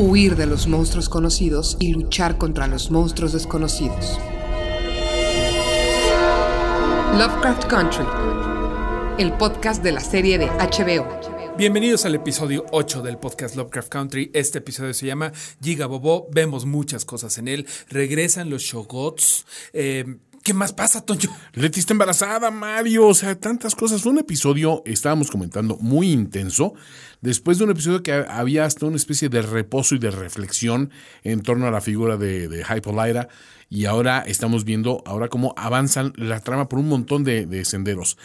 Huir 0.00 0.36
de 0.36 0.46
los 0.46 0.68
monstruos 0.68 1.08
conocidos 1.08 1.76
y 1.80 1.92
luchar 1.92 2.38
contra 2.38 2.68
los 2.68 2.92
monstruos 2.92 3.32
desconocidos. 3.32 4.16
Lovecraft 7.16 7.64
Country, 7.64 8.04
el 9.18 9.32
podcast 9.32 9.82
de 9.82 9.90
la 9.90 9.98
serie 9.98 10.38
de 10.38 10.46
HBO. 10.46 11.56
Bienvenidos 11.56 12.04
al 12.04 12.14
episodio 12.14 12.64
8 12.70 13.02
del 13.02 13.18
podcast 13.18 13.56
Lovecraft 13.56 13.88
Country. 13.88 14.30
Este 14.34 14.58
episodio 14.58 14.94
se 14.94 15.06
llama 15.06 15.32
Giga 15.60 15.86
Bobo. 15.86 16.28
Vemos 16.30 16.64
muchas 16.64 17.04
cosas 17.04 17.36
en 17.38 17.48
él. 17.48 17.66
Regresan 17.88 18.50
los 18.50 18.62
Shogots. 18.62 19.46
Eh, 19.72 20.04
¿Qué 20.48 20.54
más 20.54 20.72
pasa, 20.72 21.04
Toño? 21.04 21.28
Leti 21.52 21.80
está 21.80 21.92
embarazada, 21.92 22.50
Mario. 22.50 23.08
O 23.08 23.14
sea, 23.14 23.38
tantas 23.38 23.74
cosas. 23.74 24.00
Fue 24.00 24.12
un 24.12 24.18
episodio, 24.18 24.82
estábamos 24.86 25.30
comentando, 25.30 25.76
muy 25.78 26.10
intenso. 26.10 26.72
Después 27.20 27.58
de 27.58 27.64
un 27.64 27.70
episodio 27.70 28.02
que 28.02 28.12
había 28.12 28.64
hasta 28.64 28.86
una 28.86 28.96
especie 28.96 29.28
de 29.28 29.42
reposo 29.42 29.94
y 29.94 29.98
de 29.98 30.10
reflexión 30.10 30.90
en 31.24 31.42
torno 31.42 31.66
a 31.66 31.70
la 31.70 31.80
figura 31.80 32.16
de, 32.16 32.48
de. 32.48 32.64
Y 33.70 33.84
ahora 33.84 34.24
estamos 34.26 34.64
viendo 34.64 35.02
ahora 35.04 35.28
cómo 35.28 35.52
avanzan 35.56 36.12
la 36.16 36.40
trama 36.40 36.68
por 36.68 36.78
un 36.78 36.88
montón 36.88 37.24
de, 37.24 37.44
de 37.46 37.64
senderos. 37.64 38.16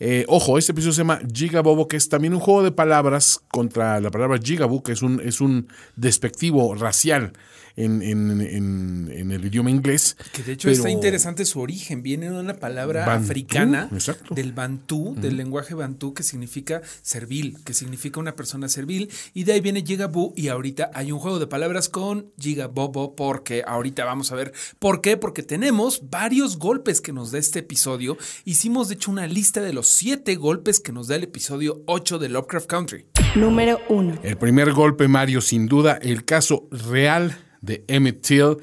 Eh, 0.00 0.24
ojo, 0.28 0.58
este 0.58 0.72
episodio 0.72 0.92
se 0.92 1.00
llama 1.00 1.20
Gigabobo, 1.32 1.88
que 1.88 1.96
es 1.96 2.08
también 2.08 2.32
un 2.32 2.40
juego 2.40 2.62
de 2.62 2.70
palabras 2.70 3.40
contra 3.48 4.00
la 4.00 4.10
palabra 4.10 4.38
Gigaboo, 4.42 4.82
que 4.82 4.92
es 4.92 5.02
un, 5.02 5.20
es 5.20 5.40
un 5.40 5.68
despectivo 5.96 6.74
racial 6.76 7.32
en, 7.74 8.02
en, 8.02 8.40
en, 8.40 9.10
en 9.12 9.30
el 9.32 9.44
idioma 9.44 9.70
inglés. 9.70 10.16
Que 10.32 10.42
de 10.44 10.52
hecho 10.52 10.70
está 10.70 10.90
interesante 10.90 11.44
su 11.44 11.60
origen. 11.60 12.02
Viene 12.02 12.30
de 12.30 12.38
una 12.38 12.54
palabra 12.54 13.06
Bantú, 13.06 13.24
africana 13.24 13.88
exacto. 13.92 14.34
del 14.34 14.52
bantú, 14.52 15.16
del 15.16 15.36
lenguaje 15.36 15.74
bantú, 15.74 16.14
que 16.14 16.22
significa 16.22 16.80
servil, 17.02 17.56
que 17.64 17.74
significa 17.74 18.20
una 18.20 18.36
persona 18.38 18.70
servil. 18.70 19.10
Y 19.34 19.44
de 19.44 19.52
ahí 19.52 19.60
viene 19.60 19.84
Gigaboo. 19.84 20.32
Y 20.34 20.48
ahorita 20.48 20.90
hay 20.94 21.12
un 21.12 21.18
juego 21.18 21.38
de 21.38 21.46
palabras 21.46 21.90
con 21.90 22.32
Gigabobo, 22.38 23.14
porque 23.14 23.62
ahorita 23.66 24.06
vamos 24.06 24.32
a 24.32 24.36
ver 24.36 24.54
por 24.78 25.02
qué. 25.02 25.18
Porque 25.18 25.42
tenemos 25.42 26.08
varios 26.08 26.58
golpes 26.58 27.02
que 27.02 27.12
nos 27.12 27.32
da 27.32 27.38
este 27.38 27.58
episodio. 27.58 28.16
Hicimos, 28.46 28.88
de 28.88 28.94
hecho, 28.94 29.10
una 29.10 29.26
lista 29.26 29.60
de 29.60 29.74
los 29.74 29.88
siete 29.88 30.36
golpes 30.36 30.80
que 30.80 30.92
nos 30.92 31.08
da 31.08 31.16
el 31.16 31.24
episodio 31.24 31.82
8 31.86 32.18
de 32.18 32.28
Lovecraft 32.30 32.66
Country. 32.66 33.06
Número 33.34 33.78
1. 33.90 34.20
El 34.22 34.38
primer 34.38 34.72
golpe, 34.72 35.08
Mario, 35.08 35.40
sin 35.40 35.66
duda, 35.66 35.98
el 36.00 36.24
caso 36.24 36.68
real 36.70 37.36
de 37.60 37.84
Emmett 37.88 38.22
Till, 38.22 38.56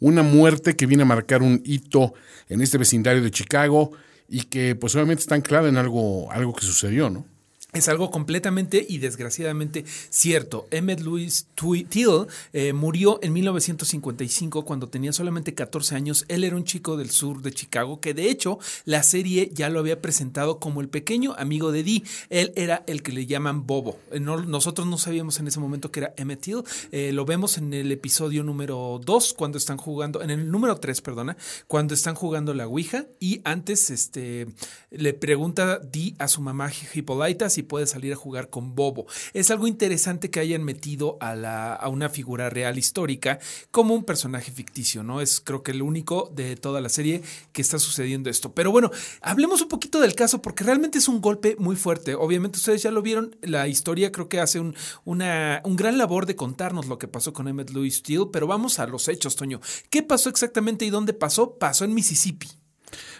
una 0.00 0.22
muerte 0.22 0.76
que 0.76 0.86
viene 0.86 1.02
a 1.02 1.06
marcar 1.06 1.42
un 1.42 1.62
hito 1.64 2.12
en 2.48 2.60
este 2.60 2.78
vecindario 2.78 3.22
de 3.22 3.30
Chicago 3.30 3.92
y 4.28 4.42
que 4.42 4.74
pues 4.74 4.94
obviamente 4.94 5.22
está 5.22 5.34
anclada 5.34 5.68
en 5.68 5.76
algo, 5.76 6.30
algo 6.30 6.54
que 6.54 6.64
sucedió, 6.64 7.10
¿no? 7.10 7.26
Es 7.74 7.88
algo 7.88 8.12
completamente 8.12 8.86
y 8.88 8.98
desgraciadamente 8.98 9.84
cierto. 10.08 10.68
Emmett 10.70 11.00
Louis 11.00 11.48
Till 11.56 12.26
eh, 12.52 12.72
murió 12.72 13.18
en 13.20 13.32
1955 13.32 14.64
cuando 14.64 14.88
tenía 14.88 15.12
solamente 15.12 15.54
14 15.54 15.96
años. 15.96 16.24
Él 16.28 16.44
era 16.44 16.54
un 16.54 16.62
chico 16.62 16.96
del 16.96 17.10
sur 17.10 17.42
de 17.42 17.50
Chicago 17.50 18.00
que 18.00 18.14
de 18.14 18.30
hecho 18.30 18.60
la 18.84 19.02
serie 19.02 19.50
ya 19.52 19.70
lo 19.70 19.80
había 19.80 20.00
presentado 20.00 20.60
como 20.60 20.82
el 20.82 20.88
pequeño 20.88 21.34
amigo 21.36 21.72
de 21.72 21.82
Dee. 21.82 22.04
Él 22.30 22.52
era 22.54 22.84
el 22.86 23.02
que 23.02 23.10
le 23.10 23.26
llaman 23.26 23.66
Bobo. 23.66 23.98
Eh, 24.12 24.20
no, 24.20 24.40
nosotros 24.40 24.86
no 24.86 24.96
sabíamos 24.96 25.40
en 25.40 25.48
ese 25.48 25.58
momento 25.58 25.90
que 25.90 25.98
era 25.98 26.14
Emmett 26.16 26.42
Till. 26.42 26.62
Eh, 26.92 27.10
lo 27.12 27.24
vemos 27.24 27.58
en 27.58 27.74
el 27.74 27.90
episodio 27.90 28.44
número 28.44 29.00
2 29.04 29.34
cuando 29.34 29.58
están 29.58 29.78
jugando, 29.78 30.22
en 30.22 30.30
el 30.30 30.48
número 30.48 30.76
3, 30.76 31.00
perdona, 31.00 31.36
cuando 31.66 31.94
están 31.94 32.14
jugando 32.14 32.54
la 32.54 32.68
Ouija 32.68 33.06
y 33.18 33.40
antes 33.42 33.90
este, 33.90 34.46
le 34.92 35.12
pregunta 35.12 35.80
Dee 35.80 36.14
a 36.20 36.28
su 36.28 36.40
mamá 36.40 36.70
Hippolyta 36.94 37.50
si 37.50 37.63
puede 37.64 37.86
salir 37.86 38.12
a 38.12 38.16
jugar 38.16 38.50
con 38.50 38.74
Bobo. 38.74 39.06
Es 39.32 39.50
algo 39.50 39.66
interesante 39.66 40.30
que 40.30 40.40
hayan 40.40 40.62
metido 40.62 41.18
a, 41.20 41.34
la, 41.34 41.80
una 41.90 42.08
figura 42.08 42.50
real 42.50 42.78
histórica 42.78 43.38
como 43.70 43.94
un 43.94 44.04
personaje 44.04 44.52
ficticio, 44.52 45.02
¿no? 45.02 45.20
Es 45.20 45.40
creo 45.40 45.62
que 45.62 45.72
el 45.72 45.82
único 45.82 46.30
de 46.34 46.56
toda 46.56 46.80
la 46.80 46.88
serie 46.88 47.22
que 47.52 47.62
está 47.62 47.78
sucediendo 47.78 48.30
esto. 48.30 48.52
Pero 48.52 48.70
bueno, 48.70 48.90
hablemos 49.20 49.62
un 49.62 49.68
poquito 49.68 50.00
del 50.00 50.14
caso 50.14 50.42
porque 50.42 50.64
realmente 50.64 50.98
es 50.98 51.08
un 51.08 51.20
golpe 51.20 51.56
muy 51.58 51.76
fuerte. 51.76 52.14
Obviamente 52.14 52.58
ustedes 52.58 52.82
ya 52.82 52.90
lo 52.90 53.02
vieron, 53.02 53.36
la 53.42 53.68
historia 53.68 54.12
creo 54.12 54.28
que 54.28 54.40
hace 54.40 54.60
un, 54.60 54.74
una, 55.04 55.60
un 55.64 55.76
gran 55.76 55.98
labor 55.98 56.26
de 56.26 56.36
contarnos 56.36 56.86
lo 56.86 56.98
que 56.98 57.08
pasó 57.08 57.32
con 57.32 57.48
Emmett 57.48 57.70
Louis 57.70 57.96
Steele, 57.96 58.26
pero 58.32 58.46
vamos 58.46 58.78
a 58.78 58.86
los 58.86 59.08
hechos, 59.08 59.36
Toño. 59.36 59.60
¿Qué 59.90 60.02
pasó 60.02 60.28
exactamente 60.28 60.84
y 60.84 60.90
dónde 60.90 61.12
pasó? 61.12 61.58
Pasó 61.58 61.84
en 61.84 61.94
Mississippi. 61.94 62.63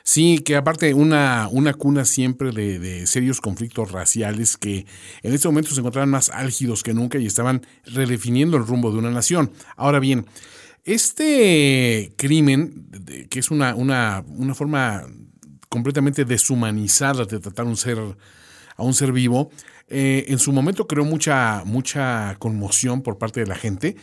Sí, 0.06 0.40
que 0.40 0.54
aparte 0.54 0.92
una, 0.92 1.48
una 1.50 1.72
cuna 1.72 2.04
siempre 2.04 2.52
de, 2.52 2.78
de, 2.78 3.06
serios 3.06 3.40
conflictos 3.40 3.90
raciales 3.90 4.58
que 4.58 4.84
en 5.22 5.32
este 5.32 5.48
momento 5.48 5.70
se 5.70 5.80
encontraban 5.80 6.10
más 6.10 6.28
álgidos 6.28 6.82
que 6.82 6.92
nunca 6.92 7.18
y 7.18 7.24
estaban 7.24 7.66
redefiniendo 7.86 8.58
el 8.58 8.66
rumbo 8.66 8.92
de 8.92 8.98
una 8.98 9.10
nación. 9.10 9.50
Ahora 9.76 10.00
bien, 10.00 10.26
este 10.84 12.12
crimen, 12.16 12.90
que 13.30 13.38
es 13.38 13.50
una, 13.50 13.74
una, 13.74 14.22
una 14.28 14.54
forma 14.54 15.06
completamente 15.70 16.26
deshumanizada 16.26 17.24
de 17.24 17.40
tratar 17.40 17.64
un 17.64 17.78
ser, 17.78 17.98
a 18.76 18.82
un 18.82 18.92
ser 18.92 19.10
vivo, 19.10 19.50
eh, 19.88 20.26
en 20.28 20.38
su 20.38 20.52
momento 20.52 20.86
creó 20.86 21.06
mucha, 21.06 21.62
mucha 21.64 22.36
conmoción 22.38 23.00
por 23.00 23.16
parte 23.16 23.40
de 23.40 23.46
la 23.46 23.54
gente, 23.54 23.96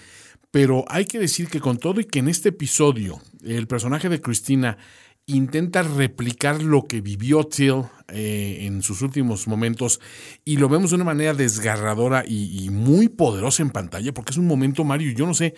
pero 0.49 0.83
hay 0.87 1.05
que 1.05 1.19
decir 1.19 1.47
que 1.47 1.59
con 1.59 1.77
todo 1.77 2.01
y 2.01 2.05
que 2.05 2.19
en 2.19 2.27
este 2.27 2.49
episodio 2.49 3.21
el 3.43 3.67
personaje 3.67 4.09
de 4.09 4.19
Cristina 4.19 4.79
intenta 5.25 5.83
replicar 5.83 6.61
lo 6.61 6.85
que 6.85 7.01
vivió 7.01 7.43
Till 7.43 7.83
eh, 8.09 8.59
en 8.61 8.81
sus 8.81 9.01
últimos 9.01 9.47
momentos 9.47 10.01
y 10.43 10.57
lo 10.57 10.67
vemos 10.67 10.89
de 10.89 10.97
una 10.97 11.05
manera 11.05 11.33
desgarradora 11.33 12.23
y, 12.27 12.65
y, 12.65 12.69
muy 12.69 13.07
poderosa 13.07 13.63
en 13.63 13.69
pantalla, 13.69 14.13
porque 14.13 14.31
es 14.31 14.37
un 14.37 14.47
momento, 14.47 14.83
Mario, 14.83 15.11
yo 15.13 15.25
no 15.25 15.33
sé, 15.33 15.55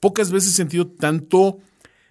pocas 0.00 0.30
veces 0.30 0.50
he 0.50 0.56
sentido 0.56 0.86
tanto 0.86 1.58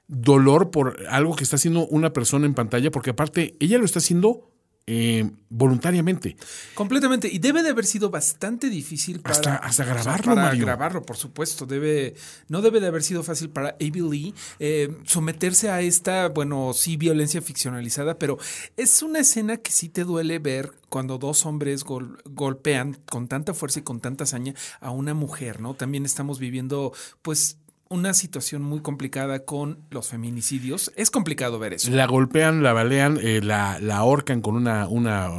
dolor 0.07 0.71
por 0.71 0.97
algo 1.09 1.35
que 1.35 1.43
está 1.43 1.55
haciendo 1.55 1.87
una 1.87 2.13
persona 2.13 2.45
en 2.45 2.53
pantalla, 2.53 2.91
porque 2.91 3.11
aparte 3.11 3.55
ella 3.59 3.77
lo 3.77 3.85
está 3.85 3.99
haciendo 3.99 4.51
eh, 4.87 5.31
voluntariamente. 5.49 6.37
Completamente. 6.75 7.27
Y 7.27 7.39
debe 7.39 7.63
de 7.63 7.69
haber 7.69 7.85
sido 7.85 8.11
bastante 8.11 8.69
difícil 8.69 9.19
para, 9.19 9.35
hasta, 9.35 9.55
hasta 9.55 9.83
grabarlo. 9.83 10.11
O 10.11 10.13
sea, 10.13 10.23
para 10.23 10.41
Mario. 10.49 10.65
grabarlo, 10.65 11.01
por 11.01 11.17
supuesto. 11.17 11.65
Debe, 11.65 12.13
no 12.49 12.61
debe 12.61 12.79
de 12.79 12.87
haber 12.87 13.01
sido 13.01 13.23
fácil 13.23 13.49
para 13.49 13.69
Abby 13.69 14.01
Lee 14.01 14.35
eh, 14.59 14.95
someterse 15.05 15.69
a 15.71 15.81
esta, 15.81 16.29
bueno, 16.29 16.71
sí, 16.73 16.97
violencia 16.97 17.41
ficcionalizada, 17.41 18.19
pero 18.19 18.37
es 18.77 19.01
una 19.01 19.19
escena 19.19 19.57
que 19.57 19.71
sí 19.71 19.89
te 19.89 20.03
duele 20.03 20.37
ver 20.37 20.71
cuando 20.89 21.17
dos 21.17 21.45
hombres 21.45 21.83
gol, 21.83 22.21
golpean 22.25 22.97
con 23.09 23.27
tanta 23.27 23.53
fuerza 23.53 23.79
y 23.79 23.83
con 23.83 24.01
tanta 24.01 24.25
hazaña 24.25 24.53
a 24.81 24.91
una 24.91 25.13
mujer, 25.15 25.61
¿no? 25.61 25.73
También 25.73 26.05
estamos 26.05 26.37
viviendo, 26.37 26.93
pues, 27.23 27.57
una 27.89 28.13
situación 28.13 28.63
muy 28.63 28.81
complicada 28.81 29.45
con 29.45 29.79
los 29.91 30.09
feminicidios. 30.09 30.91
Es 30.95 31.11
complicado 31.11 31.59
ver 31.59 31.73
eso. 31.73 31.91
La 31.91 32.07
golpean, 32.07 32.63
la 32.63 32.73
balean, 32.73 33.19
eh, 33.21 33.41
la, 33.43 33.79
la, 33.79 33.97
ahorcan 33.97 34.41
con 34.41 34.55
una, 34.55 34.87
una, 34.87 35.29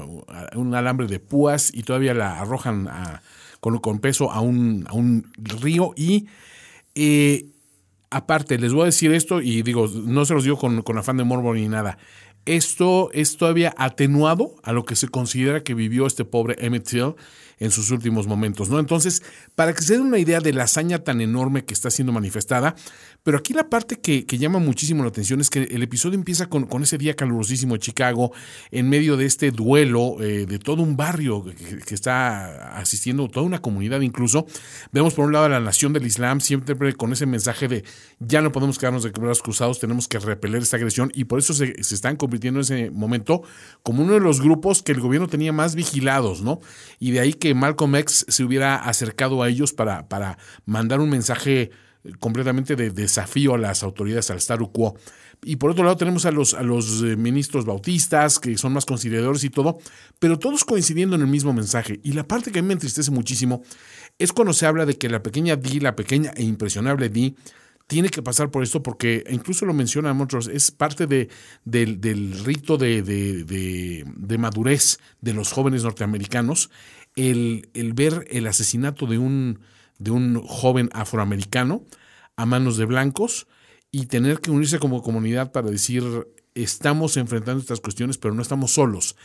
un 0.54 0.74
alambre 0.74 1.06
de 1.06 1.18
púas 1.18 1.70
y 1.74 1.82
todavía 1.82 2.14
la 2.14 2.40
arrojan 2.40 2.88
con, 3.60 3.78
con, 3.78 3.98
peso 3.98 4.30
a 4.30 4.40
un, 4.40 4.86
a 4.88 4.92
un 4.92 5.32
río. 5.36 5.92
Y 5.96 6.26
eh, 6.94 7.46
aparte, 8.10 8.58
les 8.58 8.72
voy 8.72 8.82
a 8.82 8.86
decir 8.86 9.12
esto 9.12 9.40
y 9.40 9.62
digo, 9.62 9.88
no 9.88 10.24
se 10.24 10.34
los 10.34 10.44
digo 10.44 10.56
con, 10.56 10.82
con 10.82 10.98
afán 10.98 11.16
de 11.16 11.24
morbo 11.24 11.54
ni 11.54 11.68
nada. 11.68 11.98
Esto 12.46 13.10
es 13.12 13.36
todavía 13.36 13.74
atenuado 13.76 14.54
a 14.62 14.72
lo 14.72 14.84
que 14.84 14.96
se 14.96 15.08
considera 15.08 15.62
que 15.62 15.74
vivió 15.74 16.06
este 16.06 16.24
pobre 16.24 16.56
Emmett 16.64 16.88
Till 16.88 17.14
en 17.58 17.70
sus 17.70 17.90
últimos 17.90 18.26
momentos, 18.26 18.68
¿no? 18.68 18.78
Entonces, 18.78 19.22
para 19.54 19.72
que 19.72 19.82
se 19.82 19.94
den 19.94 20.02
una 20.02 20.18
idea 20.18 20.40
de 20.40 20.52
la 20.52 20.64
hazaña 20.64 20.98
tan 20.98 21.20
enorme 21.20 21.64
que 21.64 21.72
está 21.72 21.90
siendo 21.90 22.12
manifestada, 22.12 22.76
pero 23.22 23.38
aquí 23.38 23.54
la 23.54 23.68
parte 23.68 23.96
que, 23.98 24.24
llama 24.36 24.58
muchísimo 24.58 25.02
la 25.02 25.08
atención 25.08 25.40
es 25.40 25.48
que 25.48 25.62
el 25.62 25.82
episodio 25.82 26.16
empieza 26.16 26.46
con, 26.46 26.66
con 26.66 26.82
ese 26.82 26.98
día 26.98 27.16
calurosísimo 27.16 27.74
de 27.74 27.80
Chicago, 27.80 28.32
en 28.70 28.88
medio 28.88 29.16
de 29.16 29.24
este 29.24 29.50
duelo 29.50 30.22
eh, 30.22 30.44
de 30.46 30.58
todo 30.58 30.82
un 30.82 30.96
barrio 30.96 31.44
que, 31.44 31.78
que, 31.78 31.94
está 31.94 32.76
asistiendo, 32.76 33.28
toda 33.28 33.46
una 33.46 33.60
comunidad 33.60 34.02
incluso. 34.02 34.46
Vemos 34.92 35.14
por 35.14 35.24
un 35.24 35.32
lado 35.32 35.46
a 35.46 35.48
la 35.48 35.60
nación 35.60 35.94
del 35.94 36.06
Islam, 36.06 36.40
siempre 36.40 36.92
con 36.92 37.12
ese 37.12 37.24
mensaje 37.24 37.68
de 37.68 37.84
ya 38.20 38.42
no 38.42 38.52
podemos 38.52 38.78
quedarnos 38.78 39.02
de 39.02 39.10
brazos 39.10 39.42
cruzados, 39.42 39.80
tenemos 39.80 40.08
que 40.08 40.18
repeler 40.18 40.62
esta 40.62 40.76
agresión 40.76 41.10
y 41.14 41.24
por 41.24 41.38
eso 41.38 41.54
se, 41.54 41.82
se 41.82 41.94
están 41.94 42.16
convirtiendo 42.16 42.35
en 42.42 42.56
ese 42.58 42.90
momento 42.90 43.42
como 43.82 44.02
uno 44.02 44.14
de 44.14 44.20
los 44.20 44.40
grupos 44.40 44.82
que 44.82 44.92
el 44.92 45.00
gobierno 45.00 45.28
tenía 45.28 45.52
más 45.52 45.74
vigilados, 45.74 46.42
¿no? 46.42 46.60
Y 46.98 47.10
de 47.12 47.20
ahí 47.20 47.32
que 47.32 47.54
Malcolm 47.54 47.96
X 47.96 48.26
se 48.28 48.44
hubiera 48.44 48.76
acercado 48.76 49.42
a 49.42 49.48
ellos 49.48 49.72
para, 49.72 50.08
para 50.08 50.38
mandar 50.64 51.00
un 51.00 51.10
mensaje 51.10 51.70
completamente 52.20 52.76
de 52.76 52.90
desafío 52.90 53.54
a 53.54 53.58
las 53.58 53.82
autoridades, 53.82 54.30
al 54.30 54.38
statu 54.38 54.70
quo. 54.70 54.96
Y 55.44 55.56
por 55.56 55.70
otro 55.70 55.84
lado 55.84 55.96
tenemos 55.96 56.24
a 56.24 56.30
los, 56.30 56.54
a 56.54 56.62
los 56.62 57.02
eh, 57.02 57.16
ministros 57.16 57.64
bautistas, 57.64 58.38
que 58.38 58.56
son 58.56 58.72
más 58.72 58.86
consideradores 58.86 59.44
y 59.44 59.50
todo, 59.50 59.78
pero 60.18 60.38
todos 60.38 60.64
coincidiendo 60.64 61.16
en 61.16 61.22
el 61.22 61.28
mismo 61.28 61.52
mensaje. 61.52 62.00
Y 62.02 62.12
la 62.12 62.26
parte 62.26 62.50
que 62.50 62.60
a 62.60 62.62
mí 62.62 62.68
me 62.68 62.74
entristece 62.74 63.10
muchísimo 63.10 63.62
es 64.18 64.32
cuando 64.32 64.54
se 64.54 64.66
habla 64.66 64.86
de 64.86 64.96
que 64.96 65.08
la 65.08 65.22
pequeña 65.22 65.56
Di, 65.56 65.80
la 65.80 65.94
pequeña 65.94 66.32
e 66.36 66.42
impresionable 66.42 67.08
Di, 67.08 67.36
tiene 67.86 68.08
que 68.08 68.22
pasar 68.22 68.50
por 68.50 68.62
esto 68.62 68.82
porque 68.82 69.24
incluso 69.30 69.64
lo 69.64 69.74
menciona 69.74 70.12
otros, 70.20 70.48
es 70.48 70.70
parte 70.70 71.06
de, 71.06 71.28
del, 71.64 72.44
rito 72.44 72.78
de, 72.78 73.02
de, 73.02 74.38
madurez 74.38 74.98
de 75.20 75.32
los 75.32 75.52
jóvenes 75.52 75.84
norteamericanos, 75.84 76.70
el, 77.14 77.68
el 77.74 77.92
ver 77.92 78.26
el 78.30 78.46
asesinato 78.46 79.06
de 79.06 79.18
un, 79.18 79.60
de 79.98 80.10
un 80.10 80.42
joven 80.42 80.90
afroamericano 80.92 81.84
a 82.36 82.44
manos 82.44 82.76
de 82.76 82.84
blancos 82.84 83.46
y 83.90 84.06
tener 84.06 84.40
que 84.40 84.50
unirse 84.50 84.78
como 84.78 85.02
comunidad 85.02 85.52
para 85.52 85.70
decir, 85.70 86.04
estamos 86.54 87.16
enfrentando 87.16 87.60
estas 87.60 87.80
cuestiones, 87.80 88.18
pero 88.18 88.34
no 88.34 88.42
estamos 88.42 88.72
solos. 88.72 89.16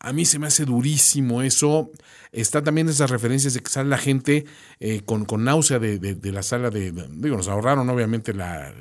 A 0.00 0.12
mí 0.12 0.24
se 0.24 0.38
me 0.38 0.46
hace 0.46 0.64
durísimo 0.64 1.42
eso. 1.42 1.90
Está 2.30 2.62
también 2.62 2.88
esas 2.88 3.10
referencias 3.10 3.54
de 3.54 3.60
que 3.60 3.70
sale 3.70 3.88
la 3.88 3.98
gente 3.98 4.44
eh, 4.80 5.02
con, 5.04 5.24
con, 5.24 5.44
náusea 5.44 5.78
de, 5.78 5.98
de, 5.98 6.32
la 6.32 6.42
sala 6.42 6.70
de, 6.70 6.92
Digo, 6.92 7.36
nos 7.36 7.48
ahorraron 7.48 7.88
obviamente 7.88 8.32
la, 8.32 8.72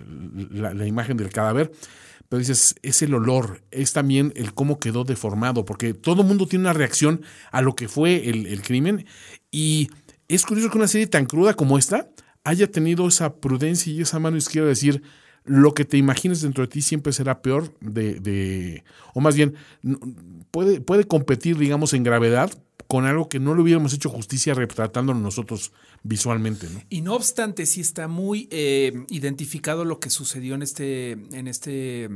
la, 0.52 0.86
imagen 0.86 1.18
del 1.18 1.30
cadáver, 1.30 1.72
pero 2.30 2.40
dices, 2.40 2.76
es 2.84 3.02
el 3.02 3.14
olor, 3.14 3.64
es 3.72 3.94
también 3.94 4.32
el 4.36 4.54
cómo 4.54 4.80
quedó 4.80 5.06
deformado, 5.06 5.66
porque 5.66 5.94
todo 5.94 6.22
el 6.22 6.28
mundo 6.28 6.46
tiene 6.46 6.64
una 6.64 6.74
reacción 6.74 7.22
a 7.52 7.62
lo 7.62 7.76
que 7.76 7.88
fue 7.88 8.30
el, 8.30 8.46
el 8.46 8.62
crimen. 8.62 9.06
Y 9.50 9.90
es 10.28 10.46
curioso 10.46 10.70
que 10.70 10.78
una 10.78 10.88
serie 10.88 11.08
tan 11.08 11.26
cruda 11.26 11.56
como 11.56 11.78
esta 11.78 12.10
haya 12.44 12.70
tenido 12.70 13.08
esa 13.08 13.36
prudencia 13.36 13.92
y 13.92 14.02
esa 14.02 14.20
mano 14.20 14.38
izquierda 14.38 14.68
de 14.68 14.74
decir, 14.74 15.04
lo 15.48 15.74
que 15.74 15.86
te 15.86 15.98
imagines 15.98 16.42
dentro 16.42 16.64
de 16.64 16.68
ti 16.68 16.82
siempre 16.82 17.14
será 17.14 17.42
peor 17.42 17.74
de, 17.80 18.20
de 18.20 18.84
o 19.14 19.22
más 19.22 19.36
bien, 19.36 19.56
puede, 20.52 20.82
puede 20.82 21.06
competir, 21.06 21.58
digamos, 21.58 21.94
en 21.94 22.04
gravedad 22.04 22.52
con 22.88 23.06
algo 23.06 23.28
que 23.28 23.40
no 23.40 23.54
le 23.54 23.62
hubiéramos 23.62 23.94
hecho 23.94 24.10
justicia 24.10 24.54
retratándolo 24.54 25.20
nosotros 25.20 25.72
visualmente. 26.04 26.70
¿no? 26.70 26.82
Y 26.90 27.02
no 27.02 27.16
obstante, 27.16 27.66
sí 27.66 27.82
está 27.82 28.08
muy 28.08 28.48
eh, 28.50 29.06
identificado 29.10 29.84
lo 29.84 30.00
que 30.00 30.10
sucedió 30.10 30.56
en 30.56 30.62
este, 30.62 31.12
en 31.12 31.48
este 31.48 32.10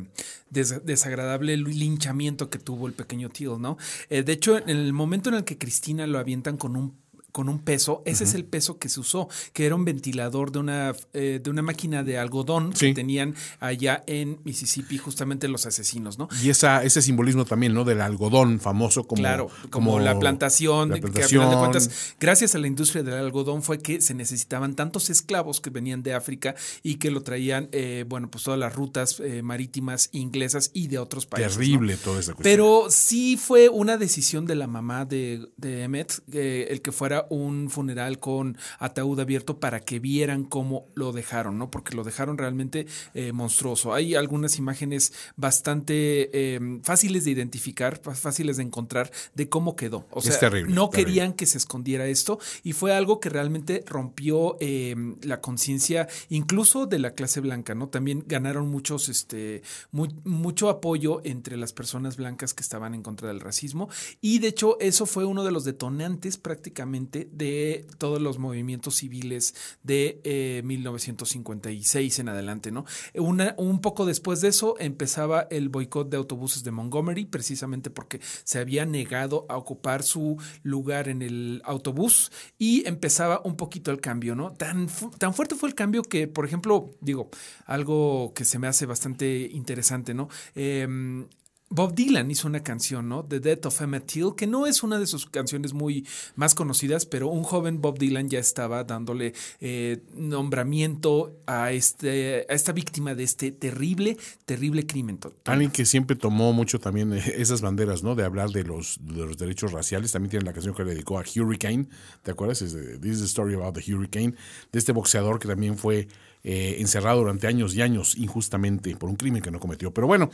desagradable 0.50 1.58
linchamiento 1.58 2.50
que 2.50 2.60
tuvo 2.60 2.88
el 2.88 2.94
pequeño 2.94 3.30
tío, 3.30 3.58
¿no? 3.58 3.78
Eh, 4.10 4.24
de 4.24 4.32
hecho, 4.32 4.58
en 4.58 4.70
el 4.70 4.94
momento 4.94 5.30
en 5.30 5.36
el 5.36 5.44
que 5.44 5.58
Cristina 5.58 6.08
lo 6.08 6.20
avientan 6.20 6.58
con 6.58 6.76
un 6.76 7.01
con 7.32 7.50
un 7.50 7.60
peso, 7.60 8.02
ese 8.06 8.26
es 8.26 8.34
el 8.34 8.46
peso 8.46 8.78
que 8.78 8.90
se 8.90 9.00
usó, 9.00 9.30
que 9.54 9.66
era 9.66 9.76
un 9.76 9.86
ventilador 9.86 10.52
de 10.52 10.60
una, 10.60 10.94
eh, 11.14 11.40
de 11.42 11.50
una 11.50 11.62
máquina 11.62 12.04
de 12.04 12.18
algodón 12.18 12.74
que 12.74 12.94
tenían 12.94 13.36
allá 13.60 14.04
en 14.08 14.40
Mississippi 14.44 14.98
justamente 14.98 15.48
los 15.48 15.66
asesinos, 15.66 16.18
¿no? 16.18 16.28
Y 16.44 16.50
esa, 16.50 16.84
ese 16.84 17.02
simbolismo 17.02 17.46
también, 17.46 17.74
¿no? 17.74 17.84
Del 17.84 18.02
algodón 18.02 18.60
famoso 18.60 19.06
como... 19.06 19.22
Claro, 19.22 19.50
como, 19.70 20.00
la 20.00 20.18
plantación, 20.20 20.90
que 20.90 21.24
a 21.24 21.28
final 21.28 21.50
de 21.50 21.58
cuentas, 21.58 22.16
gracias 22.20 22.56
a 22.56 22.60
la 22.60 22.68
industria 22.68 23.04
del 23.04 23.16
algodón 23.16 23.64
fue 23.64 23.80
que 23.80 24.02
se 24.02 24.14
necesitaban 24.14 24.76
tantos 24.76 25.10
esclavos 25.10 25.62
que 25.62 25.70
venían 25.70 26.04
de 26.04 26.14
África 26.14 26.56
y 26.84 26.96
que 26.96 27.12
lo 27.12 27.22
traían, 27.22 27.70
eh, 27.72 28.06
bueno, 28.08 28.30
pues 28.30 28.44
todas 28.44 28.60
las 28.60 28.74
rutas 28.74 29.20
eh, 29.20 29.42
marítimas 29.42 30.10
inglesas 30.12 30.72
y 30.74 30.88
de 30.88 30.98
otros 30.98 31.26
países. 31.26 31.54
Terrible 31.54 31.98
toda 31.98 32.20
esa 32.20 32.34
cuestión. 32.34 32.44
Pero 32.44 32.88
sí 32.90 33.38
fue 33.38 33.70
una 33.70 33.98
decisión 33.98 34.46
de 34.46 34.56
la 34.56 34.68
mamá 34.68 35.06
de, 35.06 35.48
de 35.58 35.84
Emmett, 35.84 36.22
el 36.32 36.82
que 36.82 36.92
fuera 36.92 37.21
un 37.30 37.70
funeral 37.70 38.20
con 38.20 38.58
ataúd 38.80 39.20
abierto 39.20 39.60
para 39.60 39.80
que 39.80 40.00
vieran 40.00 40.44
cómo 40.44 40.88
lo 40.96 41.12
dejaron, 41.12 41.58
¿no? 41.58 41.72
Porque 41.72 41.96
lo 41.96 42.04
dejaron 42.04 42.38
realmente 42.38 42.88
eh, 43.14 43.32
monstruoso. 43.32 43.94
Hay 43.94 44.16
algunas 44.16 44.58
imágenes 44.58 45.14
bastante 45.36 46.56
em, 46.56 46.82
fáciles 46.82 47.26
de 47.26 47.32
identificar, 47.32 48.02
fáciles 48.02 48.58
de 48.58 48.64
encontrar 48.64 49.12
de 49.36 49.50
cómo 49.50 49.76
quedó. 49.76 50.06
O 50.12 50.22
sea, 50.22 50.50
no 50.68 50.90
querían 50.90 51.34
que 51.34 51.46
se 51.46 51.58
escondiera 51.58 52.08
esto 52.08 52.40
y 52.64 52.74
fue 52.74 52.94
algo 52.94 53.20
que 53.20 53.30
realmente 53.30 53.84
rompió 53.88 54.58
em, 54.60 55.18
la 55.22 55.42
conciencia 55.42 56.08
incluso 56.30 56.86
de 56.86 57.00
la 57.00 57.12
clase 57.12 57.42
blanca, 57.42 57.76
¿no? 57.76 57.90
También 57.90 58.24
ganaron 58.28 58.70
muchos, 58.70 59.10
este, 59.10 59.62
mucho 59.92 60.70
apoyo 60.70 61.22
entre 61.24 61.58
las 61.58 61.74
personas 61.74 62.18
blancas 62.18 62.54
que 62.54 62.64
estaban 62.64 62.94
en 62.94 63.04
contra 63.04 63.28
del 63.28 63.40
racismo 63.40 63.90
y 64.22 64.40
de 64.40 64.48
hecho 64.50 64.80
eso 64.80 65.06
fue 65.06 65.26
uno 65.26 65.44
de 65.44 65.52
los 65.52 65.64
detonantes 65.64 66.38
prácticamente 66.38 67.11
de 67.12 67.86
todos 67.98 68.22
los 68.22 68.40
movimientos 68.40 68.96
civiles 68.96 69.54
de 69.84 70.62
1956 70.64 72.18
eh, 72.18 72.22
en 72.22 72.30
adelante, 72.30 72.72
¿no? 72.72 72.86
Un 73.16 73.82
poco 73.82 74.06
después 74.06 74.42
de 74.42 74.50
eso 74.50 74.76
empezaba 74.80 75.48
el 75.50 75.70
boicot 75.70 76.10
de 76.10 76.18
autobuses 76.18 76.64
de 76.64 76.72
Montgomery, 76.72 77.26
precisamente 77.26 77.90
porque 77.90 78.20
se 78.44 78.60
había 78.60 78.86
negado 78.86 79.46
a 79.50 79.58
ocupar 79.58 80.04
su 80.04 80.38
lugar 80.64 81.08
en 81.08 81.22
el 81.22 81.62
autobús 81.66 82.32
y 82.58 82.88
empezaba 82.88 83.42
un 83.44 83.56
poquito 83.56 83.92
el 83.92 84.02
cambio, 84.02 84.36
¿no? 84.36 84.54
Tan, 84.54 84.88
tan 85.18 85.34
fuerte 85.34 85.56
fue 85.56 85.70
el 85.70 85.76
cambio 85.76 86.04
que, 86.04 86.28
por 86.28 86.46
ejemplo, 86.46 86.92
digo, 87.02 87.30
algo 87.66 88.34
que 88.34 88.46
se 88.46 88.60
me 88.60 88.68
hace 88.68 88.86
bastante 88.86 89.50
interesante, 89.52 90.14
¿no? 90.14 90.30
Em, 90.56 91.28
Bob 91.72 91.96
Dylan 91.96 92.30
hizo 92.30 92.50
una 92.50 92.62
canción, 92.62 93.08
¿no? 93.08 93.24
The 93.24 93.40
Death 93.40 93.66
of 93.66 93.82
Emmett 93.82 94.06
Till, 94.06 94.36
que 94.36 94.46
no 94.46 94.68
es 94.68 94.84
una 94.84 95.00
de 95.00 95.08
sus 95.08 95.26
canciones 95.26 95.74
muy 95.74 96.06
más 96.36 96.54
conocidas, 96.54 97.06
pero 97.06 97.30
un 97.30 97.44
joven 97.44 97.80
Bob 97.82 97.98
Dylan 97.98 98.30
ya 98.30 98.40
estaba 98.40 98.84
dándole 98.84 99.34
eh, 99.62 100.04
nombramiento 100.14 101.34
a, 101.48 101.72
este, 101.72 102.46
a 102.50 102.54
esta 102.54 102.74
víctima 102.74 103.16
de 103.16 103.24
este 103.24 103.52
terrible, 103.54 104.18
terrible 104.46 104.86
crimen. 104.86 105.18
Alguien 105.46 105.72
que 105.72 105.86
siempre 105.86 106.18
tomó 106.18 106.52
mucho 106.52 106.78
también 106.80 107.14
eh, 107.14 107.24
esas 107.38 107.62
banderas, 107.62 108.04
¿no? 108.04 108.16
De 108.16 108.26
hablar 108.26 108.50
de 108.50 108.66
los, 108.66 109.00
de 109.02 109.26
los 109.26 109.38
derechos 109.38 109.72
raciales. 109.72 110.12
También 110.12 110.30
tiene 110.30 110.46
la 110.46 110.54
canción 110.54 110.76
que 110.76 110.84
le 110.84 110.92
dedicó 110.92 111.20
a 111.20 111.24
Hurricane, 111.24 111.88
¿te 112.22 112.32
acuerdas? 112.32 112.62
Es 112.62 112.74
This 113.00 113.14
is 113.14 113.20
the 113.20 113.26
story 113.26 113.54
about 113.54 113.76
the 113.76 113.94
Hurricane, 113.94 114.36
de 114.74 114.80
este 114.80 114.92
boxeador 114.92 115.40
que 115.40 115.48
también 115.48 115.78
fue 115.78 116.10
eh, 116.44 116.78
encerrado 116.80 117.20
durante 117.20 117.46
años 117.46 117.76
y 117.76 117.82
años 117.82 118.16
injustamente 118.18 118.96
por 118.96 119.10
un 119.10 119.16
crimen 119.16 119.42
que 119.42 119.52
no 119.52 119.60
cometió. 119.60 119.94
Pero 119.94 120.08
bueno, 120.08 120.32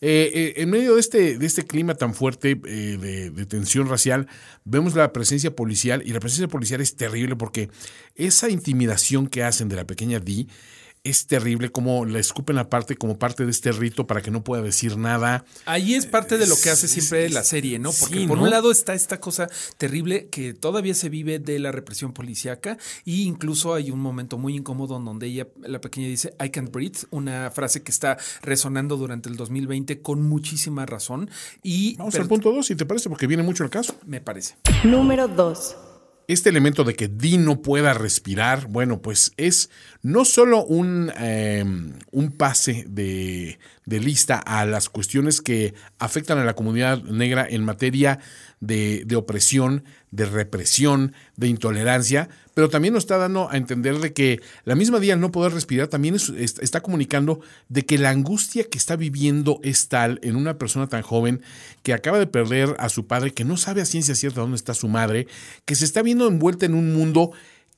eh, 0.00 0.30
eh, 0.34 0.54
en 0.56 0.70
medio 0.70 0.94
de 0.94 1.00
este, 1.00 1.38
de 1.38 1.46
este 1.46 1.64
clima 1.64 1.94
tan 1.94 2.14
fuerte 2.14 2.54
de, 2.54 3.30
de, 3.30 3.46
tensión 3.46 3.88
racial, 3.88 4.28
vemos 4.64 4.94
la 4.94 5.12
presencia 5.12 5.54
policial 5.54 6.02
y 6.06 6.12
la 6.12 6.20
presencia 6.20 6.48
policial 6.48 6.80
es 6.80 6.96
terrible 6.96 7.36
porque 7.36 7.68
esa 8.14 8.48
intimidación 8.48 9.26
que 9.26 9.42
hacen 9.42 9.68
de 9.68 9.76
la 9.76 9.86
pequeña 9.86 10.20
Dee 10.20 10.46
es 11.04 11.26
terrible 11.26 11.70
como 11.70 12.04
la 12.04 12.18
escupen 12.20 12.58
aparte 12.58 12.96
como 12.96 13.18
parte 13.18 13.44
de 13.44 13.50
este 13.50 13.72
rito 13.72 14.06
para 14.06 14.22
que 14.22 14.30
no 14.30 14.44
pueda 14.44 14.62
decir 14.62 14.96
nada. 14.96 15.44
Ahí 15.66 15.94
es 15.94 16.06
parte 16.06 16.38
de 16.38 16.46
lo 16.46 16.54
que 16.56 16.70
hace 16.70 16.86
siempre 16.86 17.28
la 17.30 17.42
serie, 17.42 17.78
¿no? 17.78 17.90
Porque 17.92 18.26
por 18.26 18.38
un 18.38 18.50
lado 18.50 18.70
está 18.70 18.94
esta 18.94 19.18
cosa 19.18 19.48
terrible 19.78 20.28
que 20.28 20.54
todavía 20.54 20.94
se 20.94 21.08
vive 21.08 21.38
de 21.38 21.58
la 21.58 21.72
represión 21.72 22.12
policíaca 22.12 22.78
y 23.04 23.24
incluso 23.24 23.74
hay 23.74 23.90
un 23.90 24.00
momento 24.00 24.38
muy 24.38 24.56
incómodo 24.56 24.96
en 24.96 25.04
donde 25.04 25.26
ella, 25.26 25.48
la 25.62 25.80
pequeña, 25.80 26.06
dice 26.06 26.34
I 26.42 26.50
can't 26.50 26.70
breathe, 26.70 27.00
una 27.10 27.50
frase 27.50 27.82
que 27.82 27.90
está 27.90 28.16
resonando 28.42 28.96
durante 28.96 29.28
el 29.28 29.36
2020 29.36 30.02
con 30.02 30.22
muchísima 30.22 30.86
razón. 30.86 31.30
Y 31.62 31.96
Vamos 31.96 32.14
al 32.14 32.28
punto 32.28 32.52
dos, 32.52 32.66
si 32.66 32.76
te 32.76 32.86
parece, 32.86 33.08
porque 33.08 33.26
viene 33.26 33.42
mucho 33.42 33.64
el 33.64 33.70
caso. 33.70 33.96
Me 34.06 34.20
parece. 34.20 34.56
Número 34.84 35.26
dos 35.26 35.76
este 36.32 36.50
elemento 36.50 36.84
de 36.84 36.94
que 36.94 37.08
Dee 37.08 37.38
no 37.38 37.62
pueda 37.62 37.94
respirar, 37.94 38.66
bueno, 38.68 39.00
pues 39.02 39.32
es 39.36 39.70
no 40.02 40.24
solo 40.24 40.64
un, 40.64 41.12
em, 41.16 41.92
un 42.10 42.32
pase 42.32 42.84
de, 42.88 43.58
de, 43.86 44.00
lista 44.00 44.36
a 44.36 44.64
las 44.66 44.88
cuestiones 44.88 45.40
que 45.40 45.74
afectan 45.98 46.38
a 46.38 46.44
la 46.44 46.54
comunidad 46.54 47.02
negra 47.02 47.46
en 47.48 47.64
materia 47.64 48.18
de, 48.60 49.02
de 49.06 49.16
opresión, 49.16 49.84
de 50.10 50.26
represión, 50.26 51.14
de 51.36 51.48
intolerancia, 51.48 52.28
pero 52.54 52.68
también 52.68 52.94
nos 52.94 53.04
está 53.04 53.16
dando 53.16 53.50
a 53.50 53.56
entender 53.56 53.98
de 53.98 54.12
que 54.12 54.40
la 54.64 54.74
misma 54.74 55.00
día 55.00 55.16
no 55.16 55.32
poder 55.32 55.52
respirar 55.52 55.88
también 55.88 56.16
está 56.16 56.80
comunicando 56.82 57.40
de 57.68 57.84
que 57.84 57.98
la 57.98 58.10
angustia 58.10 58.64
que 58.64 58.78
está 58.78 58.96
viviendo 58.96 59.58
es 59.62 59.88
tal 59.88 60.20
en 60.22 60.36
una 60.36 60.58
persona 60.58 60.86
tan 60.86 61.02
joven 61.02 61.42
que 61.82 61.94
acaba 61.94 62.18
de 62.18 62.26
perder 62.26 62.76
a 62.78 62.88
su 62.88 63.06
padre, 63.06 63.32
que 63.32 63.44
no 63.44 63.56
sabe 63.56 63.80
a 63.80 63.86
ciencia 63.86 64.14
cierta 64.14 64.42
dónde 64.42 64.56
está 64.56 64.74
su 64.74 64.88
madre, 64.88 65.26
que 65.64 65.74
se 65.74 65.84
está 65.84 66.02
viendo 66.02 66.28
envuelta 66.28 66.66
en 66.66 66.74
un 66.74 66.92
mundo 66.92 67.32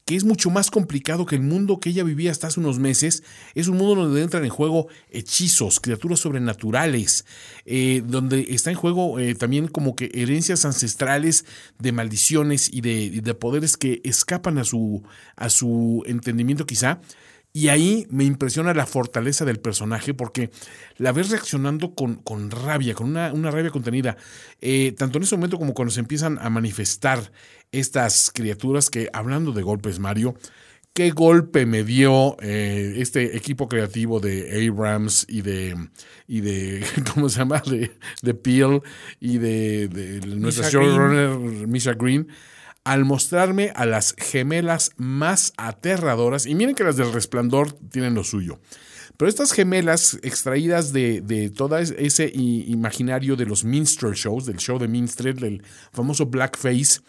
que 0.04 0.16
es 0.16 0.24
mucho 0.24 0.50
más 0.50 0.70
complicado 0.70 1.24
que 1.24 1.36
el 1.36 1.42
mundo 1.42 1.80
que 1.80 1.90
ella 1.90 2.04
vivía 2.04 2.30
hasta 2.30 2.48
hace 2.48 2.60
unos 2.60 2.78
meses. 2.78 3.22
Es 3.54 3.68
un 3.68 3.78
mundo 3.78 4.02
donde 4.02 4.22
entran 4.22 4.44
en 4.44 4.50
juego 4.50 4.88
hechizos, 5.10 5.80
criaturas 5.80 6.20
sobrenaturales, 6.20 7.24
eh, 7.64 8.02
donde 8.04 8.46
está 8.50 8.70
en 8.70 8.76
juego 8.76 9.18
eh, 9.18 9.34
también 9.34 9.68
como 9.68 9.96
que 9.96 10.10
herencias 10.14 10.64
ancestrales 10.64 11.46
de 11.78 11.92
maldiciones 11.92 12.70
y 12.72 12.82
de, 12.82 13.22
de, 13.22 13.34
poderes 13.34 13.76
que 13.76 14.00
escapan 14.04 14.58
a 14.58 14.64
su, 14.64 15.02
a 15.36 15.48
su 15.48 16.02
entendimiento 16.06 16.66
quizá. 16.66 17.00
Y 17.56 17.68
ahí 17.68 18.08
me 18.10 18.24
impresiona 18.24 18.74
la 18.74 18.84
fortaleza 18.84 19.44
del 19.44 19.60
personaje 19.60 20.12
porque 20.12 20.50
la 20.96 21.12
ves 21.12 21.30
reaccionando 21.30 21.94
con, 21.94 22.16
con 22.16 22.50
rabia, 22.50 22.94
con 22.94 23.06
una, 23.08 23.32
una 23.32 23.52
rabia 23.52 23.70
contenida. 23.70 24.16
Eh, 24.60 24.92
tanto 24.98 25.18
en 25.18 25.22
ese 25.22 25.36
momento 25.36 25.56
como 25.56 25.72
cuando 25.72 25.92
se 25.94 26.00
empiezan 26.00 26.36
a 26.40 26.50
manifestar 26.50 27.30
estas 27.78 28.30
criaturas 28.32 28.90
que, 28.90 29.08
hablando 29.12 29.52
de 29.52 29.62
golpes, 29.62 29.98
Mario, 29.98 30.34
qué 30.92 31.10
golpe 31.10 31.66
me 31.66 31.82
dio 31.82 32.36
eh, 32.40 32.94
este 32.98 33.36
equipo 33.36 33.68
creativo 33.68 34.20
de 34.20 34.66
Abrams 34.68 35.26
y 35.28 35.42
de, 35.42 35.76
y 36.28 36.40
de 36.40 36.84
¿cómo 37.14 37.28
se 37.28 37.40
llama? 37.40 37.62
De, 37.66 37.90
de 38.22 38.34
Peel 38.34 38.80
y 39.20 39.38
de, 39.38 39.88
de 39.88 40.26
nuestra 40.26 40.70
showrunner 40.70 41.66
Misha 41.66 41.94
Green 41.94 42.28
al 42.84 43.04
mostrarme 43.06 43.72
a 43.74 43.86
las 43.86 44.14
gemelas 44.18 44.92
más 44.96 45.54
aterradoras, 45.56 46.44
y 46.44 46.54
miren 46.54 46.74
que 46.74 46.84
las 46.84 46.96
del 46.96 47.12
resplandor 47.12 47.72
tienen 47.72 48.14
lo 48.14 48.24
suyo, 48.24 48.60
pero 49.16 49.28
estas 49.28 49.52
gemelas 49.52 50.18
extraídas 50.22 50.92
de, 50.92 51.22
de 51.22 51.48
todo 51.48 51.78
ese 51.78 52.30
imaginario 52.34 53.36
de 53.36 53.46
los 53.46 53.64
minstrel 53.64 54.12
shows, 54.12 54.44
del 54.44 54.58
show 54.58 54.78
de 54.78 54.88
minstrel, 54.88 55.36
del 55.36 55.62
famoso 55.92 56.26
blackface, 56.26 57.00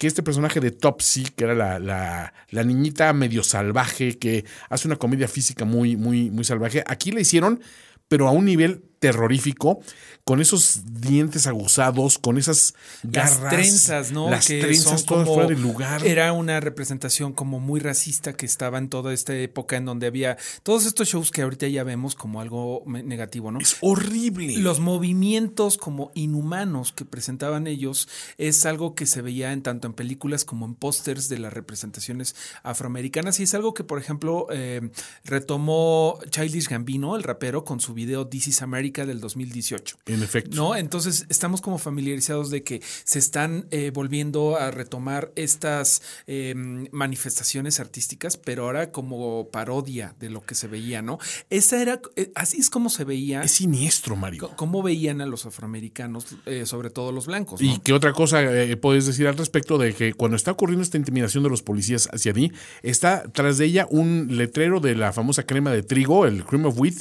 que 0.00 0.06
este 0.06 0.22
personaje 0.22 0.60
de 0.60 0.70
Topsy, 0.70 1.24
que 1.24 1.44
era 1.44 1.54
la, 1.54 1.78
la, 1.78 2.32
la, 2.48 2.64
niñita 2.64 3.12
medio 3.12 3.44
salvaje, 3.44 4.18
que 4.18 4.46
hace 4.70 4.88
una 4.88 4.96
comedia 4.96 5.28
física 5.28 5.66
muy, 5.66 5.94
muy, 5.98 6.30
muy 6.30 6.42
salvaje, 6.42 6.82
aquí 6.86 7.12
le 7.12 7.20
hicieron, 7.20 7.60
pero 8.08 8.26
a 8.26 8.30
un 8.30 8.46
nivel 8.46 8.82
terrorífico, 9.00 9.80
con 10.24 10.40
esos 10.40 10.82
dientes 11.00 11.46
aguzados, 11.46 12.18
con 12.18 12.36
esas 12.38 12.74
garras. 13.02 13.40
Las 13.40 13.50
trenzas, 13.50 14.12
¿no? 14.12 14.30
Las 14.30 14.46
trenzas 14.46 15.06
todas 15.06 15.26
fuera 15.26 15.48
de 15.48 15.56
lugar. 15.56 16.06
Era 16.06 16.32
una 16.32 16.60
representación 16.60 17.32
como 17.32 17.58
muy 17.58 17.80
racista 17.80 18.34
que 18.34 18.44
estaba 18.44 18.76
en 18.76 18.90
toda 18.90 19.14
esta 19.14 19.34
época 19.34 19.76
en 19.76 19.86
donde 19.86 20.06
había 20.06 20.36
todos 20.62 20.84
estos 20.84 21.08
shows 21.08 21.30
que 21.30 21.42
ahorita 21.42 21.66
ya 21.66 21.82
vemos 21.82 22.14
como 22.14 22.42
algo 22.42 22.84
negativo, 22.86 23.50
¿no? 23.50 23.58
Es 23.58 23.78
horrible. 23.80 24.58
Los 24.58 24.80
movimientos 24.80 25.78
como 25.78 26.12
inhumanos 26.14 26.92
que 26.92 27.06
presentaban 27.06 27.66
ellos 27.66 28.06
es 28.36 28.66
algo 28.66 28.94
que 28.94 29.06
se 29.06 29.22
veía 29.22 29.52
en 29.52 29.62
tanto 29.62 29.88
en 29.88 29.94
películas 29.94 30.44
como 30.44 30.66
en 30.66 30.74
pósters 30.74 31.30
de 31.30 31.38
las 31.38 31.54
representaciones 31.54 32.36
afroamericanas 32.62 33.40
y 33.40 33.44
es 33.44 33.54
algo 33.54 33.72
que, 33.72 33.82
por 33.82 33.98
ejemplo, 33.98 34.46
eh, 34.52 34.90
retomó 35.24 36.18
Childish 36.28 36.68
Gambino, 36.68 37.16
el 37.16 37.22
rapero, 37.22 37.64
con 37.64 37.80
su 37.80 37.94
video 37.94 38.28
This 38.28 38.48
is 38.48 38.62
America 38.62 38.89
del 38.90 39.20
2018. 39.20 39.98
En 40.06 40.22
efecto. 40.22 40.56
¿No? 40.56 40.76
Entonces 40.76 41.26
estamos 41.28 41.60
como 41.60 41.78
familiarizados 41.78 42.50
de 42.50 42.62
que 42.62 42.82
se 43.04 43.18
están 43.18 43.66
eh, 43.70 43.90
volviendo 43.92 44.56
a 44.56 44.70
retomar 44.70 45.32
estas 45.36 46.02
eh, 46.26 46.54
manifestaciones 46.90 47.80
artísticas, 47.80 48.36
pero 48.36 48.64
ahora 48.64 48.92
como 48.92 49.48
parodia 49.50 50.14
de 50.18 50.30
lo 50.30 50.42
que 50.42 50.54
se 50.54 50.68
veía, 50.68 51.02
¿no? 51.02 51.18
Esa 51.48 51.80
era, 51.80 52.00
eh, 52.16 52.32
así 52.34 52.58
es 52.58 52.70
como 52.70 52.90
se 52.90 53.04
veía. 53.04 53.42
Es 53.42 53.52
siniestro, 53.52 54.16
Mario. 54.16 54.50
¿Cómo 54.56 54.82
veían 54.82 55.20
a 55.20 55.26
los 55.26 55.46
afroamericanos, 55.46 56.26
sobre 56.64 56.90
todo 56.90 57.12
los 57.12 57.26
blancos? 57.26 57.60
¿Y 57.62 57.78
qué 57.78 57.92
otra 57.92 58.12
cosa 58.12 58.42
puedes 58.80 59.06
decir 59.06 59.26
al 59.26 59.36
respecto 59.36 59.78
de 59.78 59.94
que 59.94 60.14
cuando 60.14 60.36
está 60.36 60.50
ocurriendo 60.50 60.82
esta 60.82 60.98
intimidación 60.98 61.44
de 61.44 61.50
los 61.50 61.62
policías 61.62 62.08
hacia 62.12 62.32
ti, 62.32 62.52
está 62.82 63.24
tras 63.32 63.58
de 63.58 63.66
ella 63.66 63.86
un 63.90 64.28
letrero 64.30 64.80
de 64.80 64.94
la 64.94 65.12
famosa 65.12 65.44
crema 65.44 65.70
de 65.70 65.82
trigo, 65.82 66.26
el 66.26 66.44
cream 66.44 66.66
of 66.66 66.78
wheat, 66.78 66.94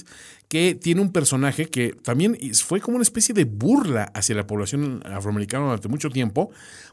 que 0.49 0.73
tiene 0.73 0.99
un 0.99 1.11
personaje 1.11 1.67
que 1.67 1.93
también 1.93 2.35
fue 2.55 2.81
como 2.81 2.95
una 2.95 3.03
especie 3.03 3.35
de 3.35 3.45
burla 3.45 4.11
hacia 4.15 4.33
la 4.35 4.47
población 4.47 5.01
afroamericana 5.05 5.65
durante 5.65 5.87
mucho 5.87 6.09
tiempo, 6.09 6.49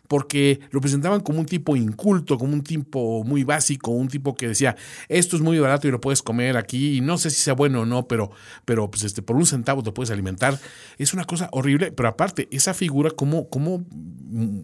porque 0.09 0.61
lo 0.71 0.81
presentaban 0.81 1.21
como 1.21 1.41
un 1.41 1.47
tipo 1.47 1.77
inculto, 1.77 2.39
como 2.39 2.53
un 2.53 2.63
tipo 2.63 3.25
muy 3.25 3.45
básico, 3.45 3.91
un 3.91 4.09
tipo 4.09 4.35
que 4.35 4.49
decía, 4.49 4.77
esto 5.09 5.37
es 5.37 5.43
muy 5.43 5.59
barato 5.59 5.89
y 5.89 5.91
lo 5.91 6.01
puedes 6.01 6.23
comer 6.23 6.57
aquí, 6.57 6.97
y 6.97 7.01
no 7.01 7.19
sé 7.19 7.31
si 7.31 7.41
sea 7.41 7.55
bueno 7.55 7.83
o 7.83 7.87
no, 7.87 8.07
pero, 8.07 8.31
pero 8.65 8.91
pues 8.91 9.05
este, 9.05 9.23
por 9.23 9.37
un 9.37 9.47
centavo 9.47 9.83
te 9.83 9.93
puedes 9.93 10.11
alimentar. 10.11 10.59
Es 10.99 11.15
una 11.15 11.25
cosa 11.25 11.49
horrible, 11.53 11.93
pero 11.93 12.09
aparte, 12.09 12.49
esa 12.51 12.75
figura, 12.75 13.11
cómo, 13.11 13.49
cómo, 13.49 13.85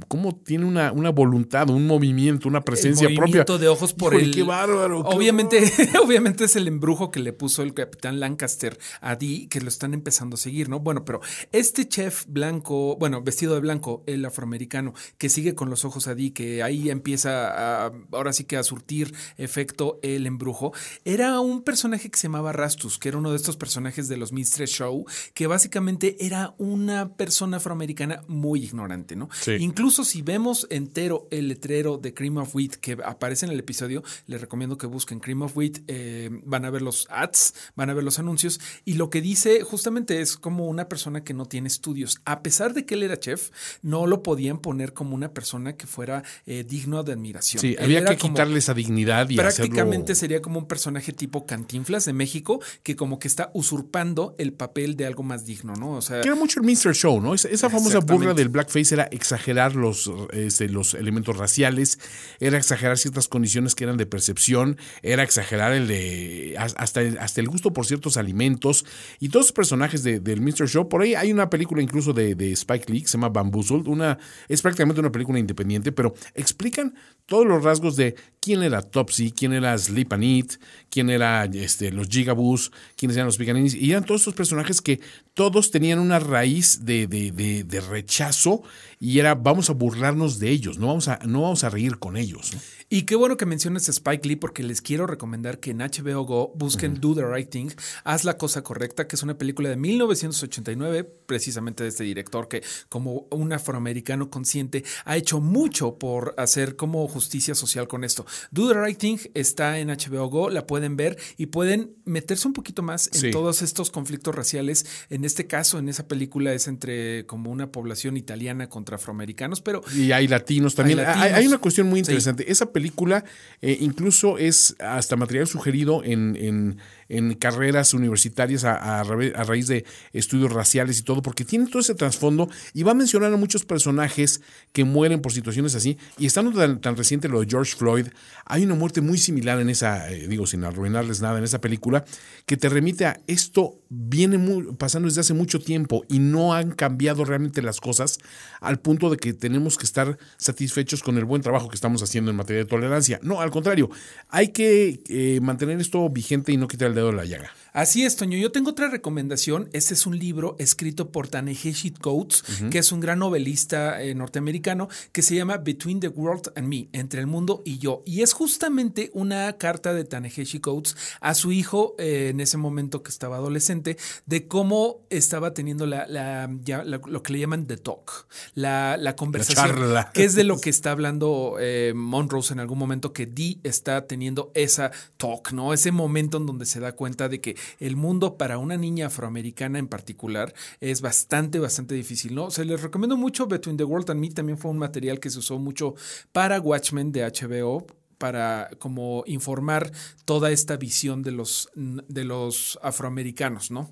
cómo 0.09 0.35
tiene 0.37 0.65
una, 0.65 0.93
una 0.93 1.11
voluntad, 1.11 1.71
un 1.71 1.87
movimiento, 1.87 2.49
una 2.49 2.63
presencia 2.63 3.09
el 3.09 3.15
propia. 3.15 3.45
de 3.45 3.69
ojos 3.69 3.93
por 3.93 4.15
el. 4.15 4.33
Qué 4.33 4.43
bárbaro. 4.43 5.01
obviamente, 5.01 5.61
obviamente 6.03 6.45
es 6.45 6.57
el 6.57 6.69
embrujo 6.69 7.11
que 7.11 7.21
le 7.21 7.33
puso 7.33 7.63
el 7.63 7.75
capitán 7.75 8.21
Lancaster 8.21 8.79
a 9.01 9.17
Dee, 9.17 9.49
que 9.49 9.61
lo 9.61 9.69
están 9.69 9.95
empezando 9.95 10.35
a 10.35 10.39
seguir, 10.39 10.69
¿no? 10.69 10.81
Bueno, 10.81 11.05
pero 11.05 11.21
este 11.53 11.87
chef 11.87 12.25
blanco, 12.27 12.97
bueno, 12.97 13.23
vestido 13.23 13.55
de 13.55 13.61
blanco, 13.61 14.03
el 14.07 14.25
afroamericano, 14.25 14.95
que 15.19 15.29
sigue 15.33 15.55
con 15.55 15.71
los 15.71 15.85
ojos 15.85 16.07
a 16.07 16.15
Dee, 16.15 16.33
que 16.33 16.63
ahí 16.63 16.91
empieza 16.91 17.87
a, 17.87 17.93
ahora 18.13 18.33
sí 18.33 18.45
que 18.45 18.57
a 18.57 18.63
surtir 18.63 19.13
efecto 19.37 19.99
el 20.03 20.27
embrujo, 20.27 20.73
era 21.05 21.41
un 21.41 21.63
personaje 21.63 22.11
que 22.11 22.19
se 22.19 22.29
llamaba 22.29 22.53
Rastus, 22.53 22.99
que 22.99 23.09
era 23.09 23.19
uno 23.19 23.31
de 23.31 23.37
estos 23.37 23.57
personajes 23.57 24.09
de 24.09 24.17
los 24.17 24.33
Mistress 24.33 24.71
Show, 24.71 25.05
que 25.35 25.47
básicamente 25.47 26.25
era 26.25 26.55
una 26.59 27.15
persona 27.15 27.57
afroamericana 27.57 28.23
muy 28.29 28.63
ignorante, 28.63 29.17
¿no? 29.17 29.29
Incluso 29.59 30.05
si 30.05 30.23
vemos 30.23 30.67
entero 30.71 31.27
el 31.31 31.49
letrero 31.49 31.99
de 31.99 32.15
Cream 32.15 32.37
of 32.37 32.55
Wheat 32.55 32.75
que 32.75 32.99
aparece 33.05 33.47
en 33.47 33.53
el 33.53 33.59
episodio, 33.59 34.03
les 34.27 34.41
recomiendo 34.41 34.79
que 34.79 34.87
busquen 34.87 35.21
Cream 35.21 35.43
of 35.43 35.57
Wheat, 35.57 35.79
eh, 35.89 36.31
van 36.45 36.65
a 36.65 36.71
ver 36.71 36.83
los 36.83 37.07
ads, 37.11 37.55
van 37.75 37.91
a 37.91 37.95
ver 37.95 38.05
los 38.05 38.19
anuncios, 38.19 38.61
y 38.85 38.95
lo 38.95 39.11
que 39.11 39.21
dice 39.21 39.63
justamente 39.63 40.21
es 40.21 40.37
como 40.37 40.67
una 40.67 40.89
persona 40.89 41.25
que 41.25 41.35
no 41.35 41.47
tiene 41.47 41.69
estudios. 41.69 42.21
A 42.25 42.43
pesar 42.43 42.75
de 42.75 42.85
que 42.85 42.95
él 42.95 43.03
era 43.03 43.19
chef, 43.19 43.51
no 43.83 44.07
lo 44.07 44.23
podían 44.23 44.59
poner 44.59 44.93
como 44.93 45.15
una 45.23 45.33
persona 45.33 45.77
que 45.77 45.87
fuera 45.87 46.23
eh, 46.47 46.65
digno 46.69 47.03
de 47.03 47.13
admiración. 47.13 47.61
Sí, 47.61 47.77
había 47.81 48.05
que 48.05 48.17
quitarle 48.17 48.59
esa 48.59 48.75
dignidad 48.75 49.29
y 49.31 49.37
Prácticamente 49.37 50.15
sería 50.15 50.43
como 50.43 50.59
un 50.59 50.67
personaje 50.67 51.13
tipo 51.13 51.47
Cantinflas 51.47 52.05
de 52.05 52.13
México 52.13 52.61
que 52.83 52.97
como 52.97 53.19
que 53.19 53.29
está 53.29 53.51
usurpando 53.55 54.35
el 54.39 54.53
papel 54.53 54.97
de 54.97 55.07
algo 55.07 55.23
más 55.23 55.47
digno, 55.47 55.75
¿no? 55.75 55.93
O 55.93 56.03
sea, 56.03 56.21
que 56.21 56.29
era 56.29 56.37
mucho 56.37 56.61
el 56.61 56.67
Mr. 56.67 56.95
Show, 56.95 57.21
¿no? 57.21 57.35
Esa, 57.35 57.71
famosa 57.71 58.01
burla 58.01 58.35
del 58.35 58.49
blackface 58.49 58.95
era 58.95 59.05
exagerar 59.05 59.77
los, 59.77 60.11
este, 60.33 60.69
los 60.69 60.95
elementos 60.95 61.37
raciales, 61.37 61.99
era 62.41 62.59
exagerar 62.59 62.99
ciertas 62.99 63.29
condiciones 63.29 63.75
que 63.75 63.85
eran 63.85 63.97
de 63.97 64.07
percepción, 64.07 64.77
era 65.03 65.23
exagerar 65.23 65.73
el 65.73 65.87
de 65.87 66.57
hasta, 66.59 67.01
hasta 67.21 67.41
el 67.41 67.49
gusto 67.49 67.73
por 67.73 67.87
ciertos 67.87 68.17
alimentos 68.17 68.85
y 69.21 69.29
todos 69.29 69.47
los 69.47 69.53
personajes 69.53 70.03
de, 70.03 70.21
del 70.21 70.41
Mr. 70.41 70.69
Show. 70.69 70.89
Por 70.89 71.03
ahí 71.03 71.15
hay 71.15 71.33
una 71.33 71.49
película 71.49 71.83
incluso 71.83 72.13
de, 72.13 72.35
de 72.35 72.53
Spike 72.53 72.93
Lee 72.93 73.05
se 73.07 73.19
llama 73.19 73.29
Bamboozled, 73.29 73.87
una, 73.87 74.19
es 74.49 74.63
prácticamente 74.63 75.01
una 75.01 75.12
película 75.13 75.39
independiente, 75.39 75.93
pero 75.93 76.15
explican 76.35 76.95
todos 77.27 77.47
los 77.47 77.63
rasgos 77.63 77.97
de 77.97 78.15
quién 78.41 78.63
era 78.63 78.83
Topsy, 78.83 79.31
quién 79.31 79.53
era 79.53 79.79
Sleep 79.79 80.13
and 80.13 80.25
Eat, 80.25 80.61
quién 80.91 81.09
era 81.09 81.45
este, 81.45 81.93
los 81.93 82.09
Gigaboos, 82.09 82.73
quiénes 82.97 83.17
eran 83.17 83.27
los 83.27 83.37
Picaninis, 83.37 83.75
y 83.75 83.91
eran 83.91 84.05
todos 84.05 84.23
estos 84.23 84.35
personajes 84.35 84.81
que 84.81 85.01
todos 85.35 85.71
tenían 85.71 85.99
una 85.99 86.19
raíz 86.19 86.85
de, 86.85 87.07
de, 87.07 87.81
rechazo 87.81 88.63
y 89.01 89.19
era 89.19 89.35
vamos 89.35 89.71
a 89.71 89.73
burlarnos 89.73 90.39
de 90.39 90.51
ellos, 90.51 90.79
no 90.79 90.89
vamos 90.89 91.09
a, 91.09 91.19
no 91.25 91.43
vamos 91.43 91.65
a 91.65 91.71
reír 91.71 91.99
con 91.99 92.17
ellos. 92.17 92.53
Y 92.91 93.03
qué 93.03 93.17
bueno 93.17 93.39
que 93.39 93.47
menciones 93.47 93.89
a 93.89 93.93
Spike 93.93 94.29
Lee 94.29 94.37
porque 94.37 94.63
les 94.63 94.83
quiero 94.83 95.07
recomendar 95.07 95.59
que 95.61 95.71
en 95.71 95.79
HBO 95.79 96.25
Go 96.25 96.53
busquen 96.55 97.01
Do 97.01 97.15
the 97.15 97.25
Right 97.25 97.49
Thing, 97.49 97.71
Haz 98.05 98.25
la 98.25 98.37
cosa 98.37 98.63
correcta, 98.63 99.09
que 99.09 99.17
es 99.17 99.23
una 99.23 99.39
película 99.39 99.71
de 99.71 99.77
1989, 99.77 101.05
precisamente 101.05 101.85
de 101.85 101.89
este 101.89 102.05
director 102.05 102.49
que 102.49 102.63
como 102.91 103.27
un 103.31 103.53
afroamericano 103.53 104.29
consciente 104.29 104.85
ha 105.05 105.17
hecho 105.17 105.41
mucho 105.41 105.99
por 105.99 106.35
hacer 106.39 106.77
como 106.77 107.07
justicia 107.09 107.55
social 107.55 107.89
con 107.89 108.05
esto. 108.05 108.27
Do 108.51 108.69
the 108.69 108.75
Right 108.75 108.99
Thing 108.99 109.19
está 109.35 109.79
en 109.79 109.89
HBO 109.89 110.29
Go, 110.29 110.51
la 110.51 110.67
pueden 110.67 110.97
ver 110.97 111.19
y 111.37 111.47
pueden 111.47 111.93
meterse 112.05 112.47
un 112.47 112.55
poquito 112.55 112.83
más 112.83 113.11
en 113.23 113.31
todos 113.31 113.63
estos 113.63 113.91
conflictos 113.91 114.35
raciales. 114.35 114.87
En 115.11 115.25
este 115.25 115.47
caso, 115.47 115.79
en 115.79 115.89
esa 115.89 116.07
película 116.07 116.53
es 116.53 116.69
entre 116.69 117.27
como 117.27 117.51
una 117.51 117.71
población 117.73 118.17
italiana 118.17 118.69
contra 118.69 118.97
afroamericanos, 118.97 119.61
pero... 119.61 119.83
Y 119.95 120.13
hay 120.13 120.29
latinos 120.29 120.75
también. 120.75 121.01
Hay, 121.01 121.47
una 121.47 121.59
cuestión 121.59 121.89
muy 121.89 122.01
interesante. 122.01 122.51
Esa 122.51 122.73
película 122.73 123.25
eh, 123.61 123.79
incluso 123.81 124.39
es 124.39 124.77
hasta 124.79 125.17
material 125.17 125.47
sugerido 125.47 126.03
en, 126.05 126.37
en 126.37 126.79
en 127.13 127.35
carreras 127.35 127.93
universitarias 127.93 128.65
a, 128.65 129.05
raíz 129.05 129.67
de 129.67 129.85
estudios 130.15 130.51
raciales 130.51 130.99
y 130.99 131.03
todo, 131.03 131.21
porque 131.21 131.45
tiene 131.45 131.67
todo 131.67 131.81
ese 131.81 131.95
trasfondo 131.95 132.49
y 132.73 132.85
va 132.85 132.93
a 132.93 132.95
mencionar 132.95 133.33
a 133.33 133.37
muchos 133.37 133.67
personajes 133.67 134.41
que 134.73 134.85
mueren 134.85 135.21
por 135.21 135.33
situaciones 135.33 135.75
así. 135.75 135.99
Y 136.17 136.25
estando 136.25 136.79
tan, 136.79 136.97
reciente 136.97 137.29
lo 137.29 137.41
de 137.41 137.47
George 137.49 137.77
Floyd, 137.77 138.09
hay 138.47 138.65
una 138.65 138.75
muerte 138.75 139.03
muy 139.03 139.19
similar 139.19 139.61
en 139.61 139.69
esa, 139.69 140.11
eh, 140.11 140.27
digo, 140.27 140.47
sin 140.47 140.65
arruinarles 140.65 141.21
nada, 141.21 141.37
en 141.37 141.45
esa 141.45 141.61
película, 141.61 142.05
que 142.47 142.57
te 142.57 142.71
remite 142.71 143.05
a 143.05 143.21
esto 143.27 143.79
viene 143.91 144.39
pasando 144.79 145.07
desde 145.07 145.21
hace 145.21 145.35
mucho 145.35 145.61
tiempo 145.61 146.05
y 146.09 146.19
no 146.19 146.55
han 146.55 146.71
cambiado 146.71 147.27
realmente 147.27 147.61
las 147.61 147.79
cosas 147.79 148.19
al 148.63 148.79
punto 148.79 149.11
de 149.11 149.19
que 149.19 149.35
tenemos 149.35 149.77
que 149.77 149.85
estar 149.85 150.17
satisfechos 150.39 151.03
con 151.03 151.19
el 151.19 151.27
buen 151.27 151.43
trabajo 151.43 151.69
que 151.69 151.75
estamos 151.75 152.03
haciendo 152.03 152.31
en 152.31 152.39
materia 152.39 152.63
de 152.63 152.69
tolerancia. 152.69 153.21
No, 153.23 153.43
al 153.43 153.51
contrario, 153.51 153.91
hay 154.31 154.49
que 154.49 155.03
eh, 155.09 155.41
mantener 155.43 155.79
esto 155.79 156.09
vigente 156.09 156.53
y 156.53 156.57
no 156.57 156.69
quitar 156.69 156.89
el 156.89 156.95
dedo 156.95 157.02
la 157.11 157.25
llaga. 157.25 157.51
Así 157.73 158.05
es, 158.05 158.17
Toño. 158.17 158.37
Yo 158.37 158.53
tengo 158.53 158.71
otra 158.71 158.89
recomendación. 158.91 159.71
Este 159.73 159.95
es 159.95 160.07
un 160.07 160.19
libro 160.19 160.57
escrito 160.59 161.11
por 161.11 161.29
Taneheshi 161.29 161.93
Coates, 161.93 162.45
que 162.71 162.79
es 162.79 162.93
un 162.93 163.01
gran 163.01 163.19
novelista 163.21 164.03
eh, 164.03 164.15
norteamericano, 164.15 164.89
que 165.11 165.23
se 165.23 165.37
llama 165.37 165.57
Between 165.57 165.99
the 166.01 166.09
World 166.09 166.53
and 166.55 166.69
Me, 166.69 166.89
Entre 166.93 167.19
el 167.21 167.27
Mundo 167.27 167.63
y 167.65 167.79
Yo. 167.79 168.03
Y 168.05 168.21
es 168.21 168.35
justamente 168.35 169.11
una 169.15 169.55
carta 169.55 169.95
de 169.95 170.05
Taneheshi 170.05 170.61
Coates 170.61 170.97
a 171.23 171.33
su 171.35 171.51
hijo 171.51 171.95
eh, 171.99 172.29
en 172.31 172.41
ese 172.41 172.59
momento 172.59 173.03
que 173.03 173.11
estaba 173.11 173.37
adolescente, 173.37 173.97
de 174.27 174.47
cómo 174.47 175.01
estaba 175.09 175.55
teniendo 175.55 175.87
la, 175.87 176.07
la- 176.07 176.51
ya 176.63 176.85
la- 176.85 177.01
lo 177.07 177.23
que 177.23 177.33
le 177.33 177.39
llaman 177.41 177.67
the 177.67 177.79
talk, 177.79 178.27
la, 178.55 178.99
la 178.99 179.17
conversación, 179.17 179.67
charla. 179.67 180.11
que 180.13 180.25
es 180.25 180.35
de 180.35 180.45
lo 180.45 180.59
que 180.61 180.69
está 180.69 180.91
hablando 180.91 181.57
eh, 181.59 181.95
Monrose 181.97 182.53
en 182.53 182.61
algún 182.61 182.79
momento, 182.79 183.15
que 183.15 183.25
Dee 183.25 183.61
está 183.63 184.07
teniendo 184.07 184.51
esa 184.55 184.91
talk, 185.17 185.53
¿no? 185.53 185.73
Ese 185.73 185.91
momento 185.91 186.37
en 186.37 186.45
donde 186.45 186.67
se 186.67 186.79
da 186.79 186.93
cuenta 186.93 187.31
de 187.31 187.41
que 187.41 187.62
el 187.81 187.97
mundo 187.97 188.37
para 188.37 188.59
una 188.59 188.77
niña 188.77 189.07
afroamericana 189.07 189.79
en 189.79 189.89
particular 189.89 190.55
es 190.81 191.01
bastante, 191.01 191.59
bastante 191.59 191.95
difícil, 191.95 192.35
¿no? 192.35 192.51
Se 192.51 192.65
les 192.65 192.83
recomiendo 192.83 193.17
mucho 193.17 193.47
Between 193.47 193.77
the 193.77 193.85
World 193.85 194.11
and 194.11 194.21
Me, 194.21 194.31
también 194.31 194.59
fue 194.59 194.71
un 194.71 194.79
material 194.79 195.21
que 195.21 195.31
se 195.31 195.39
usó 195.39 195.59
mucho 195.59 195.95
para 196.33 196.61
Watchmen 196.61 197.13
de 197.13 197.25
HBO 197.25 197.87
para 198.19 198.71
como 198.79 199.25
informar 199.27 199.91
toda 200.25 200.53
esta 200.53 200.77
visión 200.77 201.23
de 201.23 201.33
los, 201.33 201.69
de 201.75 202.25
los 202.25 202.79
afroamericanos, 202.81 203.73
¿no? 203.73 203.91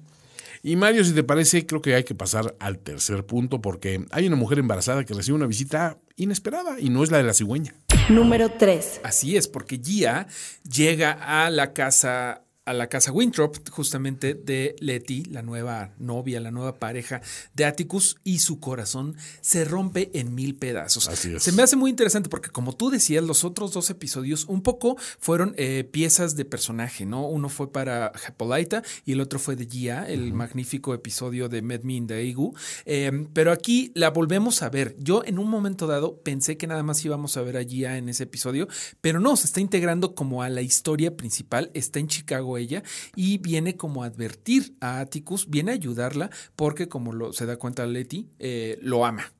Y 0.62 0.76
Mario, 0.76 1.04
si 1.04 1.12
te 1.12 1.24
parece, 1.24 1.64
creo 1.64 1.80
que 1.80 1.94
hay 1.94 2.04
que 2.04 2.14
pasar 2.14 2.54
al 2.60 2.78
tercer 2.78 3.24
punto 3.24 3.60
porque 3.62 4.04
hay 4.10 4.26
una 4.26 4.36
mujer 4.36 4.58
embarazada 4.58 5.04
que 5.04 5.14
recibe 5.14 5.36
una 5.36 5.46
visita 5.46 5.98
inesperada 6.16 6.78
y 6.78 6.90
no 6.90 7.02
es 7.02 7.10
la 7.10 7.16
de 7.16 7.24
la 7.24 7.34
cigüeña. 7.34 7.74
Número 8.10 8.50
3. 8.50 9.00
Así 9.02 9.36
es, 9.36 9.48
porque 9.48 9.80
Gia 9.82 10.26
llega 10.70 11.12
a 11.12 11.50
la 11.50 11.72
casa 11.72 12.42
a 12.70 12.72
la 12.72 12.88
casa 12.88 13.10
Winthrop, 13.10 13.68
justamente 13.70 14.34
de 14.34 14.76
Letty, 14.78 15.24
la 15.24 15.42
nueva 15.42 15.92
novia, 15.98 16.38
la 16.38 16.52
nueva 16.52 16.78
pareja 16.78 17.20
de 17.54 17.64
Atticus, 17.64 18.16
y 18.22 18.38
su 18.38 18.60
corazón 18.60 19.16
se 19.40 19.64
rompe 19.64 20.10
en 20.14 20.34
mil 20.36 20.54
pedazos. 20.54 21.08
Así 21.08 21.34
es. 21.34 21.42
Se 21.42 21.50
me 21.52 21.62
hace 21.62 21.74
muy 21.74 21.90
interesante 21.90 22.28
porque, 22.28 22.50
como 22.50 22.74
tú 22.74 22.90
decías, 22.90 23.24
los 23.24 23.42
otros 23.42 23.72
dos 23.72 23.90
episodios 23.90 24.44
un 24.46 24.62
poco 24.62 24.96
fueron 25.18 25.54
eh, 25.56 25.82
piezas 25.90 26.36
de 26.36 26.44
personaje, 26.44 27.06
¿no? 27.06 27.26
Uno 27.26 27.48
fue 27.48 27.72
para 27.72 28.12
Hippolyta 28.28 28.84
y 29.04 29.12
el 29.12 29.20
otro 29.20 29.40
fue 29.40 29.56
de 29.56 29.66
Gia, 29.66 30.08
el 30.08 30.32
magnífico 30.32 30.94
episodio 30.94 31.48
de 31.48 31.62
Met 31.62 31.82
Me 31.82 31.94
in 31.94 32.06
the 32.06 32.24
Igu. 32.24 32.54
Eh, 32.84 33.26
pero 33.32 33.50
aquí 33.50 33.90
la 33.96 34.10
volvemos 34.10 34.62
a 34.62 34.70
ver. 34.70 34.94
Yo 35.00 35.24
en 35.24 35.40
un 35.40 35.48
momento 35.48 35.88
dado 35.88 36.20
pensé 36.22 36.56
que 36.56 36.68
nada 36.68 36.84
más 36.84 37.04
íbamos 37.04 37.36
a 37.36 37.42
ver 37.42 37.56
a 37.56 37.64
Gia 37.64 37.96
en 37.96 38.08
ese 38.08 38.24
episodio, 38.24 38.68
pero 39.00 39.18
no, 39.18 39.36
se 39.36 39.46
está 39.46 39.60
integrando 39.60 40.14
como 40.14 40.44
a 40.44 40.48
la 40.48 40.62
historia 40.62 41.16
principal. 41.16 41.72
Está 41.74 41.98
en 41.98 42.06
Chicago 42.06 42.59
ella 42.60 42.82
y 43.16 43.38
viene 43.38 43.76
como 43.76 44.02
a 44.02 44.06
advertir 44.06 44.76
a 44.80 45.00
Atticus, 45.00 45.50
viene 45.50 45.72
a 45.72 45.74
ayudarla 45.74 46.30
porque, 46.56 46.88
como 46.88 47.32
se 47.32 47.46
da 47.46 47.56
cuenta 47.56 47.86
Letty, 47.86 48.28
eh, 48.38 48.78
lo 48.82 49.04
ama. 49.04 49.32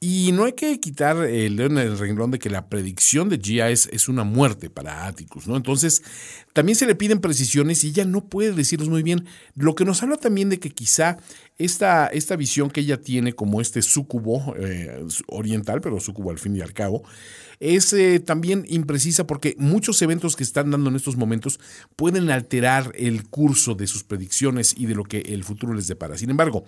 Y 0.00 0.30
no 0.32 0.44
hay 0.44 0.52
que 0.52 0.78
quitar 0.78 1.16
el 1.24 1.56
dedo 1.56 1.66
en 1.66 1.78
el 1.78 1.98
renglón 1.98 2.30
de 2.30 2.38
que 2.38 2.50
la 2.50 2.68
predicción 2.68 3.28
de 3.28 3.38
Gia 3.38 3.68
es, 3.70 4.08
una 4.08 4.22
muerte 4.22 4.70
para 4.70 5.06
Atticus, 5.06 5.48
¿no? 5.48 5.56
Entonces, 5.56 6.02
también 6.52 6.76
se 6.76 6.86
le 6.86 6.94
piden 6.94 7.20
precisiones 7.20 7.82
y 7.82 7.88
ella 7.88 8.04
no 8.04 8.24
puede 8.24 8.52
decirlos 8.52 8.88
muy 8.88 9.02
bien. 9.02 9.26
Lo 9.56 9.74
que 9.74 9.84
nos 9.84 10.02
habla 10.02 10.16
también 10.16 10.50
de 10.50 10.60
que 10.60 10.70
quizá 10.70 11.18
esta, 11.58 12.10
visión 12.36 12.70
que 12.70 12.80
ella 12.80 13.00
tiene 13.00 13.32
como 13.32 13.60
este 13.60 13.82
súcubo 13.82 14.54
eh, 14.56 15.04
oriental, 15.26 15.80
pero 15.80 15.98
súcubo 15.98 16.30
al 16.30 16.38
fin 16.38 16.56
y 16.56 16.60
al 16.60 16.72
cabo, 16.72 17.02
es 17.60 17.92
eh, 17.92 18.20
también 18.20 18.64
imprecisa 18.68 19.26
porque 19.26 19.54
muchos 19.58 20.00
eventos 20.02 20.36
que 20.36 20.44
están 20.44 20.70
dando 20.70 20.90
en 20.90 20.96
estos 20.96 21.16
momentos 21.16 21.58
pueden 21.96 22.30
alterar 22.30 22.92
el 22.96 23.28
curso 23.28 23.74
de 23.74 23.86
sus 23.86 24.04
predicciones 24.04 24.74
y 24.76 24.86
de 24.86 24.94
lo 24.94 25.04
que 25.04 25.20
el 25.20 25.44
futuro 25.44 25.74
les 25.74 25.88
depara. 25.88 26.16
Sin 26.16 26.30
embargo, 26.30 26.64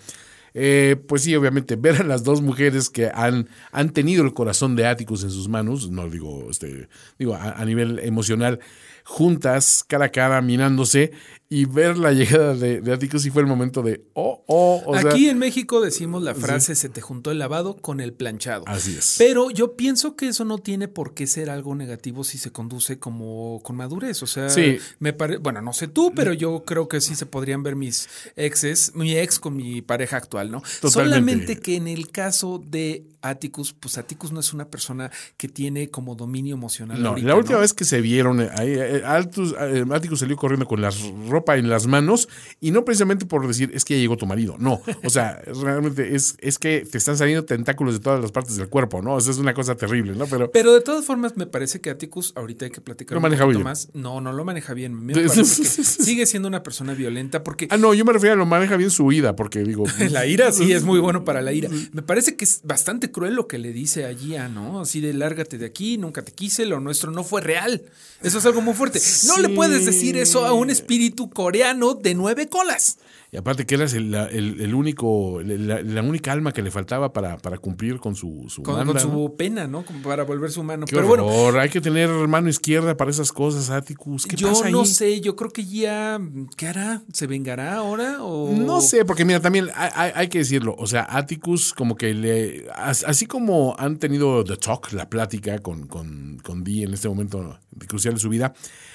eh, 0.54 0.96
pues 1.08 1.22
sí, 1.22 1.34
obviamente, 1.36 1.76
ver 1.76 2.02
a 2.02 2.04
las 2.04 2.24
dos 2.24 2.40
mujeres 2.42 2.90
que 2.90 3.10
han, 3.12 3.48
han 3.72 3.90
tenido 3.90 4.24
el 4.24 4.34
corazón 4.34 4.76
de 4.76 4.86
Atticus 4.86 5.22
en 5.24 5.30
sus 5.30 5.48
manos, 5.48 5.90
no 5.90 6.08
digo, 6.08 6.48
este, 6.50 6.88
digo, 7.18 7.34
a, 7.34 7.52
a 7.52 7.64
nivel 7.64 7.98
emocional, 8.00 8.60
juntas, 9.04 9.84
cara 9.86 10.06
a 10.06 10.08
cara, 10.10 10.40
mirándose, 10.40 11.12
y 11.52 11.64
ver 11.64 11.98
la 11.98 12.12
llegada 12.12 12.54
de, 12.54 12.80
de 12.80 12.92
Atticus 12.92 13.26
y 13.26 13.30
fue 13.30 13.42
el 13.42 13.48
momento 13.48 13.82
de, 13.82 14.04
oh, 14.12 14.44
oh, 14.46 14.82
o 14.86 14.96
sea, 15.00 15.10
Aquí 15.10 15.28
en 15.28 15.38
México 15.38 15.80
decimos 15.80 16.22
la 16.22 16.32
frase 16.36 16.76
se 16.76 16.88
te 16.88 17.00
juntó 17.00 17.32
el 17.32 17.40
lavado 17.40 17.76
con 17.76 17.98
el 18.00 18.12
planchado. 18.12 18.62
Así 18.68 18.94
es. 18.96 19.16
Pero 19.18 19.50
yo 19.50 19.74
pienso 19.74 20.14
que 20.14 20.28
eso 20.28 20.44
no 20.44 20.58
tiene 20.58 20.86
por 20.86 21.12
qué 21.12 21.26
ser 21.26 21.50
algo 21.50 21.74
negativo 21.74 22.22
si 22.22 22.38
se 22.38 22.52
conduce 22.52 23.00
como 23.00 23.60
con 23.64 23.74
madurez. 23.74 24.22
O 24.22 24.28
sea, 24.28 24.48
Sí. 24.48 24.78
me 25.00 25.12
pare- 25.12 25.38
bueno, 25.38 25.60
no 25.60 25.72
sé 25.72 25.88
tú, 25.88 26.12
pero 26.14 26.32
yo 26.32 26.62
creo 26.64 26.86
que 26.86 27.00
sí 27.00 27.16
se 27.16 27.26
podrían 27.26 27.64
ver 27.64 27.74
mis 27.74 28.08
exes, 28.36 28.92
mi 28.94 29.16
ex 29.16 29.40
con 29.40 29.56
mi 29.56 29.82
pareja 29.82 30.18
actual, 30.18 30.39
¿no? 30.48 30.62
Totalmente. 30.80 30.90
Solamente 30.90 31.58
que 31.58 31.76
en 31.76 31.88
el 31.88 32.10
caso 32.10 32.62
de 32.64 33.09
Atticus, 33.22 33.72
pues 33.72 33.98
Atticus 33.98 34.32
no 34.32 34.40
es 34.40 34.52
una 34.52 34.68
persona 34.68 35.10
que 35.36 35.48
tiene 35.48 35.90
como 35.90 36.14
dominio 36.14 36.54
emocional. 36.54 37.02
No, 37.02 37.10
ahorita, 37.10 37.28
la 37.28 37.34
última 37.36 37.54
¿no? 37.56 37.60
vez 37.60 37.74
que 37.74 37.84
se 37.84 38.00
vieron, 38.00 38.40
eh, 38.40 38.48
ahí, 38.56 38.70
eh, 38.72 39.02
Altus- 39.04 39.54
eh, 39.60 39.84
Atticus 39.92 40.20
salió 40.20 40.36
corriendo 40.36 40.66
con 40.66 40.80
la 40.80 40.90
ropa 41.28 41.56
en 41.56 41.68
las 41.68 41.86
manos 41.86 42.28
y 42.60 42.70
no 42.70 42.84
precisamente 42.84 43.26
por 43.26 43.46
decir 43.46 43.70
es 43.74 43.84
que 43.84 43.94
ya 43.94 44.00
llegó 44.00 44.16
tu 44.16 44.26
marido, 44.26 44.56
no, 44.58 44.80
o 45.04 45.10
sea, 45.10 45.40
realmente 45.62 46.14
es, 46.14 46.36
es 46.40 46.58
que 46.58 46.86
te 46.90 46.98
están 46.98 47.16
saliendo 47.16 47.44
tentáculos 47.44 47.94
de 47.94 48.00
todas 48.00 48.20
las 48.20 48.32
partes 48.32 48.56
del 48.56 48.68
cuerpo, 48.68 49.02
¿no? 49.02 49.14
O 49.14 49.20
sea, 49.20 49.32
es 49.32 49.38
una 49.38 49.54
cosa 49.54 49.74
terrible, 49.76 50.14
¿no? 50.14 50.26
Pero 50.26 50.50
Pero 50.50 50.72
de 50.72 50.80
todas 50.80 51.04
formas, 51.04 51.36
me 51.36 51.46
parece 51.46 51.80
que 51.80 51.90
Atticus, 51.90 52.32
ahorita 52.36 52.64
hay 52.64 52.70
que 52.70 52.80
platicar 52.80 53.14
Lo 53.14 53.18
un 53.18 53.22
maneja 53.22 53.44
poquito 53.44 53.58
bien. 53.58 53.64
más. 53.64 53.88
No, 53.94 54.20
no 54.20 54.32
lo 54.32 54.44
maneja 54.44 54.74
bien. 54.74 54.94
Me 54.94 55.12
parece 55.14 55.40
que 55.42 55.44
sigue 55.44 56.26
siendo 56.26 56.48
una 56.48 56.62
persona 56.62 56.94
violenta 56.94 57.42
porque 57.44 57.68
Ah, 57.70 57.76
no, 57.76 57.94
yo 57.94 58.04
me 58.04 58.12
refiero 58.12 58.34
a 58.34 58.36
lo 58.36 58.46
maneja 58.46 58.76
bien 58.76 58.90
su 58.90 59.06
vida, 59.06 59.36
porque 59.36 59.60
digo. 59.64 59.84
la 60.10 60.26
ira 60.26 60.52
sí 60.52 60.72
es 60.72 60.84
muy 60.84 60.98
bueno 61.00 61.24
para 61.24 61.40
la 61.42 61.52
ira. 61.52 61.68
Me 61.92 62.02
parece 62.02 62.36
que 62.36 62.44
es 62.44 62.60
bastante 62.64 63.09
cruel 63.10 63.34
lo 63.34 63.46
que 63.46 63.58
le 63.58 63.72
dice 63.72 64.06
a 64.06 64.14
Gia, 64.14 64.48
¿no? 64.48 64.80
Así 64.80 65.00
de 65.00 65.12
lárgate 65.12 65.58
de 65.58 65.66
aquí, 65.66 65.98
nunca 65.98 66.22
te 66.22 66.32
quise, 66.32 66.66
lo 66.66 66.80
nuestro 66.80 67.10
no 67.10 67.24
fue 67.24 67.40
real. 67.40 67.82
Eso 68.22 68.38
es 68.38 68.46
algo 68.46 68.60
muy 68.60 68.74
fuerte. 68.74 69.00
No 69.26 69.38
le 69.38 69.48
puedes 69.50 69.86
decir 69.86 70.16
eso 70.16 70.46
a 70.46 70.52
un 70.52 70.70
espíritu 70.70 71.30
coreano 71.30 71.94
de 71.94 72.14
nueve 72.14 72.48
colas. 72.48 72.98
Y 73.32 73.36
aparte 73.36 73.64
que 73.64 73.76
eras 73.76 73.94
el, 73.94 74.12
el- 74.14 74.60
el 74.60 74.74
único, 74.74 75.40
la, 75.42 75.82
la 75.82 76.02
única 76.02 76.32
alma 76.32 76.52
que 76.52 76.62
le 76.62 76.70
faltaba 76.70 77.12
para, 77.12 77.36
para 77.38 77.58
cumplir 77.58 77.98
con 78.00 78.16
su, 78.16 78.46
su 78.48 78.62
Con, 78.62 78.74
manda, 78.74 78.92
con 79.00 79.02
¿no? 79.12 79.18
su 79.28 79.36
pena, 79.36 79.66
¿no? 79.68 79.84
Como 79.84 80.02
para 80.02 80.24
volverse 80.24 80.58
humano. 80.58 80.86
Qué 80.86 80.96
Pero 80.96 81.06
bueno, 81.06 81.26
horror, 81.26 81.60
hay 81.60 81.68
que 81.68 81.80
tener 81.80 82.08
mano 82.28 82.48
izquierda 82.48 82.96
para 82.96 83.10
esas 83.10 83.30
cosas, 83.30 83.70
Atticus. 83.70 84.26
¿Qué 84.26 84.34
yo 84.36 84.48
pasa 84.48 84.66
ahí? 84.66 84.72
no 84.72 84.84
sé, 84.84 85.20
yo 85.20 85.36
creo 85.36 85.50
que 85.50 85.62
Gia, 85.62 86.18
¿qué 86.56 86.66
hará? 86.66 87.02
¿Se 87.12 87.26
vengará 87.28 87.74
ahora? 87.76 88.22
O... 88.22 88.52
No 88.52 88.80
sé, 88.80 89.04
porque 89.04 89.24
mira, 89.24 89.38
también 89.40 89.68
hay, 89.74 89.90
hay- 89.94 90.12
hay 90.14 90.28
que 90.28 90.38
decirlo. 90.38 90.74
O 90.78 90.86
sea, 90.88 91.06
Atticus, 91.08 91.72
como 91.72 91.94
que 91.96 92.12
le. 92.14 92.66
as- 92.74 93.04
Así 93.04 93.26
como 93.26 93.74
han 93.78 93.98
tenido 93.98 94.42
The 94.44 94.56
Talk, 94.56 94.92
la 94.92 95.08
plática 95.08 95.58
con, 95.60 95.86
con, 95.86 96.38
con 96.42 96.64
Dee 96.64 96.82
en 96.82 96.94
este 96.94 97.08
momento 97.08 97.58
crucial 97.86 98.14
de 98.14 98.20
su 98.20 98.28
vida, 98.28 98.52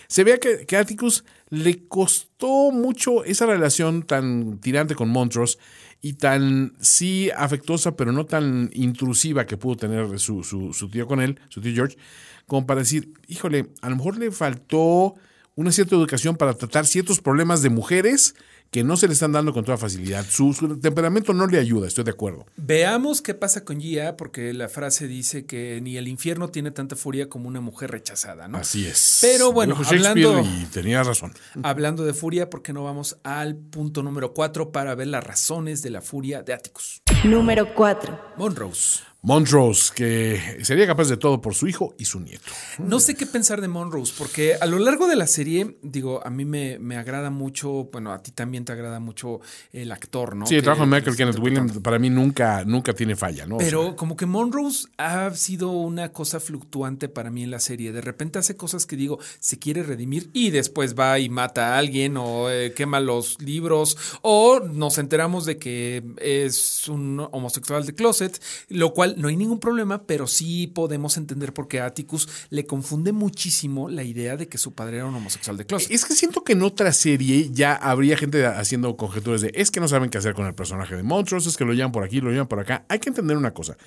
se 0.07 0.23
ve 0.23 0.39
que, 0.39 0.65
que 0.65 0.77
Atticus 0.77 1.23
le 1.49 1.87
costó 1.87 2.71
mucho 2.71 3.23
esa 3.23 3.45
relación 3.45 4.03
tan 4.03 4.59
tirante 4.59 4.95
con 4.95 5.09
Montrose 5.09 5.57
y 6.01 6.13
tan, 6.13 6.73
sí, 6.79 7.29
afectuosa, 7.35 7.95
pero 7.95 8.11
no 8.11 8.25
tan 8.25 8.69
intrusiva 8.73 9.45
que 9.45 9.57
pudo 9.57 9.77
tener 9.77 10.19
su, 10.19 10.43
su, 10.43 10.73
su 10.73 10.89
tío 10.89 11.07
con 11.07 11.21
él, 11.21 11.39
su 11.49 11.61
tío 11.61 11.73
George, 11.73 11.97
como 12.45 12.67
para 12.67 12.81
decir, 12.81 13.13
híjole, 13.27 13.69
a 13.81 13.89
lo 13.89 13.95
mejor 13.95 14.17
le 14.17 14.31
faltó 14.31 15.15
una 15.55 15.71
cierta 15.71 15.95
educación 15.95 16.35
para 16.35 16.53
tratar 16.53 16.85
ciertos 16.85 17.21
problemas 17.21 17.61
de 17.61 17.69
mujeres 17.69 18.35
que 18.75 18.83
no 18.83 18.97
se 18.97 19.07
le 19.07 19.13
están 19.13 19.31
dando 19.31 19.53
con 19.53 19.63
toda 19.63 19.77
facilidad. 19.77 20.25
Su, 20.29 20.51
su 20.51 20.77
temperamento 20.77 21.31
no 21.33 21.47
le 21.47 21.59
ayuda, 21.59 21.87
estoy 21.87 22.03
de 22.03 22.11
acuerdo. 22.11 22.45
Veamos 22.57 23.21
qué 23.21 23.33
pasa 23.33 23.63
con 23.63 23.79
Gia, 23.79 24.17
porque 24.17 24.53
la 24.53 24.67
frase 24.67 25.07
dice 25.07 25.45
que 25.45 25.79
ni 25.81 25.95
el 25.95 26.09
infierno 26.09 26.49
tiene 26.49 26.71
tanta 26.71 26.97
furia 26.97 27.29
como 27.29 27.47
una 27.47 27.61
mujer 27.61 27.89
rechazada, 27.91 28.49
¿no? 28.49 28.57
Así 28.57 28.85
es. 28.85 29.19
Pero 29.21 29.53
bueno, 29.53 29.77
hablando- 29.87 30.41
Y 30.41 30.65
tenía 30.65 31.01
razón. 31.03 31.31
Hablando 31.63 32.03
de 32.03 32.13
furia, 32.13 32.49
¿por 32.49 32.63
qué 32.63 32.73
no 32.73 32.83
vamos 32.83 33.17
al 33.23 33.55
punto 33.55 34.03
número 34.03 34.33
4 34.33 34.73
para 34.73 34.93
ver 34.93 35.07
las 35.07 35.23
razones 35.23 35.81
de 35.81 35.91
la 35.91 36.01
furia 36.01 36.43
de 36.43 36.51
Atticus? 36.51 37.01
Número 37.23 37.73
4. 37.73 38.19
Monrose. 38.35 38.99
Montrose, 39.25 39.91
que 39.95 40.59
sería 40.61 40.85
capaz 40.85 41.09
de 41.09 41.17
todo 41.17 41.41
por 41.41 41.55
su 41.55 41.67
hijo 41.67 41.95
y 41.97 42.05
su 42.05 42.19
nieto. 42.19 42.51
No 42.77 42.99
sé 42.99 43.15
qué 43.15 43.25
pensar 43.25 43.59
de 43.59 43.67
Monrose, 43.67 44.13
porque 44.15 44.53
a 44.61 44.67
lo 44.67 44.77
largo 44.77 45.07
de 45.07 45.15
la 45.15 45.25
serie, 45.25 45.77
digo, 45.81 46.21
a 46.23 46.29
mí 46.29 46.45
me, 46.45 46.77
me 46.77 46.95
agrada 46.95 47.31
mucho, 47.31 47.89
bueno, 47.91 48.13
a 48.13 48.21
ti 48.21 48.29
también 48.29 48.65
te 48.65 48.73
agrada 48.73 48.99
mucho 48.99 49.41
el 49.73 49.91
actor, 49.91 50.35
¿no? 50.35 50.45
Sí, 50.45 50.53
el 50.53 50.61
trabajo 50.61 50.85
de 50.85 50.91
Michael 50.91 51.17
Kenneth. 51.17 51.39
Williams 51.39 51.79
para 51.79 51.97
mí 51.97 52.11
nunca, 52.11 52.63
nunca 52.65 52.93
tiene 52.93 53.15
falla, 53.15 53.47
¿no? 53.47 53.55
O 53.55 53.57
Pero 53.57 53.83
sea, 53.83 53.95
como 53.95 54.15
que 54.15 54.27
Monrose 54.27 54.89
ha 54.97 55.33
sido 55.33 55.71
una 55.71 56.09
cosa 56.09 56.39
fluctuante 56.39 57.09
para 57.09 57.31
mí 57.31 57.41
en 57.41 57.49
la 57.49 57.59
serie. 57.59 57.91
De 57.91 58.01
repente 58.01 58.37
hace 58.37 58.55
cosas 58.55 58.85
que 58.85 58.95
digo, 58.95 59.17
se 59.39 59.57
quiere 59.57 59.81
redimir 59.81 60.29
y 60.33 60.51
después 60.51 60.93
va 60.93 61.17
y 61.17 61.29
mata 61.29 61.73
a 61.73 61.79
alguien 61.79 62.15
o 62.17 62.51
eh, 62.51 62.73
quema 62.73 62.99
los 62.99 63.41
libros 63.41 63.97
o 64.21 64.59
nos 64.59 64.99
enteramos 64.99 65.45
de 65.45 65.57
que 65.57 66.03
es 66.17 66.87
un 66.87 67.27
homosexual 67.31 67.87
de 67.87 67.95
closet, 67.95 68.39
lo 68.69 68.93
cual 68.93 69.14
no 69.15 69.27
hay 69.27 69.35
ningún 69.35 69.59
problema, 69.59 70.03
pero 70.03 70.27
sí 70.27 70.67
podemos 70.67 71.17
entender 71.17 71.53
por 71.53 71.67
qué 71.67 71.79
a 71.79 71.85
Atticus 71.85 72.27
le 72.49 72.65
confunde 72.65 73.11
muchísimo 73.11 73.89
la 73.89 74.03
idea 74.03 74.37
de 74.37 74.47
que 74.47 74.57
su 74.57 74.73
padre 74.73 74.97
era 74.97 75.05
un 75.05 75.15
homosexual 75.15 75.57
de 75.57 75.65
closet. 75.65 75.91
Es 75.91 76.05
que 76.05 76.15
siento 76.15 76.43
que 76.43 76.53
en 76.53 76.63
otra 76.63 76.91
serie 76.93 77.49
ya 77.51 77.73
habría 77.75 78.17
gente 78.17 78.45
haciendo 78.45 78.95
conjeturas 78.97 79.41
de 79.41 79.51
es 79.53 79.71
que 79.71 79.79
no 79.79 79.87
saben 79.87 80.09
qué 80.09 80.17
hacer 80.17 80.33
con 80.33 80.45
el 80.45 80.55
personaje 80.55 80.95
de 80.95 81.03
Montrose, 81.03 81.49
es 81.49 81.57
que 81.57 81.65
lo 81.65 81.73
llevan 81.73 81.91
por 81.91 82.03
aquí, 82.03 82.21
lo 82.21 82.31
llevan 82.31 82.47
por 82.47 82.59
acá. 82.59 82.85
Hay 82.89 82.99
que 82.99 83.09
entender 83.09 83.37
una 83.37 83.53
cosa. 83.53 83.77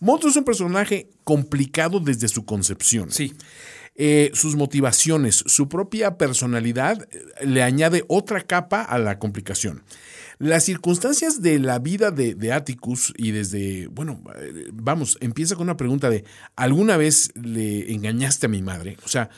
Montrose 0.00 0.32
es 0.32 0.36
un 0.36 0.44
personaje 0.44 1.10
complicado 1.24 2.00
desde 2.00 2.28
su 2.28 2.44
concepción. 2.44 3.10
Sí. 3.10 3.34
Eh, 3.96 4.32
sus 4.34 4.56
motivaciones, 4.56 5.44
su 5.46 5.68
propia 5.68 6.18
personalidad 6.18 7.06
eh, 7.12 7.46
le 7.46 7.62
añade 7.62 8.04
otra 8.08 8.40
capa 8.40 8.82
a 8.82 8.98
la 8.98 9.20
complicación. 9.20 9.84
Las 10.44 10.64
circunstancias 10.64 11.40
de 11.40 11.58
la 11.58 11.78
vida 11.78 12.10
de, 12.10 12.34
de 12.34 12.52
Atticus 12.52 13.14
y 13.16 13.30
desde, 13.30 13.86
bueno, 13.86 14.22
vamos, 14.74 15.16
empieza 15.22 15.54
con 15.54 15.62
una 15.62 15.78
pregunta 15.78 16.10
de, 16.10 16.24
¿alguna 16.54 16.98
vez 16.98 17.30
le 17.34 17.90
engañaste 17.94 18.44
a 18.44 18.50
mi 18.50 18.60
madre? 18.60 18.98
O 19.06 19.08
sea, 19.08 19.30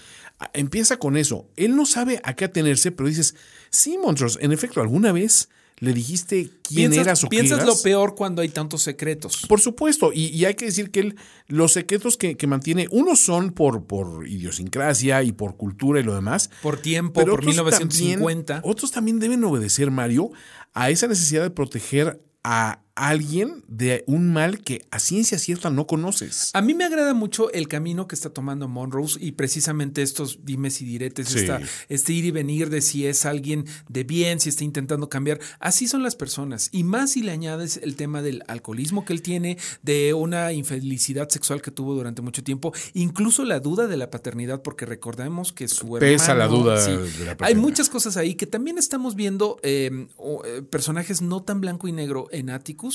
empieza 0.52 0.96
con 0.96 1.16
eso. 1.16 1.48
Él 1.54 1.76
no 1.76 1.86
sabe 1.86 2.20
a 2.24 2.34
qué 2.34 2.46
atenerse, 2.46 2.90
pero 2.90 3.08
dices, 3.08 3.36
sí, 3.70 3.96
Montrose, 3.98 4.36
en 4.42 4.50
efecto, 4.50 4.80
¿alguna 4.80 5.12
vez 5.12 5.48
le 5.78 5.92
dijiste 5.92 6.50
quién 6.62 6.92
eras 6.94 7.22
o 7.22 7.28
qué 7.28 7.36
piensas 7.36 7.58
eras? 7.58 7.68
lo 7.68 7.82
peor 7.82 8.14
cuando 8.14 8.40
hay 8.40 8.48
tantos 8.48 8.82
secretos. 8.82 9.44
Por 9.46 9.60
supuesto, 9.60 10.10
y, 10.12 10.28
y 10.28 10.46
hay 10.46 10.54
que 10.54 10.64
decir 10.64 10.90
que 10.90 11.00
él, 11.00 11.16
los 11.48 11.72
secretos 11.72 12.16
que, 12.16 12.36
que 12.36 12.46
mantiene, 12.46 12.88
unos 12.90 13.20
son 13.20 13.52
por, 13.52 13.84
por 13.84 14.26
idiosincrasia 14.26 15.22
y 15.22 15.32
por 15.32 15.56
cultura 15.56 16.00
y 16.00 16.02
lo 16.02 16.14
demás. 16.14 16.50
Por 16.62 16.80
tiempo, 16.80 17.20
por 17.20 17.30
otros 17.30 17.46
1950. 17.46 18.54
También, 18.54 18.70
otros 18.70 18.90
también 18.90 19.18
deben 19.18 19.44
obedecer, 19.44 19.90
Mario, 19.90 20.30
a 20.72 20.88
esa 20.88 21.08
necesidad 21.08 21.42
de 21.42 21.50
proteger 21.50 22.22
a 22.42 22.80
alguien 22.96 23.62
de 23.68 24.02
un 24.06 24.32
mal 24.32 24.60
que 24.62 24.86
a 24.90 24.98
ciencia 24.98 25.38
cierta 25.38 25.70
no 25.70 25.86
conoces. 25.86 26.50
A 26.54 26.62
mí 26.62 26.74
me 26.74 26.84
agrada 26.84 27.12
mucho 27.14 27.52
el 27.52 27.68
camino 27.68 28.08
que 28.08 28.14
está 28.14 28.30
tomando 28.30 28.68
Monrose 28.68 29.18
y 29.22 29.32
precisamente 29.32 30.00
estos 30.02 30.40
dimes 30.44 30.80
y 30.80 30.86
diretes, 30.86 31.28
Sí. 31.28 31.40
esta- 31.40 31.60
este 31.90 32.12
ir 32.14 32.24
y 32.24 32.30
venir 32.30 32.70
de 32.70 32.80
si 32.80 33.06
es 33.06 33.26
alguien 33.26 33.66
de 33.88 34.04
bien, 34.04 34.40
si 34.40 34.48
está 34.48 34.64
intentando 34.64 35.08
cambiar. 35.10 35.38
Así 35.60 35.86
son 35.88 36.02
las 36.02 36.16
personas. 36.16 36.70
Y 36.72 36.84
más 36.84 37.12
si 37.12 37.22
le 37.22 37.32
añades 37.32 37.78
el 37.82 37.96
tema 37.96 38.22
del 38.22 38.42
alcoholismo 38.48 39.04
que 39.04 39.12
él 39.12 39.20
tiene, 39.22 39.58
de 39.82 40.14
una 40.14 40.52
infelicidad 40.54 41.28
sexual 41.28 41.60
que 41.60 41.70
tuvo 41.70 41.94
durante 41.94 42.22
mucho 42.22 42.42
tiempo, 42.42 42.72
incluso 42.94 43.44
la 43.44 43.60
duda 43.60 43.86
de 43.88 43.98
la 43.98 44.10
paternidad, 44.10 44.62
porque 44.62 44.86
recordemos 44.86 45.52
que 45.52 45.68
su 45.68 45.90
Pesa 46.00 46.34
la 46.34 46.44
hermano- 46.44 46.62
duda 46.62 46.80
sí. 46.82 46.92
de 47.18 47.24
la 47.26 47.36
Hay 47.40 47.54
muchas 47.56 47.90
cosas 47.90 48.16
ahí 48.16 48.34
que 48.36 48.46
también 48.46 48.78
estamos 48.78 49.14
viendo 49.16 49.58
eh, 49.62 50.06
eh, 50.46 50.62
personajes 50.70 51.20
no 51.20 51.42
tan 51.42 51.60
blanco 51.60 51.88
y 51.88 51.92
negro 51.92 52.28
en 52.32 52.48
Atticus. 52.50 52.85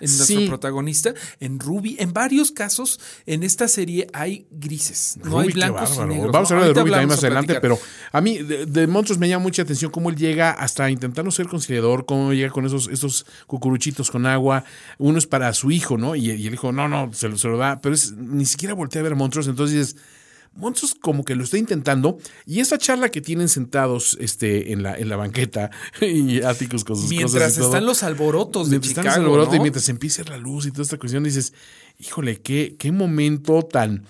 En 0.00 0.08
nuestro 0.10 0.40
Sí. 0.40 0.48
protagonista, 0.48 1.14
en 1.38 1.60
Ruby, 1.60 1.94
en 2.00 2.12
varios 2.12 2.50
casos 2.50 2.98
en 3.26 3.44
esta 3.44 3.68
serie 3.68 4.08
hay 4.12 4.44
grises, 4.50 5.16
no 5.22 5.38
hay 5.38 5.44
Ruby, 5.46 5.52
blancos 5.54 5.96
y 5.96 6.00
negros. 6.00 6.32
Vamos 6.32 6.50
a 6.50 6.54
¿no? 6.54 6.60
hablar 6.60 6.74
de 6.74 6.80
Ruby 6.80 6.90
también 6.90 7.08
más 7.08 7.18
adelante, 7.20 7.60
pero 7.60 7.78
a 8.10 8.20
mí 8.20 8.38
de, 8.38 8.66
de 8.66 8.86
Montrose 8.88 9.20
me 9.20 9.28
llama 9.28 9.44
mucha 9.44 9.62
atención 9.62 9.92
cómo 9.92 10.10
él 10.10 10.16
llega 10.16 10.50
hasta 10.50 10.90
intentar 10.90 11.24
no 11.24 11.30
ser 11.30 11.46
conciliador, 11.46 12.06
cómo 12.06 12.32
llega 12.32 12.50
con 12.50 12.66
esos, 12.66 12.88
esos 12.88 13.24
cucuruchitos 13.46 14.10
con 14.10 14.26
agua. 14.26 14.64
Uno 14.98 15.16
es 15.16 15.26
para 15.28 15.52
su 15.54 15.70
hijo, 15.70 15.96
¿no? 15.96 16.16
Y, 16.16 16.28
y 16.32 16.46
el 16.48 16.54
hijo, 16.54 16.72
no, 16.72 16.88
no, 16.88 17.12
se 17.12 17.28
lo, 17.28 17.38
se 17.38 17.46
lo 17.46 17.56
da, 17.56 17.80
pero 17.80 17.94
es, 17.94 18.12
ni 18.12 18.46
siquiera 18.46 18.74
voltea 18.74 18.98
a 18.98 19.04
ver 19.04 19.12
a 19.12 19.16
Montrose, 19.16 19.48
entonces 19.48 19.94
Montrose 20.56 20.94
como 21.00 21.24
que 21.24 21.34
lo 21.34 21.44
está 21.44 21.58
intentando 21.58 22.18
y 22.46 22.60
esa 22.60 22.78
charla 22.78 23.08
que 23.10 23.20
tienen 23.20 23.48
sentados 23.48 24.16
este, 24.20 24.72
en, 24.72 24.82
la, 24.82 24.96
en 24.96 25.08
la 25.08 25.16
banqueta 25.16 25.70
y 26.00 26.42
Atticus 26.42 26.84
con 26.84 26.96
sus 26.96 27.04
cosas 27.06 27.10
Mientras 27.10 27.54
todo, 27.56 27.66
están 27.66 27.86
los 27.86 28.02
alborotos 28.02 28.68
de 28.68 28.72
Mientras 28.78 28.90
están 28.90 29.04
Chicago, 29.04 29.22
los 29.22 29.26
alborotos 29.28 29.52
¿no? 29.54 29.56
y 29.56 29.60
mientras 29.60 29.88
empieza 29.88 30.22
la 30.24 30.36
luz 30.36 30.66
y 30.66 30.70
toda 30.70 30.82
esta 30.82 30.98
cuestión, 30.98 31.24
dices, 31.24 31.52
híjole, 31.98 32.40
qué, 32.40 32.76
qué 32.78 32.92
momento 32.92 33.62
tan 33.62 34.04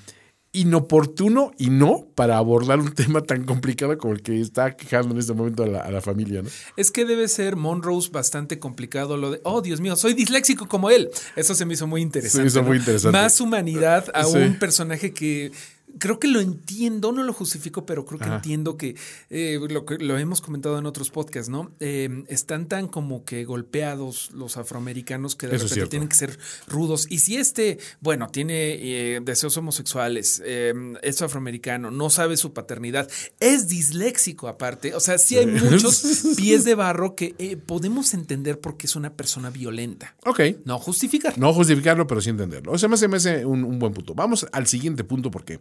inoportuno 0.57 1.51
y 1.59 1.69
no 1.71 2.07
para 2.15 2.39
abordar 2.39 2.79
un 2.79 2.93
tema 2.95 3.21
tan 3.23 3.45
complicado 3.45 3.99
como 3.99 4.15
el 4.15 4.23
que 4.23 4.41
está 4.41 4.77
quejando 4.77 5.13
en 5.13 5.19
este 5.21 5.33
momento 5.35 5.65
a 5.65 5.67
la, 5.67 5.81
a 5.81 5.91
la 5.91 6.01
familia, 6.01 6.43
¿no? 6.43 6.49
Es 6.77 6.91
que 6.91 7.05
debe 7.05 7.27
ser 7.29 7.57
Monrose 7.57 8.11
bastante 8.11 8.59
complicado 8.59 9.17
lo 9.17 9.33
de, 9.33 9.41
oh 9.43 9.61
Dios 9.63 9.81
mío, 9.81 9.97
soy 9.97 10.15
disléxico 10.15 10.69
como 10.69 10.91
él. 10.91 11.11
Eso 11.37 11.55
se 11.55 11.65
me 11.67 11.75
hizo 11.75 11.87
muy 11.87 12.03
interesante. 12.03 12.37
Se 12.37 12.43
me 12.43 12.47
hizo 12.49 12.63
¿no? 12.63 12.69
muy 12.69 12.79
interesante. 12.79 13.19
Más 13.19 13.41
humanidad 13.41 14.07
a 14.15 14.25
Sí. 14.25 14.37
un 14.39 14.59
personaje 14.59 15.13
que 15.13 15.51
creo 15.99 16.19
que 16.19 16.29
lo 16.29 16.41
entiendo, 16.41 17.13
no 17.13 17.23
lo 17.23 17.33
justifico, 17.33 17.87
pero 17.87 18.05
creo 18.05 18.19
que 18.19 18.27
Ajá. 18.27 18.37
entiendo 18.37 18.77
que, 18.77 18.97
eh, 19.31 19.59
lo 19.69 19.85
que 19.85 19.99
lo 19.99 20.19
hemos 20.19 20.41
comentado 20.41 20.79
en 20.79 20.87
otros 20.87 21.11
podcasts, 21.11 21.49
¿no? 21.49 21.73
Eh, 21.81 22.25
están 22.29 22.67
tan 22.67 22.89
como 22.89 23.25
que 23.25 23.45
golpeados 23.45 24.31
los 24.33 24.57
afroamericanos 24.57 25.37
que 25.37 25.47
de 25.47 25.57
Eso 25.57 25.67
repente 25.69 25.89
tienen 25.89 26.09
que 26.09 26.17
ser 26.17 26.39
rudos. 26.67 27.07
Y 27.11 27.19
si 27.19 27.37
este, 27.37 27.79
bueno, 28.01 28.29
tiene 28.29 28.55
eh, 28.55 29.21
deseos 29.23 29.57
homosexuales, 29.57 30.43
eh, 30.45 30.75
es 31.03 31.23
afroamericano, 31.23 31.91
no 31.91 32.11
sabe 32.11 32.37
su 32.37 32.53
paternidad, 32.53 33.09
es 33.41 33.69
disléxico 33.69 34.49
aparte, 34.49 34.95
o 34.95 35.01
sea, 35.01 35.19
sí 35.19 35.37
hay 35.39 35.47
muchos 35.47 36.25
pies 36.37 36.65
de 36.65 36.75
barro 36.75 37.15
que 37.15 37.35
eh, 37.39 37.57
podemos 37.57 38.15
entender 38.15 38.61
porque 38.61 38.87
es 38.87 38.97
una 38.97 39.13
persona 39.15 39.51
violenta. 39.51 40.15
Ok. 40.25 40.41
No 40.65 40.79
justificar. 40.79 41.39
No 41.39 41.53
justificarlo, 41.53 42.07
pero 42.07 42.21
sí 42.21 42.31
entenderlo. 42.31 42.73
O 42.73 42.79
sea, 42.79 42.89
me 42.89 42.95
hace, 42.95 43.09
me 43.09 43.17
hace 43.17 43.45
un, 43.45 43.65
un 43.65 43.79
buen 43.79 43.93
punto. 43.93 44.15
Vamos 44.15 44.47
al 44.53 44.67
siguiente 44.67 45.05
punto 45.05 45.31
porque, 45.31 45.61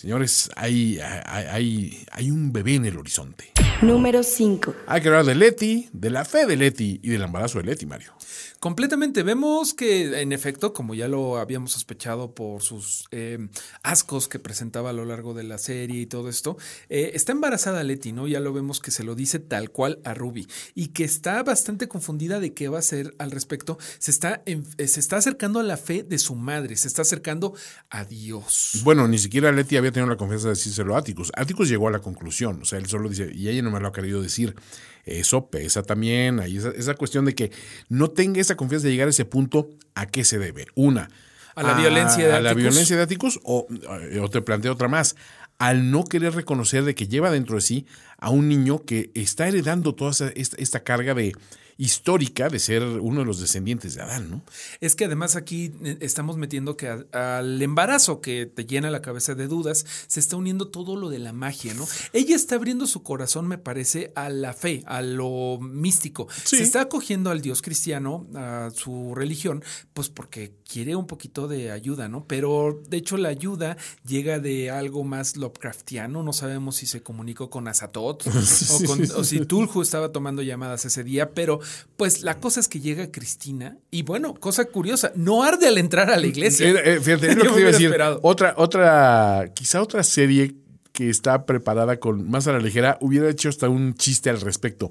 señores, 0.00 0.50
hay, 0.56 0.98
hay, 0.98 1.44
hay, 1.50 2.06
hay 2.10 2.30
un 2.30 2.52
bebé 2.52 2.76
en 2.76 2.86
el 2.86 2.96
horizonte. 2.96 3.52
Número 3.82 4.22
5. 4.22 4.74
Hay 4.86 5.00
que 5.02 5.08
hablar 5.08 5.24
de 5.26 5.34
Leti, 5.34 5.88
de 5.92 6.10
la 6.10 6.24
fe 6.24 6.46
de 6.46 6.56
Leti 6.56 7.00
y 7.02 7.08
del 7.10 7.22
embarazo 7.22 7.58
de 7.58 7.64
Leti, 7.64 7.84
Mario. 7.86 8.12
Completamente. 8.58 9.22
Vemos 9.22 9.72
que, 9.72 10.20
en 10.20 10.32
efecto, 10.32 10.74
como 10.74 10.94
ya 10.94 11.08
lo 11.08 11.38
habíamos 11.38 11.72
sospechado 11.72 12.34
por 12.34 12.60
sus 12.62 13.06
eh, 13.10 13.48
ascos 13.82 14.28
que 14.28 14.38
presentaba 14.38 14.90
a 14.90 14.92
lo 14.92 15.06
largo 15.06 15.32
de 15.32 15.44
la 15.44 15.56
serie 15.56 16.02
y 16.02 16.06
todo 16.06 16.28
esto, 16.28 16.58
eh, 16.90 17.12
está 17.14 17.32
embarazada 17.32 17.82
Leti, 17.82 18.12
¿no? 18.12 18.28
Ya 18.28 18.38
lo 18.38 18.52
vemos 18.52 18.80
que 18.80 18.90
se 18.90 19.02
lo 19.02 19.14
dice 19.14 19.38
tal 19.38 19.70
cual 19.70 20.00
a 20.04 20.12
Ruby 20.12 20.46
y 20.74 20.88
que 20.88 21.04
está 21.04 21.42
bastante 21.42 21.88
confundida 21.88 22.38
de 22.38 22.52
qué 22.52 22.68
va 22.68 22.76
a 22.76 22.80
hacer 22.80 23.14
al 23.18 23.30
respecto. 23.30 23.78
Se 23.98 24.10
está, 24.10 24.42
en- 24.44 24.66
eh, 24.76 24.88
se 24.88 25.00
está 25.00 25.16
acercando 25.16 25.58
a 25.58 25.62
la 25.62 25.78
fe 25.78 26.02
de 26.02 26.18
su 26.18 26.34
madre, 26.34 26.76
se 26.76 26.88
está 26.88 27.00
acercando 27.00 27.54
a 27.88 28.04
Dios. 28.04 28.80
Bueno, 28.84 29.08
ni 29.08 29.16
siquiera 29.18 29.52
Leti 29.52 29.78
había 29.78 29.89
tenido 29.92 30.08
la 30.10 30.16
confianza 30.16 30.48
de 30.48 30.54
decírselo 30.54 30.94
a 30.94 30.98
Atticus. 30.98 31.30
Atticus 31.36 31.68
llegó 31.68 31.88
a 31.88 31.90
la 31.90 31.98
conclusión, 32.00 32.60
o 32.62 32.64
sea, 32.64 32.78
él 32.78 32.86
solo 32.86 33.08
dice, 33.08 33.30
y 33.34 33.48
ella 33.48 33.62
no 33.62 33.70
me 33.70 33.80
lo 33.80 33.88
ha 33.88 33.92
querido 33.92 34.22
decir. 34.22 34.54
Eso 35.04 35.46
pesa 35.50 35.82
también, 35.82 36.40
ahí 36.40 36.58
esa, 36.58 36.70
esa 36.70 36.94
cuestión 36.94 37.24
de 37.24 37.34
que 37.34 37.50
no 37.88 38.08
tenga 38.10 38.40
esa 38.40 38.56
confianza 38.56 38.86
de 38.86 38.92
llegar 38.92 39.06
a 39.08 39.10
ese 39.10 39.24
punto, 39.24 39.70
¿a 39.94 40.06
qué 40.06 40.24
se 40.24 40.38
debe? 40.38 40.66
Una, 40.74 41.08
A 41.54 41.62
la 41.62 41.74
violencia 41.74 42.26
de 42.26 42.32
a 42.34 42.40
la 42.40 42.50
Atticus. 42.50 42.70
violencia 42.70 42.96
de 42.96 43.02
Atticus, 43.02 43.40
o, 43.42 43.66
o 44.22 44.28
te 44.30 44.42
planteo 44.42 44.72
otra 44.72 44.88
más, 44.88 45.16
al 45.58 45.90
no 45.90 46.04
querer 46.04 46.34
reconocer 46.34 46.84
de 46.84 46.94
que 46.94 47.08
lleva 47.08 47.30
dentro 47.30 47.56
de 47.56 47.60
sí 47.62 47.86
a 48.18 48.30
un 48.30 48.48
niño 48.48 48.82
que 48.84 49.10
está 49.14 49.48
heredando 49.48 49.94
toda 49.94 50.10
esa- 50.12 50.28
esta, 50.30 50.56
esta 50.58 50.80
carga 50.84 51.14
de 51.14 51.32
histórica 51.84 52.48
de 52.50 52.58
ser 52.58 52.82
uno 52.82 53.20
de 53.20 53.26
los 53.26 53.40
descendientes 53.40 53.94
de 53.94 54.02
Adán, 54.02 54.30
¿no? 54.30 54.42
Es 54.80 54.94
que 54.94 55.06
además 55.06 55.34
aquí 55.34 55.72
eh, 55.82 55.96
estamos 56.00 56.36
metiendo 56.36 56.76
que 56.76 56.88
a- 56.88 57.38
al 57.38 57.60
embarazo 57.62 58.20
que 58.20 58.44
te 58.44 58.66
llena 58.66 58.90
la 58.90 59.00
cabeza 59.00 59.34
de 59.34 59.46
dudas, 59.46 59.86
se 60.06 60.20
está 60.20 60.36
uniendo 60.36 60.68
todo 60.68 60.94
lo 60.94 61.08
de 61.08 61.18
la 61.18 61.32
magia, 61.32 61.72
¿no? 61.72 61.88
Ella 62.12 62.36
está 62.36 62.56
abriendo 62.56 62.86
su 62.86 63.02
corazón, 63.02 63.48
me 63.48 63.56
parece, 63.56 64.12
a 64.14 64.28
la 64.28 64.52
fe, 64.52 64.82
a 64.86 65.00
lo 65.00 65.58
místico. 65.60 66.28
Sí. 66.44 66.58
Se 66.58 66.62
está 66.62 66.82
acogiendo 66.82 67.30
al 67.30 67.40
Dios 67.40 67.62
cristiano, 67.62 68.26
a 68.34 68.70
su 68.74 69.14
religión, 69.14 69.64
pues 69.94 70.10
porque 70.10 70.52
quiere 70.70 70.96
un 70.96 71.06
poquito 71.06 71.48
de 71.48 71.70
ayuda, 71.70 72.08
¿no? 72.08 72.26
Pero 72.26 72.82
de 72.88 72.98
hecho 72.98 73.16
la 73.16 73.30
ayuda 73.30 73.78
llega 74.06 74.38
de 74.38 74.70
algo 74.70 75.02
más 75.02 75.36
Lovecraftiano, 75.38 76.22
no 76.22 76.32
sabemos 76.34 76.76
si 76.76 76.86
se 76.86 77.02
comunicó 77.02 77.48
con 77.48 77.68
Azatoth 77.68 78.26
o, 78.70 78.84
con- 78.86 79.02
o 79.16 79.24
si 79.24 79.40
Tulhu 79.46 79.80
estaba 79.80 80.12
tomando 80.12 80.42
llamadas 80.42 80.84
ese 80.84 81.04
día, 81.04 81.30
pero 81.32 81.60
pues 81.96 82.22
la 82.22 82.38
cosa 82.38 82.60
es 82.60 82.68
que 82.68 82.80
llega 82.80 83.10
Cristina 83.10 83.76
y 83.90 84.02
bueno, 84.02 84.34
cosa 84.34 84.64
curiosa, 84.64 85.12
no 85.16 85.42
arde 85.42 85.68
al 85.68 85.78
entrar 85.78 86.10
a 86.10 86.16
la 86.16 86.26
iglesia. 86.26 86.68
Eh, 86.68 86.82
eh, 86.84 87.00
fíjate, 87.00 87.34
te 87.36 87.46
iba 87.60 87.68
a 87.68 87.72
decir. 87.72 87.94
Otra, 88.22 88.54
otra, 88.56 89.50
quizá 89.54 89.82
otra 89.82 90.02
serie 90.02 90.56
que 90.92 91.10
está 91.10 91.46
preparada 91.46 91.98
con 91.98 92.28
más 92.30 92.46
a 92.46 92.52
la 92.52 92.58
ligera 92.58 92.98
hubiera 93.00 93.28
hecho 93.28 93.48
hasta 93.48 93.68
un 93.68 93.94
chiste 93.94 94.30
al 94.30 94.40
respecto. 94.40 94.90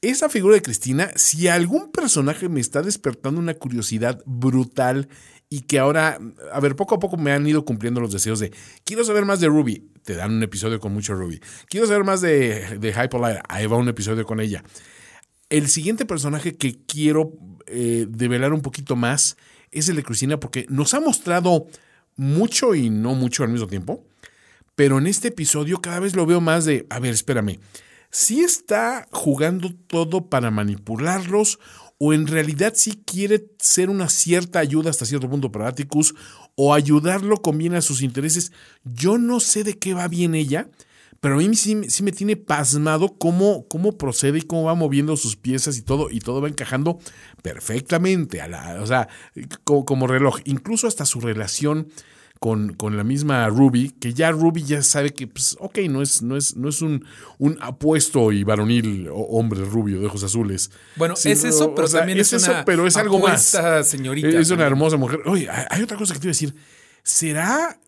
Esa 0.00 0.28
figura 0.28 0.54
de 0.54 0.62
Cristina, 0.62 1.10
si 1.16 1.48
algún 1.48 1.90
personaje 1.90 2.48
me 2.48 2.60
está 2.60 2.82
despertando 2.82 3.40
una 3.40 3.54
curiosidad 3.54 4.22
brutal 4.26 5.08
y 5.50 5.62
que 5.62 5.78
ahora, 5.78 6.18
a 6.52 6.60
ver, 6.60 6.76
poco 6.76 6.94
a 6.94 6.98
poco 6.98 7.16
me 7.16 7.32
han 7.32 7.46
ido 7.46 7.64
cumpliendo 7.64 8.00
los 8.00 8.12
deseos 8.12 8.38
de 8.38 8.52
quiero 8.84 9.02
saber 9.04 9.24
más 9.24 9.40
de 9.40 9.48
Ruby, 9.48 9.90
te 10.04 10.14
dan 10.14 10.32
un 10.32 10.42
episodio 10.42 10.78
con 10.78 10.92
mucho 10.92 11.14
Ruby. 11.14 11.40
Quiero 11.68 11.86
saber 11.86 12.04
más 12.04 12.20
de, 12.20 12.78
de 12.78 12.90
Hypolite, 12.92 13.40
ahí 13.48 13.66
va 13.66 13.76
un 13.76 13.88
episodio 13.88 14.24
con 14.24 14.40
ella. 14.40 14.62
El 15.50 15.68
siguiente 15.68 16.04
personaje 16.04 16.56
que 16.56 16.78
quiero 16.86 17.32
eh, 17.66 18.06
develar 18.08 18.52
un 18.52 18.60
poquito 18.60 18.96
más 18.96 19.36
es 19.70 19.88
el 19.88 19.96
de 19.96 20.04
Cristina 20.04 20.40
porque 20.40 20.66
nos 20.68 20.94
ha 20.94 21.00
mostrado 21.00 21.66
mucho 22.16 22.74
y 22.74 22.90
no 22.90 23.14
mucho 23.14 23.44
al 23.44 23.50
mismo 23.50 23.66
tiempo. 23.66 24.04
Pero 24.74 24.98
en 24.98 25.06
este 25.06 25.28
episodio 25.28 25.80
cada 25.80 26.00
vez 26.00 26.14
lo 26.14 26.26
veo 26.26 26.40
más 26.40 26.64
de, 26.64 26.86
a 26.90 27.00
ver, 27.00 27.12
espérame, 27.12 27.58
si 28.10 28.40
está 28.40 29.06
jugando 29.10 29.74
todo 29.86 30.26
para 30.26 30.50
manipularlos 30.50 31.58
o 31.98 32.12
en 32.12 32.26
realidad 32.26 32.74
sí 32.76 33.02
quiere 33.04 33.46
ser 33.58 33.90
una 33.90 34.08
cierta 34.08 34.60
ayuda 34.60 34.90
hasta 34.90 35.04
cierto 35.04 35.28
punto 35.28 35.50
para 35.50 35.68
Atticus, 35.68 36.14
o 36.54 36.72
ayudarlo 36.72 37.42
conviene 37.42 37.76
a 37.76 37.82
sus 37.82 38.02
intereses. 38.02 38.52
Yo 38.84 39.18
no 39.18 39.40
sé 39.40 39.64
de 39.64 39.78
qué 39.78 39.94
va 39.94 40.06
bien 40.06 40.34
ella, 40.34 40.68
pero 41.20 41.34
a 41.34 41.38
mí 41.38 41.54
sí, 41.56 41.88
sí 41.88 42.02
me 42.02 42.12
tiene 42.12 42.36
pasmado 42.36 43.16
cómo, 43.18 43.66
cómo 43.68 43.98
procede 43.98 44.38
y 44.38 44.42
cómo 44.42 44.64
va 44.64 44.74
moviendo 44.74 45.16
sus 45.16 45.36
piezas 45.36 45.76
y 45.76 45.82
todo, 45.82 46.10
y 46.10 46.20
todo 46.20 46.40
va 46.40 46.48
encajando 46.48 46.98
perfectamente, 47.42 48.40
a 48.40 48.48
la, 48.48 48.80
o 48.80 48.86
sea, 48.86 49.08
como, 49.64 49.84
como 49.84 50.06
reloj. 50.06 50.38
Incluso 50.44 50.86
hasta 50.86 51.04
su 51.06 51.20
relación 51.20 51.88
con, 52.38 52.74
con, 52.74 52.96
la 52.96 53.02
misma 53.02 53.48
Ruby, 53.48 53.90
que 54.00 54.14
ya 54.14 54.30
Ruby 54.30 54.62
ya 54.62 54.82
sabe 54.82 55.10
que, 55.10 55.26
pues, 55.26 55.56
ok, 55.58 55.78
no 55.90 56.02
es, 56.02 56.22
no 56.22 56.36
es, 56.36 56.56
no 56.56 56.68
es 56.68 56.82
un, 56.82 57.04
un 57.38 57.58
apuesto 57.60 58.30
y 58.30 58.44
varonil 58.44 59.08
hombre 59.10 59.64
rubio 59.64 59.98
de 59.98 60.06
ojos 60.06 60.22
azules. 60.22 60.70
Bueno, 60.94 61.14
es 61.14 61.26
eso, 61.26 61.74
pero 61.74 61.86
o 61.86 61.90
sea, 61.90 62.00
también 62.00 62.20
es, 62.20 62.32
es 62.32 62.42
eso, 62.44 62.52
una 62.52 62.64
pero 62.64 62.86
es 62.86 62.96
algo 62.96 63.18
más. 63.18 63.58
señorita. 63.82 64.28
Es 64.28 64.50
una 64.50 64.66
hermosa 64.66 64.96
mujer. 64.96 65.22
Oye, 65.26 65.48
hay 65.50 65.82
otra 65.82 65.96
cosa 65.96 66.14
que 66.14 66.20
te 66.20 66.26
iba 66.26 66.30
a 66.30 66.34
decir. 66.34 66.54
¿Será 67.02 67.80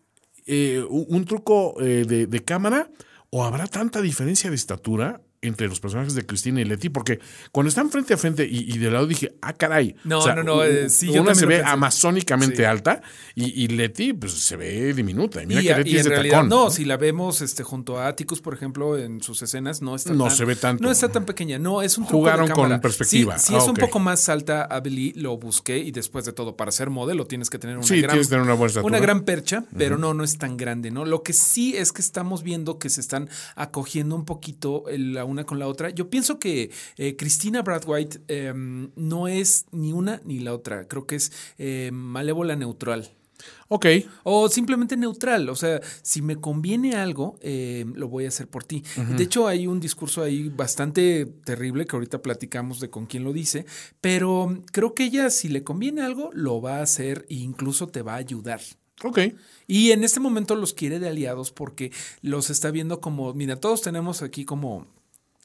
eh, 0.45 0.83
un 0.89 1.05
un 1.09 1.25
truco 1.25 1.75
eh, 1.79 2.03
de, 2.05 2.27
de 2.27 2.43
cámara 2.43 2.89
o 3.31 3.43
habrá 3.43 3.65
tanta 3.67 4.01
diferencia 4.01 4.49
de 4.49 4.57
estatura 4.57 5.21
entre 5.41 5.67
los 5.67 5.79
personajes 5.79 6.13
de 6.15 6.25
Cristina 6.25 6.61
y 6.61 6.65
Leti? 6.65 6.89
Porque 6.89 7.19
cuando 7.51 7.69
están 7.69 7.89
frente 7.89 8.13
a 8.13 8.17
frente 8.17 8.45
y, 8.45 8.73
y 8.73 8.77
de 8.77 8.91
lado 8.91 9.07
dije, 9.07 9.35
ah, 9.41 9.53
caray. 9.53 9.95
No, 10.03 10.25
no, 10.35 10.43
no, 10.43 10.63
eh, 10.63 10.89
sí, 10.89 11.11
yo 11.11 11.21
Una 11.21 11.35
se 11.35 11.45
ve 11.45 11.61
amazónicamente 11.63 12.57
Sí. 12.57 12.63
alta 12.63 13.01
y, 13.35 13.63
y 13.63 13.67
Leti 13.67 14.13
pues, 14.13 14.33
se 14.33 14.55
ve 14.57 14.93
diminuta. 14.93 15.41
Y 15.43 15.47
mira 15.47 15.61
y, 15.61 15.65
que 15.67 15.75
Leti 15.75 15.97
es 15.97 16.03
de 16.03 16.09
realidad 16.11 16.35
tacón. 16.37 16.49
no, 16.49 16.69
si 16.69 16.85
la 16.85 16.97
vemos 16.97 17.41
este 17.41 17.63
junto 17.63 17.97
a 17.99 18.07
Atticus, 18.07 18.41
por 18.41 18.53
ejemplo, 18.53 18.97
en 18.97 19.21
sus 19.21 19.41
escenas, 19.41 19.81
no 19.81 19.95
está 19.95 20.13
No 20.13 20.25
tan- 20.27 20.35
se 20.35 20.45
ve 20.45 20.55
tanto. 20.55 20.83
No 20.83 20.91
está 20.91 21.09
tan 21.09 21.25
pequeña, 21.25 21.57
no, 21.59 21.81
es 21.81 21.97
un 21.97 22.05
truco 22.05 22.19
Jugaron 22.19 22.47
de 22.47 22.53
con 22.53 22.79
perspectiva. 22.81 23.37
Sí, 23.37 23.47
sí 23.47 23.53
Ah, 23.55 23.59
es 23.59 23.67
un 23.67 23.75
poco 23.75 23.99
más 23.99 24.29
alta 24.29 24.65
Amelie, 24.69 25.13
lo 25.15 25.37
busqué 25.37 25.77
y 25.79 25.91
después 25.91 26.25
de 26.25 26.33
todo, 26.33 26.55
para 26.55 26.71
ser 26.71 26.89
modelo 26.89 27.25
tienes 27.27 27.49
que 27.49 27.57
tener 27.59 27.77
una 27.77 27.85
Sí, 27.87 27.97
gran 28.01 28.11
tienes 28.11 28.27
que 28.27 28.31
tener 28.31 28.43
una 28.45 28.53
buena 28.53 28.67
estatura. 28.69 28.87
una 28.97 28.99
gran 28.99 29.21
percha, 29.21 29.65
pero 29.77 29.97
no, 29.97 30.13
no 30.13 30.23
es 30.23 30.37
tan 30.37 30.57
grande, 30.57 30.91
¿no? 30.91 31.05
Lo 31.05 31.23
que 31.23 31.33
sí 31.33 31.75
es 31.75 31.91
que 31.91 32.01
estamos 32.01 32.43
viendo 32.43 32.77
que 32.79 32.89
se 32.89 33.01
están 33.01 33.29
acogiendo 33.55 34.15
un 34.15 34.25
poquito 34.25 34.83
la 34.89 35.23
una 35.31 35.45
con 35.45 35.59
la 35.59 35.67
otra. 35.67 35.89
Yo 35.89 36.09
pienso 36.09 36.39
que 36.39 36.71
eh, 36.97 37.15
Cristina 37.15 37.61
Bradwhite 37.61 38.21
eh, 38.27 38.53
no 38.55 39.27
es 39.27 39.65
ni 39.71 39.93
una 39.93 40.21
ni 40.25 40.39
la 40.39 40.53
otra. 40.53 40.87
Creo 40.87 41.07
que 41.07 41.15
es 41.15 41.31
eh, 41.57 41.89
malévola 41.91 42.55
neutral. 42.55 43.11
Ok. 43.67 43.85
O 44.23 44.49
simplemente 44.49 44.97
neutral. 44.97 45.49
O 45.49 45.55
sea, 45.55 45.81
si 46.01 46.21
me 46.21 46.35
conviene 46.35 46.95
algo, 46.95 47.37
eh, 47.41 47.85
lo 47.95 48.07
voy 48.07 48.25
a 48.25 48.29
hacer 48.29 48.47
por 48.47 48.63
ti. 48.63 48.83
De 49.15 49.23
hecho, 49.23 49.47
hay 49.47 49.67
un 49.67 49.79
discurso 49.79 50.21
ahí 50.21 50.49
bastante 50.49 51.25
terrible 51.25 51.85
que 51.85 51.95
ahorita 51.95 52.21
platicamos 52.21 52.79
de 52.79 52.89
con 52.89 53.05
quién 53.05 53.23
lo 53.23 53.33
dice. 53.33 53.65
Pero 53.99 54.61
creo 54.71 54.93
que 54.93 55.05
ella, 55.05 55.29
si 55.29 55.49
le 55.49 55.63
conviene 55.63 56.01
algo, 56.01 56.31
lo 56.33 56.61
va 56.61 56.77
a 56.77 56.83
hacer 56.83 57.25
e 57.29 57.35
incluso 57.35 57.87
te 57.87 58.01
va 58.01 58.13
a 58.13 58.17
ayudar. 58.17 58.61
Ok. 59.03 59.19
Y 59.67 59.91
en 59.91 60.03
este 60.03 60.19
momento 60.19 60.55
los 60.55 60.73
quiere 60.73 60.99
de 60.99 61.09
aliados 61.09 61.51
porque 61.51 61.91
los 62.21 62.49
está 62.49 62.71
viendo 62.71 63.01
como, 63.01 63.33
mira, 63.33 63.55
todos 63.55 63.81
tenemos 63.81 64.21
aquí 64.21 64.45
como 64.45 64.87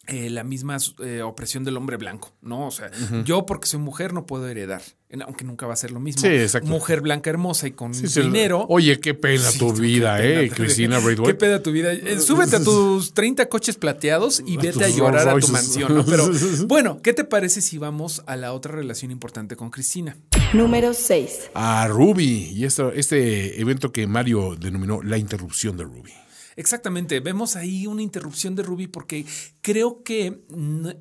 eh, 0.09 0.31
la 0.31 0.45
misma 0.45 0.77
eh, 1.05 1.23
opresión 1.23 1.65
del 1.65 1.77
hombre 1.77 1.97
blanco, 1.97 2.33
¿no? 2.43 2.67
O 2.67 2.71
sea, 2.71 2.91
yo 3.25 3.47
porque 3.47 3.67
soy 3.67 3.81
mujer 3.81 4.13
no 4.13 4.25
puedo 4.27 4.49
heredar, 4.49 4.83
aunque 5.25 5.45
nunca 5.45 5.67
va 5.67 5.73
a 5.73 5.77
ser 5.77 5.91
lo 5.91 6.01
mismo. 6.01 6.23
Sí, 6.23 6.29
exacto. 6.29 6.69
Mujer 6.69 7.01
blanca 7.01 7.31
hermosa 7.31 7.67
y 7.67 7.73
con 7.73 7.95
Sí, 7.95 8.07
sí, 8.07 8.21
dinero. 8.23 8.67
Oye, 8.69 9.01
qué 9.01 9.15
pena 9.15 9.43
Sí, 9.51 9.59
tu 9.59 9.75
qué 9.75 9.81
vida, 9.81 10.17
pena 10.17 10.41
eh, 10.43 10.51
Cristina 10.55 10.99
Qué 10.99 11.05
Braithwaite. 11.05 11.35
peda 11.39 11.63
tu 11.63 11.73
vida. 11.73 11.93
Eh, 11.93 12.21
súbete 12.21 12.57
a 12.57 12.61
tus 12.65 13.15
30 13.15 13.49
coches 13.49 13.77
plateados 13.77 14.43
y 14.47 14.57
vete 14.57 14.85
a 14.85 14.89
llorar 14.89 15.29
a 15.29 15.39
tu 15.39 15.49
mansión, 15.49 15.95
¿no? 15.95 16.05
Pero 16.05 16.31
bueno, 16.67 17.01
¿qué 17.03 17.13
te 17.13 17.25
parece 17.25 17.61
si 17.61 17.79
vamos 17.79 18.23
a 18.27 18.37
la 18.37 18.53
otra 18.53 18.73
relación 18.73 19.11
importante 19.11 19.57
con 19.57 19.71
Cristina? 19.71 20.17
Número 20.53 20.95
6. 20.95 21.51
A 21.55 21.87
Ruby 21.89 22.51
y 22.55 22.65
esto, 22.65 22.93
este 22.93 23.61
evento 23.61 23.91
que 23.93 24.07
Mario 24.07 24.57
denominó 24.57 25.03
la 25.03 25.19
interrupción 25.19 25.77
de 25.77 25.85
Ruby. 25.85 26.13
Exactamente, 26.57 27.21
vemos 27.21 27.55
ahí 27.57 27.87
una 27.87 28.03
interrupción 28.03 28.55
de 28.55 28.63
Ruby 28.63 28.87
porque 28.87 29.25
creo 29.61 30.03
que 30.03 30.43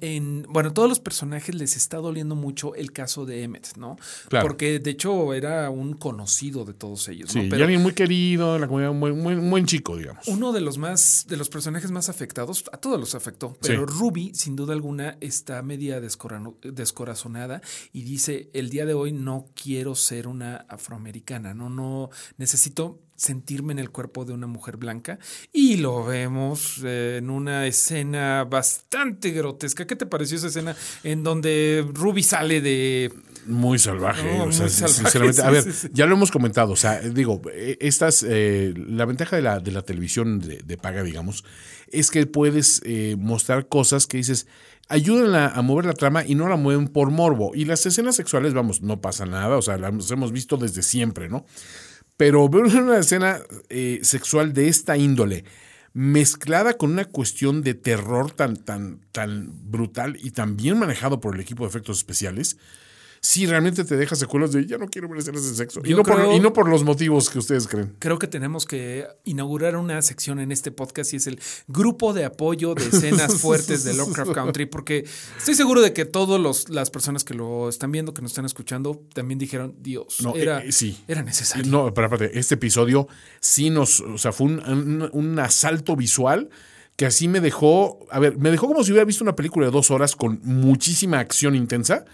en, 0.01 0.45
bueno, 0.49 0.73
todos 0.73 0.89
los 0.89 0.99
personajes 0.99 1.55
les 1.55 1.75
está 1.77 1.97
doliendo 1.97 2.35
mucho 2.35 2.75
el 2.75 2.91
caso 2.91 3.25
de 3.25 3.43
Emmet, 3.43 3.75
¿no? 3.77 3.95
Claro. 4.29 4.45
Porque 4.47 4.79
de 4.79 4.91
hecho 4.91 5.33
era 5.33 5.69
un 5.69 5.93
conocido 5.93 6.65
de 6.65 6.73
todos 6.73 7.07
ellos, 7.07 7.31
Sí, 7.31 7.39
¿no? 7.39 7.45
y 7.45 7.49
Pero 7.49 7.63
alguien 7.63 7.81
muy 7.81 7.93
querido 7.93 8.55
en 8.55 8.61
la 8.61 8.67
comunidad, 8.67 8.91
buen- 8.93 9.25
un 9.25 9.49
buen 9.49 9.65
chico, 9.65 9.95
digamos. 9.97 10.27
uno 10.27 10.51
de 10.51 10.61
los 10.61 10.77
más, 10.77 11.25
de 11.27 11.37
los 11.37 11.49
personajes 11.49 11.89
más 11.91 12.09
afectados, 12.09 12.65
a 12.71 12.77
todos 12.77 12.99
los 12.99 13.15
afectó, 13.15 13.57
pero 13.61 13.85
Ruby, 13.85 14.31
sin 14.33 14.55
duda 14.55 14.73
alguna, 14.73 15.17
está 15.21 15.61
media 15.61 16.01
descorazonada 16.01 17.61
y 17.93 18.03
dice, 18.03 18.49
el 18.53 18.69
día 18.69 18.85
de 18.85 18.93
hoy 18.93 19.11
no 19.11 19.47
quiero 19.55 19.95
ser 19.95 20.27
una 20.27 20.57
afroamericana, 20.69 21.53
no, 21.53 21.69
no, 21.69 22.09
necesito 22.37 22.99
sentirme 23.15 23.73
en 23.73 23.80
el 23.80 23.91
cuerpo 23.91 24.25
de 24.25 24.34
una 24.34 24.47
mujer 24.47 24.78
blanca 24.78 25.19
y 25.54 25.78
lo 25.78 26.04
vemos 26.06 26.82
eh, 26.84 27.17
en 27.19 27.30
una 27.30 27.65
escena 27.65 28.43
bastante 28.43 29.32
grotesca. 29.32 29.88
¿Qué 29.88 29.95
te 29.95 30.06
pareció 30.06 30.38
esa 30.38 30.47
escena 30.47 30.75
en 31.04 31.23
donde 31.23 31.86
Ruby 31.93 32.23
sale 32.23 32.62
de... 32.62 33.12
Muy 33.47 33.78
salvaje. 33.78 34.38
No, 34.38 34.45
o 34.45 34.51
sea, 34.51 34.63
muy 34.63 34.69
salvaje, 34.71 34.93
sinceramente. 34.93 35.41
a 35.41 35.49
ver, 35.51 35.63
sí, 35.63 35.71
sí. 35.71 35.88
ya 35.93 36.08
lo 36.08 36.15
hemos 36.15 36.32
comentado. 36.32 36.73
O 36.73 36.75
sea, 36.75 36.99
digo, 36.99 37.41
eh, 37.54 37.78
estas, 37.80 38.25
eh, 38.28 38.73
la 38.75 39.06
ventaja 39.06 39.36
de 39.36 39.41
la, 39.43 39.60
de 39.60 39.71
la 39.71 39.84
televisión 39.84 40.39
de, 40.39 40.58
de 40.58 40.78
paga, 40.78 41.04
digamos, 41.04 41.45
es 41.88 42.10
que 42.10 42.25
puedes 42.25 42.82
eh, 42.86 43.15
mostrar 43.19 43.67
cosas 43.67 44.08
que 44.08 44.17
dices, 44.17 44.47
ayudan 44.89 45.36
a, 45.36 45.47
a 45.49 45.62
mover 45.62 45.86
la 45.86 45.93
trama 45.93 46.25
y 46.25 46.34
no 46.36 46.49
la 46.49 46.56
mueven 46.56 46.88
por 46.88 47.12
morbo. 47.12 47.51
Y 47.54 47.65
las 47.65 47.86
escenas 47.86 48.15
sexuales, 48.15 48.54
vamos, 48.54 48.82
no 48.82 48.99
pasa 48.99 49.25
nada. 49.25 49.58
O 49.58 49.62
sea, 49.62 49.78
las 49.78 50.10
hemos 50.10 50.32
visto 50.32 50.58
desde 50.58 50.82
siempre, 50.82 51.30
¿no? 51.30 51.45
Pero 52.17 52.47
ver 52.49 52.63
una 52.75 52.99
escena 52.99 53.39
eh, 53.69 53.99
sexual 54.04 54.54
de 54.54 54.67
esta 54.67 54.97
índole 54.97 55.45
mezclada 55.95 56.73
con 56.73 56.91
una 56.91 57.06
cuestión 57.06 57.62
de 57.62 57.73
terror 57.73 58.30
tan, 58.30 58.58
tan, 58.58 58.99
tan 59.13 59.49
brutal 59.71 60.17
y 60.21 60.32
tan 60.32 60.58
bien 60.58 60.78
manejado 60.78 61.21
por 61.21 61.36
el 61.36 61.39
equipo 61.39 61.63
de 61.63 61.69
efectos 61.69 61.99
especiales, 61.99 62.58
sí 63.25 63.47
realmente 63.47 63.83
te 63.83 63.97
deja 63.97 64.15
secuelas 64.15 64.51
de 64.51 64.67
ya 64.67 64.77
no 64.77 64.88
quiero 64.88 65.09
ver 65.09 65.17
escenas 65.17 65.49
de 65.49 65.55
sexo. 65.55 65.81
Y 65.83 65.93
no, 65.95 66.03
por, 66.03 66.31
y 66.33 66.39
no 66.39 66.53
por 66.53 66.69
los 66.69 66.83
motivos 66.83 67.29
que 67.29 67.39
ustedes 67.39 67.67
creen. 67.67 67.95
Creo 67.97 68.19
que 68.19 68.27
tenemos 68.27 68.65
que 68.67 69.07
inaugurar 69.23 69.75
una 69.77 69.99
sección 70.03 70.39
en 70.39 70.51
este 70.51 70.71
podcast 70.71 71.11
y 71.13 71.17
es 71.17 71.25
el 71.25 71.39
grupo 71.67 72.13
de 72.13 72.25
apoyo 72.25 72.75
de 72.75 72.85
escenas 72.85 73.35
fuertes 73.41 73.83
de 73.83 73.95
Lovecraft 73.95 74.31
Country, 74.33 74.67
porque 74.67 75.05
estoy 75.38 75.55
seguro 75.55 75.81
de 75.81 75.91
que 75.91 76.05
todas 76.05 76.69
las 76.69 76.89
personas 76.91 77.23
que 77.23 77.33
lo 77.33 77.67
están 77.67 77.91
viendo, 77.91 78.13
que 78.13 78.21
nos 78.21 78.31
están 78.31 78.45
escuchando, 78.45 79.01
también 79.13 79.39
dijeron, 79.39 79.75
Dios, 79.79 80.17
No, 80.21 80.35
era, 80.35 80.59
eh, 80.63 80.67
eh, 80.67 80.71
sí. 80.71 81.03
era 81.07 81.23
necesario. 81.23 81.65
No, 81.71 81.91
pero 81.93 82.07
aparte, 82.07 82.38
este 82.38 82.53
episodio 82.55 83.07
sí 83.39 83.69
nos, 83.71 84.01
o 84.01 84.17
sea, 84.19 84.31
fue 84.33 84.47
un, 84.47 84.59
un- 84.59 85.09
un 85.11 85.39
asalto 85.39 85.95
visual 85.95 86.49
que 86.95 87.05
así 87.05 87.27
me 87.27 87.41
dejó, 87.41 87.99
a 88.10 88.19
ver, 88.19 88.38
me 88.38 88.51
dejó 88.51 88.67
como 88.67 88.81
si 88.84 88.91
hubiera 88.91 89.03
visto 89.05 89.23
una 89.23 89.36
película 89.36 89.65
de 89.65 89.71
dos 89.71 89.91
horas 89.91 90.15
con 90.15 90.39
muchísima 90.43 91.19
acción 91.19 91.53
intensa, 91.53 92.05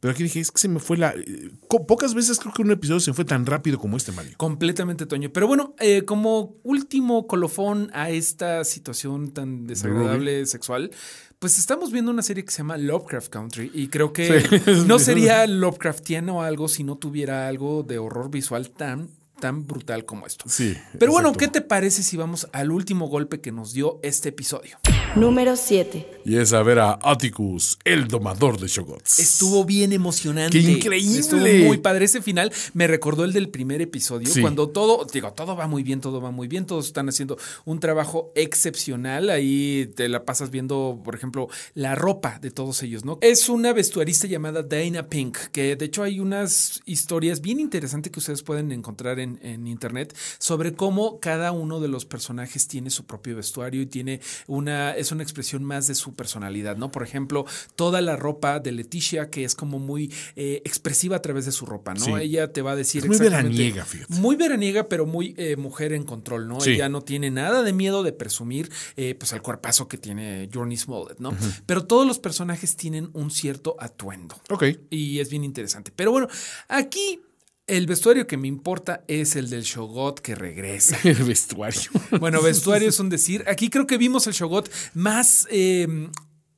pero 0.00 0.12
aquí 0.12 0.22
dije, 0.22 0.40
es 0.40 0.50
que 0.50 0.58
se 0.58 0.68
me 0.68 0.80
fue 0.80 0.96
la... 0.96 1.10
eh, 1.10 1.50
pocas 1.86 2.14
veces 2.14 2.38
creo 2.38 2.52
que 2.54 2.62
un 2.62 2.70
episodio 2.70 3.00
se 3.00 3.12
fue 3.12 3.26
tan 3.26 3.44
rápido 3.44 3.78
como 3.78 3.96
este, 3.98 4.10
Mario. 4.12 4.32
Completamente, 4.38 5.04
Toño. 5.04 5.30
Pero 5.32 5.46
bueno, 5.46 5.74
eh, 5.80 6.04
como 6.06 6.56
último 6.62 7.26
colofón 7.26 7.90
a 7.92 8.08
esta 8.08 8.64
situación 8.64 9.32
tan 9.32 9.66
desagradable 9.66 10.46
sexual, 10.46 10.90
pues 11.38 11.58
estamos 11.58 11.92
viendo 11.92 12.10
una 12.10 12.22
serie 12.22 12.44
que 12.44 12.52
se 12.52 12.58
llama 12.58 12.78
Lovecraft 12.78 13.28
Country 13.28 13.70
y 13.74 13.88
creo 13.88 14.12
que 14.14 14.40
Sí. 14.40 14.60
no 14.86 14.98
sería 14.98 15.46
Lovecraftiano 15.46 16.42
algo 16.42 16.68
si 16.68 16.84
no 16.84 16.96
tuviera 16.96 17.48
algo 17.48 17.82
de 17.82 17.98
horror 17.98 18.30
visual 18.30 18.70
tan 18.70 19.08
tan 19.42 19.66
brutal 19.66 20.04
como 20.04 20.24
esto. 20.24 20.44
Sí, 20.46 20.76
Pero 21.00 21.10
bueno, 21.10 21.30
exacto. 21.30 21.52
¿qué 21.52 21.60
te 21.60 21.66
parece 21.66 22.04
si 22.04 22.16
vamos 22.16 22.48
al 22.52 22.70
último 22.70 23.08
golpe 23.08 23.40
que 23.40 23.50
nos 23.50 23.72
dio 23.72 23.98
este 24.04 24.28
episodio? 24.28 24.78
Número 25.16 25.56
7. 25.56 26.08
Y 26.24 26.36
es 26.36 26.52
a 26.52 26.62
ver 26.62 26.78
a 26.78 26.98
Atticus, 27.02 27.78
el 27.84 28.06
domador 28.06 28.58
de 28.58 28.68
Shogots. 28.68 29.18
Estuvo 29.18 29.64
bien 29.64 29.92
emocionante. 29.92 30.58
¡Qué 30.62 30.70
increíble! 30.70 31.18
Estuvo 31.18 31.40
muy 31.66 31.78
padre. 31.78 32.04
Ese 32.04 32.22
final 32.22 32.52
me 32.74 32.86
recordó 32.86 33.24
el 33.24 33.32
del 33.32 33.48
primer 33.48 33.82
episodio, 33.82 34.28
Sí. 34.28 34.40
cuando 34.40 34.68
todo, 34.68 35.04
digo, 35.12 35.32
todo 35.32 35.56
va 35.56 35.66
muy 35.66 35.82
bien, 35.82 36.00
todo 36.00 36.20
va 36.20 36.30
muy 36.30 36.46
bien, 36.46 36.64
todos 36.64 36.86
están 36.86 37.08
haciendo 37.08 37.36
un 37.64 37.80
trabajo 37.80 38.30
excepcional. 38.36 39.30
Ahí 39.30 39.90
te 39.96 40.08
la 40.08 40.24
pasas 40.24 40.50
viendo, 40.50 41.00
por 41.04 41.16
ejemplo, 41.16 41.48
la 41.74 41.96
ropa 41.96 42.38
de 42.40 42.52
todos 42.52 42.82
ellos, 42.84 43.04
¿no? 43.04 43.18
Es 43.20 43.48
una 43.48 43.72
vestuarista 43.72 44.28
llamada 44.28 44.62
Dana 44.62 45.08
Pink, 45.08 45.36
que 45.50 45.74
de 45.74 45.84
hecho 45.84 46.04
hay 46.04 46.20
unas 46.20 46.80
historias 46.86 47.40
bien 47.40 47.58
interesantes 47.58 48.12
que 48.12 48.20
ustedes 48.20 48.42
pueden 48.44 48.70
encontrar 48.70 49.18
en, 49.18 49.40
en 49.42 49.66
internet 49.66 50.16
sobre 50.38 50.72
cómo 50.74 51.18
cada 51.18 51.50
uno 51.50 51.80
de 51.80 51.88
los 51.88 52.04
personajes 52.06 52.68
tiene 52.68 52.90
su 52.90 53.04
propio 53.04 53.34
vestuario 53.36 53.82
y 53.82 53.86
tiene 53.86 54.20
una 54.46 54.94
es 55.02 55.12
una 55.12 55.22
expresión 55.22 55.62
más 55.64 55.86
de 55.86 55.94
su 55.94 56.14
personalidad, 56.14 56.76
¿no? 56.76 56.90
Por 56.90 57.02
ejemplo, 57.02 57.44
toda 57.76 58.00
la 58.00 58.16
ropa 58.16 58.58
de 58.60 58.72
Leticia, 58.72 59.28
que 59.30 59.44
es 59.44 59.54
como 59.54 59.78
muy 59.78 60.12
eh, 60.36 60.62
expresiva 60.64 61.16
a 61.16 61.22
través 61.22 61.44
de 61.44 61.52
su 61.52 61.66
ropa, 61.66 61.94
¿no? 61.94 62.04
Sí. 62.04 62.12
Ella 62.20 62.52
te 62.52 62.62
va 62.62 62.72
a 62.72 62.76
decir 62.76 63.02
Es 63.02 63.08
muy 63.08 63.16
exactamente- 63.16 63.50
veraniega, 63.56 63.84
fíjate. 63.84 64.14
Muy 64.14 64.36
veraniega, 64.36 64.88
pero 64.88 65.04
muy 65.06 65.34
eh, 65.36 65.56
mujer 65.56 65.92
en 65.92 66.04
control, 66.04 66.48
¿no? 66.48 66.60
Sí. 66.60 66.70
Ella 66.72 66.88
no 66.88 67.02
tiene 67.02 67.30
nada 67.30 67.62
de 67.62 67.72
miedo 67.72 68.02
de 68.02 68.12
presumir, 68.12 68.70
eh, 68.96 69.14
pues, 69.14 69.32
el 69.32 69.42
cuerpazo 69.42 69.88
que 69.88 69.98
tiene 69.98 70.48
Journey 70.52 70.76
Smollett, 70.76 71.18
¿no? 71.18 71.32
Pero 71.66 71.84
todos 71.86 72.06
los 72.06 72.18
personajes 72.18 72.76
tienen 72.76 73.10
un 73.12 73.30
cierto 73.30 73.76
atuendo. 73.78 74.36
Ok. 74.50 74.64
Y 74.90 75.18
es 75.18 75.28
bien 75.30 75.44
interesante. 75.44 75.92
Pero 75.94 76.10
bueno, 76.12 76.28
aquí 76.68 77.20
el 77.66 77.86
vestuario 77.86 78.26
que 78.26 78.36
me 78.36 78.48
importa 78.48 79.04
es 79.08 79.36
el 79.36 79.48
del 79.48 79.62
Shogot 79.62 80.20
que 80.20 80.34
regresa. 80.34 80.98
El 81.04 81.22
vestuario. 81.24 81.90
Bueno, 82.20 82.42
vestuario 82.42 82.88
es 82.88 82.98
un 83.00 83.08
decir. 83.08 83.44
Aquí 83.48 83.70
creo 83.70 83.86
que 83.86 83.98
vimos 83.98 84.26
el 84.26 84.32
Shogot 84.32 84.70
más, 84.94 85.46
eh, 85.50 86.08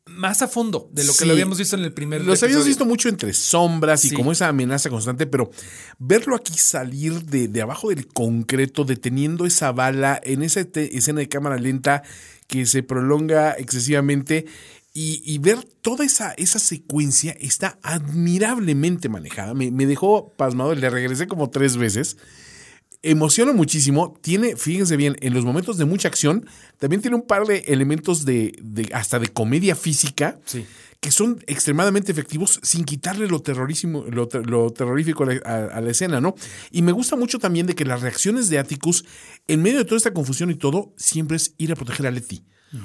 más 0.06 0.42
a 0.42 0.48
fondo 0.48 0.88
de 0.92 1.04
lo 1.04 1.12
que 1.12 1.18
Sí. 1.20 1.24
lo 1.26 1.32
habíamos 1.32 1.58
visto 1.58 1.76
en 1.76 1.82
el 1.84 1.92
primer 1.92 2.24
Los 2.24 2.42
habíamos 2.42 2.66
visto 2.66 2.84
mucho 2.86 3.08
entre 3.08 3.32
sombras 3.34 4.04
y 4.04 4.10
Sí. 4.10 4.14
como 4.14 4.32
esa 4.32 4.48
amenaza 4.48 4.88
constante, 4.90 5.26
pero 5.26 5.50
verlo 5.98 6.36
aquí 6.36 6.56
salir 6.56 7.22
de, 7.24 7.48
de 7.48 7.62
abajo 7.62 7.90
del 7.90 8.06
concreto, 8.06 8.84
deteniendo 8.84 9.44
esa 9.46 9.72
bala 9.72 10.20
en 10.24 10.42
esa 10.42 10.60
escena 10.74 11.20
de 11.20 11.28
cámara 11.28 11.56
lenta 11.58 12.02
que 12.46 12.66
se 12.66 12.82
prolonga 12.82 13.52
excesivamente 13.58 14.46
y, 14.96 15.20
y 15.24 15.38
ver 15.38 15.62
toda 15.82 16.04
esa, 16.06 16.32
esa 16.34 16.58
secuencia 16.60 17.36
está 17.40 17.78
admirablemente 17.82 19.08
manejada. 19.08 19.52
Me, 19.52 19.70
me 19.70 19.86
dejó 19.86 20.32
pasmado, 20.36 20.74
le 20.74 20.88
regresé 20.88 21.26
como 21.26 21.50
tres 21.50 21.76
veces. 21.76 22.16
Emociona 23.02 23.52
muchísimo. 23.52 24.16
Tiene, 24.22 24.56
fíjense 24.56 24.96
bien, 24.96 25.16
en 25.20 25.34
los 25.34 25.44
momentos 25.44 25.76
de 25.76 25.84
mucha 25.84 26.08
acción, 26.08 26.46
también 26.78 27.02
tiene 27.02 27.16
un 27.16 27.26
par 27.26 27.44
de 27.46 27.58
elementos 27.66 28.24
de, 28.24 28.56
de- 28.62 28.88
hasta 28.94 29.18
de 29.18 29.28
comedia 29.28 29.76
física 29.76 30.40
Sí. 30.46 30.64
que 31.00 31.10
son 31.10 31.42
extremadamente 31.46 32.12
efectivos 32.12 32.60
sin 32.62 32.84
quitarle 32.84 33.28
lo 33.28 33.42
terrorísimo, 33.42 34.04
lo, 34.08 34.26
ter- 34.28 34.46
lo 34.48 34.70
terrorífico 34.72 35.24
a 35.24 35.26
la, 35.26 35.40
a- 35.44 35.76
a 35.76 35.80
la 35.82 35.90
escena, 35.90 36.20
¿no? 36.22 36.34
Y 36.70 36.80
me 36.80 36.92
gusta 36.92 37.14
mucho 37.16 37.38
también 37.38 37.66
de 37.66 37.74
que 37.74 37.84
las 37.84 38.00
reacciones 38.00 38.48
de 38.48 38.58
Atticus, 38.58 39.04
en 39.48 39.60
medio 39.60 39.78
de 39.78 39.84
toda 39.84 39.98
esta 39.98 40.14
confusión 40.14 40.50
y 40.50 40.54
todo, 40.54 40.94
siempre 40.96 41.36
es 41.36 41.52
ir 41.58 41.72
a 41.72 41.76
proteger 41.76 42.06
a 42.06 42.10
Letty. 42.10 42.42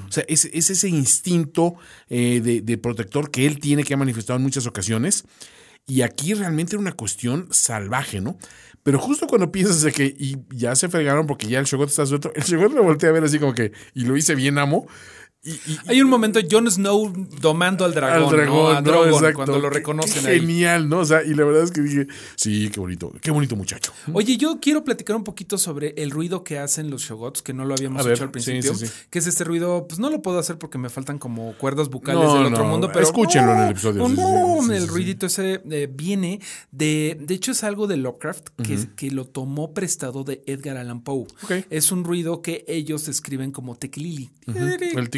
O 0.08 0.12
sea, 0.12 0.24
es, 0.28 0.44
es 0.46 0.70
ese 0.70 0.88
instinto 0.88 1.74
eh, 2.08 2.40
de, 2.40 2.78
protector 2.78 3.30
que 3.30 3.46
él 3.46 3.58
tiene, 3.58 3.84
que 3.84 3.94
ha 3.94 3.96
manifestado 3.96 4.36
en 4.36 4.42
muchas 4.42 4.66
ocasiones. 4.66 5.24
Y 5.86 6.02
aquí 6.02 6.34
realmente 6.34 6.76
era 6.76 6.80
una 6.80 6.92
cuestión 6.92 7.48
salvaje, 7.50 8.20
¿no? 8.20 8.38
Pero 8.82 8.98
justo 8.98 9.26
cuando 9.26 9.50
piensas 9.52 9.82
de 9.82 9.92
que 9.92 10.04
y 10.04 10.36
ya 10.50 10.76
se 10.76 10.88
fregaron 10.88 11.26
porque 11.26 11.48
ya 11.48 11.58
el 11.58 11.66
Shogot 11.66 11.88
está 11.88 12.06
suelto, 12.06 12.32
el 12.34 12.42
Shogot 12.42 12.72
lo 12.72 12.82
voltea 12.82 13.10
a 13.10 13.12
ver 13.12 13.24
así 13.24 13.38
como 13.38 13.54
que, 13.54 13.72
y 13.94 14.04
lo 14.04 14.16
hice 14.16 14.34
bien, 14.34 14.58
amo. 14.58 14.86
Y, 15.42 15.52
y- 15.52 15.78
Hay 15.86 16.02
un 16.02 16.10
momento, 16.10 16.38
Jon 16.50 16.70
Snow 16.70 17.12
domando 17.40 17.86
al 17.86 17.94
dragón, 17.94 18.24
al 18.24 18.30
dragón, 18.30 18.56
¿no? 18.56 18.68
A 18.68 18.74
¿no? 18.74 18.82
Drogon, 18.82 19.08
Exacto. 19.14 19.36
cuando 19.36 19.58
lo 19.58 19.70
reconocen 19.70 20.22
qué 20.24 20.30
ahí. 20.32 20.40
Genial, 20.40 20.88
¿no? 20.88 20.98
O 20.98 21.04
sea, 21.06 21.24
y 21.24 21.32
la 21.32 21.44
verdad 21.44 21.62
es 21.62 21.70
que 21.70 21.80
dije, 21.80 22.06
sí, 22.36 22.68
qué 22.70 22.78
bonito, 22.78 23.10
qué 23.22 23.30
bonito 23.30 23.56
muchacho. 23.56 23.90
Oye, 24.12 24.36
yo 24.36 24.58
quiero 24.60 24.84
platicar 24.84 25.16
un 25.16 25.24
poquito 25.24 25.56
sobre 25.56 25.94
el 25.96 26.10
ruido 26.10 26.44
que 26.44 26.58
hacen 26.58 26.90
los 26.90 27.02
shogots, 27.02 27.40
que 27.40 27.54
no 27.54 27.64
lo 27.64 27.72
habíamos 27.74 28.04
ver, 28.04 28.14
hecho 28.14 28.24
al 28.24 28.28
sí, 28.28 28.32
principio. 28.32 28.74
sí, 28.74 28.86
sí. 28.86 28.92
Que 29.08 29.18
es 29.18 29.26
este 29.26 29.44
ruido, 29.44 29.86
pues 29.88 29.98
no 29.98 30.10
lo 30.10 30.20
puedo 30.20 30.38
hacer 30.38 30.58
porque 30.58 30.76
me 30.76 30.90
faltan 30.90 31.18
como 31.18 31.54
cuerdas 31.54 31.88
bucales 31.88 32.22
No, 32.22 32.34
del 32.34 32.52
otro 32.52 32.64
no, 32.64 32.70
mundo, 32.72 32.90
pero 32.92 33.04
escúchenlo 33.06 33.52
en 33.52 33.58
el 33.60 33.70
episodio, 33.70 34.06
sí, 34.06 34.14
sí, 34.14 34.22
sí, 34.22 34.72
el 34.72 34.80
sí, 34.80 34.80
sí. 34.80 34.86
ruidito 34.92 35.26
ese 35.26 35.62
eh, 35.70 35.88
viene 35.90 36.40
de, 36.70 37.16
de 37.18 37.34
hecho 37.34 37.52
es 37.52 37.64
algo 37.64 37.86
de 37.86 37.96
Lovecraft 37.96 38.48
que, 38.62 38.78
que 38.94 39.10
lo 39.10 39.24
tomó 39.26 39.72
prestado 39.72 40.22
de 40.22 40.42
Edgar 40.46 40.76
Allan 40.76 41.00
Poe. 41.02 41.24
Es 41.70 41.92
un 41.92 42.04
ruido 42.04 42.42
que 42.42 42.64
ellos 42.68 43.06
describen 43.06 43.52
como 43.52 43.74
tequilili. 43.76 44.30
El 44.46 45.08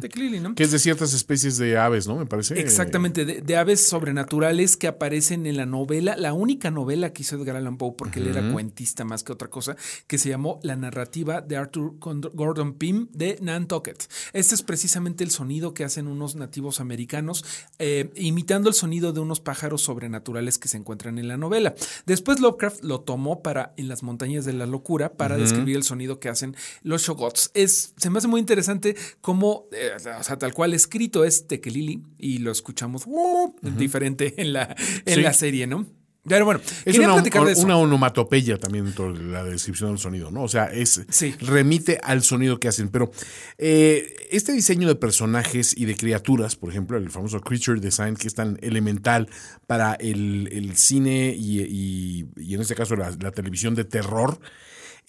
tequilili, 0.00 0.40
¿no? 0.40 0.54
Que 0.54 0.64
es 0.64 0.70
de 0.70 0.78
ciertas 0.78 1.12
especies 1.14 1.58
de 1.58 1.78
aves, 1.78 2.06
¿no? 2.06 2.16
Me 2.16 2.26
parece. 2.26 2.60
Exactamente, 2.60 3.24
de, 3.24 3.40
de 3.40 3.56
aves 3.56 3.88
sobrenaturales 3.88 4.76
que 4.76 4.86
aparecen 4.86 5.46
en 5.46 5.56
la 5.56 5.66
novela, 5.66 6.16
la 6.16 6.32
única 6.32 6.70
novela 6.70 7.12
que 7.12 7.22
hizo 7.22 7.36
Edgar 7.36 7.56
Allan 7.56 7.76
Poe, 7.76 7.94
porque 7.96 8.20
él 8.20 8.28
era 8.28 8.52
cuentista 8.52 9.04
más 9.04 9.22
que 9.24 9.32
otra 9.32 9.48
cosa, 9.48 9.76
que 10.06 10.18
se 10.18 10.28
llamó 10.28 10.60
La 10.62 10.76
narrativa 10.76 11.40
de 11.40 11.56
Arthur 11.56 11.94
Gordon 11.98 12.74
Pym 12.74 13.08
de 13.12 13.38
Nantucket. 13.40 14.08
Este 14.32 14.54
es 14.54 14.62
precisamente 14.62 15.24
el 15.24 15.30
sonido 15.30 15.74
que 15.74 15.84
hacen 15.84 16.06
unos 16.06 16.36
nativos 16.36 16.80
americanos, 16.80 17.44
eh, 17.78 18.10
imitando 18.16 18.68
el 18.68 18.74
sonido 18.74 19.12
de 19.12 19.20
unos 19.20 19.40
pájaros 19.40 19.82
sobrenaturales 19.82 20.58
que 20.58 20.68
se 20.68 20.76
encuentran 20.76 21.18
en 21.18 21.28
la 21.28 21.36
novela. 21.36 21.74
Después 22.06 22.40
Lovecraft 22.40 22.84
lo 22.84 23.00
tomó 23.00 23.42
para 23.42 23.72
En 23.76 23.88
las 23.88 24.02
montañas 24.02 24.44
de 24.44 24.52
la 24.52 24.66
locura 24.66 25.12
para 25.12 25.36
describir 25.36 25.76
el 25.76 25.82
sonido 25.82 26.20
que 26.20 26.28
hacen 26.28 26.56
los 26.82 27.02
shogots. 27.02 27.50
Es, 27.54 27.92
se 27.96 28.10
me 28.10 28.18
hace 28.18 28.28
muy 28.28 28.40
interesante 28.40 28.96
cómo, 29.20 29.47
eh, 29.72 29.90
o 30.18 30.22
sea, 30.22 30.36
tal 30.38 30.52
cual 30.54 30.74
escrito 30.74 31.24
es 31.24 31.46
Tekelili 31.46 32.02
y 32.18 32.38
lo 32.38 32.50
escuchamos 32.50 33.04
uh, 33.06 33.54
diferente 33.76 34.34
en 34.42 34.52
la, 34.52 34.74
en 35.04 35.14
Sí. 35.14 35.20
la 35.22 35.32
serie, 35.32 35.66
¿no? 35.66 35.86
Pero 36.26 36.44
bueno, 36.44 36.60
Es 36.60 36.82
quería 36.84 37.06
una, 37.06 37.14
platicar 37.14 37.42
de 37.46 37.52
eso. 37.52 37.62
una 37.62 37.78
onomatopeya 37.78 38.58
también 38.58 38.84
dentro 38.84 39.14
de 39.14 39.22
la 39.22 39.44
descripción 39.44 39.90
del 39.90 39.98
sonido, 39.98 40.30
¿no? 40.30 40.42
O 40.42 40.48
sea, 40.48 40.66
es 40.66 41.00
Sí. 41.08 41.34
remite 41.40 41.98
al 42.02 42.22
sonido 42.22 42.60
que 42.60 42.68
hacen. 42.68 42.90
Pero 42.90 43.10
eh, 43.56 44.14
este 44.30 44.52
diseño 44.52 44.86
de 44.88 44.94
personajes 44.96 45.74
y 45.74 45.86
de 45.86 45.96
criaturas, 45.96 46.54
por 46.54 46.68
ejemplo, 46.70 46.98
el 46.98 47.08
famoso 47.10 47.40
creature 47.40 47.80
design, 47.80 48.14
que 48.14 48.26
es 48.28 48.34
tan 48.34 48.58
elemental 48.60 49.28
para 49.66 49.94
el, 49.94 50.50
el 50.52 50.76
cine 50.76 51.34
y, 51.38 51.60
y- 51.62 52.26
y 52.36 52.54
en 52.54 52.60
este 52.60 52.74
caso 52.74 52.94
la, 52.94 53.10
la 53.18 53.30
televisión 53.30 53.74
de 53.74 53.84
terror. 53.84 54.38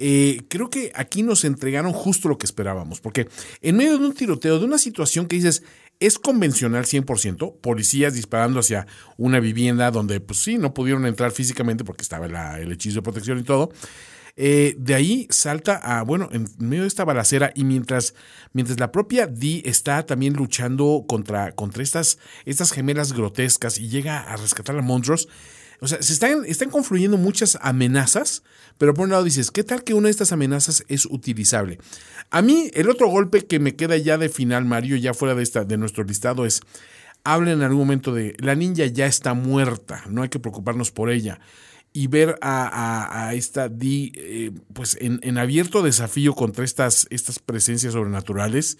Eh, 0.01 0.43
creo 0.47 0.69
que 0.69 0.93
aquí 0.95 1.23
nos 1.23 1.43
entregaron 1.43 1.91
justo 1.91 2.29
lo 2.29 2.37
que 2.37 2.45
esperábamos, 2.45 3.01
porque 3.01 3.27
en 3.61 3.75
medio 3.75 3.97
de 3.97 4.05
un 4.05 4.13
tiroteo, 4.13 4.57
de 4.57 4.65
una 4.65 4.77
situación 4.77 5.27
que 5.27 5.35
dices, 5.35 5.61
es 5.99 6.17
convencional 6.17 6.85
100%, 6.85 7.59
policías 7.59 8.13
disparando 8.13 8.61
hacia 8.61 8.87
una 9.17 9.41
vivienda 9.41 9.91
donde, 9.91 10.21
pues 10.21 10.39
sí, 10.39 10.57
no 10.57 10.73
pudieron 10.73 11.05
entrar 11.05 11.31
físicamente 11.31 11.83
porque 11.83 12.03
estaba 12.03 12.27
el 12.57 12.71
hechizo 12.71 12.95
de 12.95 13.01
protección 13.01 13.39
y 13.39 13.43
todo. 13.43 13.71
Eh, 14.37 14.75
de 14.77 14.95
ahí 14.95 15.27
salta 15.31 15.75
a, 15.75 16.03
bueno, 16.03 16.29
en 16.31 16.47
medio 16.59 16.83
de 16.83 16.87
esta 16.87 17.03
balacera 17.03 17.51
y 17.55 17.65
mientras, 17.65 18.13
mientras 18.53 18.79
la 18.79 18.93
propia 18.93 19.27
Dee 19.27 19.63
está 19.65 20.05
también 20.05 20.31
luchando 20.33 21.03
contra, 21.09 21.51
contra 21.51 21.83
estas, 21.83 22.19
estas 22.45 22.71
gemelas 22.71 23.11
grotescas 23.11 23.77
y 23.79 23.89
llega 23.89 24.21
a 24.21 24.37
rescatar 24.37 24.77
a 24.77 24.81
monstruos, 24.81 25.27
o 25.81 25.87
sea, 25.87 26.01
se 26.01 26.13
están, 26.13 26.43
están 26.45 26.69
confluyendo 26.69 27.17
muchas 27.17 27.57
amenazas, 27.61 28.43
pero 28.77 28.93
por 28.93 29.05
un 29.05 29.11
lado 29.11 29.23
dices, 29.23 29.51
¿qué 29.51 29.63
tal 29.63 29.83
que 29.83 29.93
una 29.93 30.07
de 30.07 30.11
estas 30.11 30.31
amenazas 30.31 30.83
es 30.87 31.05
utilizable? 31.05 31.79
A 32.29 32.41
mí, 32.41 32.69
el 32.73 32.89
otro 32.89 33.07
golpe 33.07 33.45
que 33.45 33.59
me 33.59 33.75
queda 33.75 33.97
ya 33.97 34.17
de 34.17 34.29
final, 34.29 34.65
Mario, 34.65 34.97
ya 34.97 35.13
fuera 35.13 35.35
de, 35.35 35.43
esta, 35.43 35.63
de 35.63 35.77
nuestro 35.77 36.03
listado, 36.03 36.45
es, 36.45 36.61
habla 37.23 37.51
en 37.51 37.61
algún 37.61 37.79
momento 37.79 38.13
de, 38.13 38.35
la 38.39 38.55
ninja 38.55 38.85
ya 38.85 39.05
está 39.05 39.33
muerta, 39.33 40.03
no 40.09 40.23
hay 40.23 40.29
que 40.29 40.39
preocuparnos 40.39 40.91
por 40.91 41.09
ella. 41.09 41.39
Y 41.91 42.05
ver 42.05 42.37
a, 42.41 43.31
esta 43.33 43.67
Dee, 43.67 44.11
eh, 44.15 44.51
pues 44.73 44.95
en, 45.01 45.19
en 45.23 45.39
abierto 45.39 45.81
desafío 45.81 46.35
contra 46.35 46.63
estas, 46.63 47.07
estas 47.09 47.39
presencias 47.39 47.93
sobrenaturales. 47.93 48.77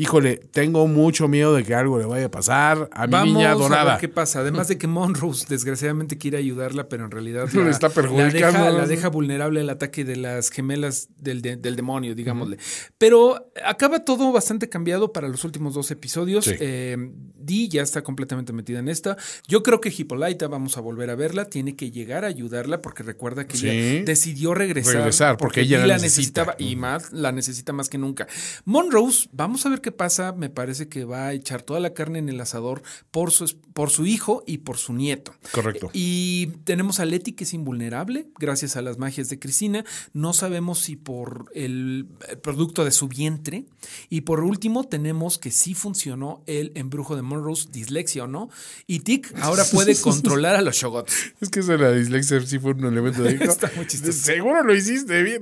Híjole, 0.00 0.36
tengo 0.38 0.86
mucho 0.86 1.28
miedo 1.28 1.54
de 1.54 1.62
que 1.64 1.74
algo 1.74 1.98
le 1.98 2.06
vaya 2.06 2.26
a 2.26 2.30
pasar 2.30 2.88
a 2.92 3.06
mi 3.06 3.12
Vamos 3.12 3.34
niña 3.34 3.50
a 3.50 3.54
ver 3.54 3.62
dorada. 3.62 3.98
qué 3.98 4.08
pasa. 4.08 4.40
Además 4.40 4.68
de 4.68 4.78
que 4.78 4.86
Monrose 4.86 5.44
desgraciadamente 5.48 6.16
quiere 6.16 6.38
ayudarla, 6.38 6.88
pero 6.88 7.04
en 7.04 7.10
realidad 7.10 7.48
Le 7.52 7.64
la, 7.64 7.70
está 7.70 7.88
la 7.88 7.94
perjudicando. 7.94 8.58
deja, 8.58 8.70
la 8.70 8.86
deja 8.86 9.08
vulnerable 9.08 9.60
al 9.60 9.68
ataque 9.68 10.04
de 10.04 10.16
las 10.16 10.50
gemelas 10.50 11.08
del, 11.18 11.42
de- 11.42 11.56
del 11.56 11.76
demonio, 11.76 12.14
digámosle. 12.14 12.56
Pero 12.96 13.52
acaba 13.64 14.04
todo 14.04 14.32
bastante 14.32 14.68
cambiado 14.68 15.12
para 15.12 15.28
los 15.28 15.44
últimos 15.44 15.74
dos 15.74 15.90
episodios. 15.90 16.46
Sí. 16.46 16.54
Eh, 16.58 16.96
Dee 17.42 17.68
ya 17.68 17.82
está 17.82 18.02
completamente 18.02 18.52
metida 18.52 18.78
en 18.78 18.88
esta. 18.88 19.16
Yo 19.48 19.62
creo 19.62 19.80
que 19.80 19.92
Hippolyta, 19.96 20.48
vamos 20.48 20.76
a 20.78 20.80
volver 20.80 21.10
a 21.10 21.14
verla, 21.14 21.44
tiene 21.46 21.76
que 21.76 21.90
llegar 21.90 22.24
a 22.24 22.28
ayudarla 22.28 22.80
porque 22.80 23.02
recuerda 23.02 23.46
que 23.46 23.56
Sí. 23.58 23.68
ella 23.68 24.04
decidió 24.04 24.54
regresar. 24.54 24.94
Regresar, 24.94 25.36
porque 25.36 25.60
ella 25.62 25.78
Dee 25.78 25.86
la 25.88 25.96
la 25.96 26.02
necesita. 26.02 26.42
necesitaba 26.44 26.56
y 26.58 26.76
más 26.76 27.12
la 27.12 27.32
necesita 27.32 27.72
más 27.74 27.88
que 27.90 27.98
nunca. 27.98 28.26
Monrose, 28.64 29.28
vamos 29.32 29.66
a 29.66 29.68
ver 29.68 29.80
qué 29.80 29.89
pasa. 29.92 30.32
Me 30.32 30.50
parece 30.50 30.88
que 30.88 31.04
va 31.04 31.26
a 31.26 31.32
echar 31.32 31.62
toda 31.62 31.80
la 31.80 31.94
carne 31.94 32.18
en 32.18 32.28
el 32.28 32.40
asador 32.40 32.82
por 33.10 33.30
su, 33.30 33.56
por 33.72 33.90
su 33.90 34.06
hijo 34.06 34.42
y 34.46 34.58
por 34.58 34.76
su 34.76 34.92
nieto. 34.92 35.34
Correcto. 35.52 35.90
Y 35.92 36.48
tenemos 36.64 37.00
a 37.00 37.04
Letty 37.04 37.32
que 37.32 37.44
es 37.44 37.54
invulnerable 37.54 38.26
gracias 38.38 38.76
a 38.76 38.82
las 38.82 38.98
magias 38.98 39.28
de 39.28 39.38
Cristina. 39.38 39.84
No 40.12 40.32
sabemos 40.32 40.80
si 40.80 40.96
por 40.96 41.50
el 41.54 42.08
eh, 42.28 42.36
producto 42.36 42.84
de 42.84 42.90
su 42.90 43.08
vientre. 43.08 43.66
Y 44.08 44.22
por 44.22 44.40
último 44.40 44.84
tenemos 44.84 45.38
que 45.38 45.50
sí 45.50 45.74
funcionó 45.74 46.42
el 46.46 46.72
embrujo 46.74 47.16
de 47.16 47.22
Monrose, 47.22 47.68
dislexia 47.70 48.24
o 48.24 48.26
no. 48.26 48.50
Y 48.86 49.00
Tic 49.00 49.32
ahora 49.40 49.64
puede 49.64 49.96
controlar 50.00 50.56
a 50.56 50.62
los 50.62 50.76
Shogots. 50.76 51.14
Es 51.40 51.48
que 51.48 51.60
eso 51.60 51.72
de 51.72 51.78
la 51.78 51.92
dislexia 51.92 52.40
sí 52.40 52.58
fue 52.58 52.72
un 52.72 52.84
elemento 52.84 53.22
de 53.22 53.34
Está 53.40 53.70
muy 53.76 53.86
chistoso. 53.86 54.12
Seguro 54.12 54.62
lo 54.62 54.74
hiciste 54.74 55.22
bien. 55.22 55.40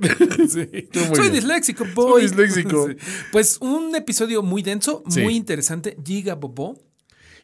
Sí. 0.49 0.89
Soy 0.91 1.19
bien. 1.19 1.33
disléxico, 1.33 1.85
boy. 1.93 2.21
disléxico. 2.29 2.87
Sí. 2.87 2.95
Pues 3.31 3.57
un 3.61 3.95
episodio 3.95 4.28
muy 4.37 4.61
denso, 4.61 5.03
Sí. 5.09 5.21
muy 5.21 5.35
interesante. 5.35 5.97
Giga 6.03 6.35
Bobo. 6.35 6.77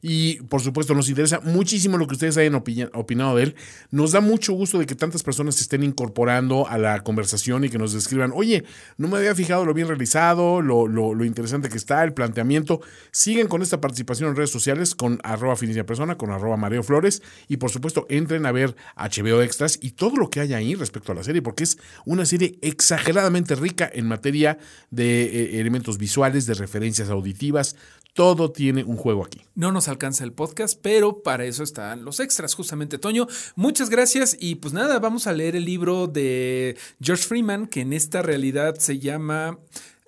Y 0.07 0.35
por 0.43 0.61
supuesto, 0.61 0.93
nos 0.93 1.09
interesa 1.09 1.39
muchísimo 1.39 1.97
lo 1.97 2.05
que 2.05 2.13
ustedes 2.13 2.37
hayan 2.37 2.53
opinado 2.53 3.35
de 3.37 3.41
él. 3.41 3.55
Nos 3.89 4.11
da 4.11 4.21
mucho 4.21 4.53
gusto 4.53 4.77
de 4.77 4.85
que 4.85 4.93
tantas 4.93 5.23
personas 5.23 5.55
se 5.55 5.63
estén 5.63 5.81
incorporando 5.81 6.67
a 6.67 6.77
la 6.77 6.99
conversación 7.03 7.63
y 7.63 7.69
que 7.69 7.79
nos 7.79 7.91
describan, 7.91 8.31
oye, 8.35 8.65
no 8.97 9.07
me 9.07 9.17
había 9.17 9.33
fijado 9.33 9.65
lo 9.65 9.73
bien 9.73 9.87
realizado, 9.87 10.61
lo, 10.61 10.87
lo, 10.87 11.25
interesante 11.25 11.69
que 11.69 11.77
está, 11.77 12.03
el 12.03 12.13
planteamiento. 12.13 12.81
Siguen 13.09 13.47
con 13.47 13.63
esta 13.63 13.81
participación 13.81 14.29
en 14.29 14.35
redes 14.35 14.51
sociales 14.51 14.93
con 14.93 15.19
arroba 15.23 15.55
persona, 15.87 16.19
con 16.19 16.29
arroba 16.29 16.55
Mareo 16.55 16.83
Flores 16.83 17.23
y 17.47 17.57
por 17.57 17.71
supuesto 17.71 18.05
entren 18.07 18.45
a 18.45 18.51
ver 18.51 18.75
HBO 18.95 19.41
Extras 19.41 19.79
y 19.81 19.93
todo 19.93 20.17
lo 20.17 20.29
que 20.29 20.39
hay 20.39 20.53
ahí 20.53 20.75
respecto 20.75 21.13
a 21.13 21.15
la 21.15 21.23
serie, 21.23 21.41
porque 21.41 21.63
es 21.63 21.79
una 22.05 22.27
serie 22.27 22.59
exageradamente 22.61 23.55
rica 23.55 23.89
en 23.91 24.07
materia 24.07 24.59
de 24.91 25.23
eh, 25.23 25.59
elementos 25.61 25.97
visuales, 25.97 26.45
de 26.45 26.53
referencias 26.53 27.09
auditivas, 27.09 27.75
todo 28.15 28.49
tiene 28.49 28.83
un 28.85 28.95
juego 28.95 29.25
aquí. 29.25 29.41
No 29.55 29.73
nos 29.73 29.89
alcanza 29.89 30.23
el 30.23 30.31
podcast, 30.31 30.79
pero 30.81 31.21
para 31.21 31.45
eso 31.45 31.63
están 31.63 32.05
los 32.05 32.21
extras, 32.21 32.55
justamente, 32.55 32.97
Toño. 32.97 33.27
Muchas 33.55 33.89
gracias 33.89 34.37
y 34.39 34.55
pues 34.55 34.73
nada, 34.73 34.99
vamos 34.99 35.27
a 35.27 35.33
leer 35.33 35.57
el 35.57 35.65
libro 35.65 36.07
de 36.07 36.77
George 37.01 37.23
Freeman, 37.23 37.67
que 37.67 37.81
en 37.81 37.91
esta 37.91 38.21
realidad 38.21 38.75
se 38.79 38.99
llama 38.99 39.59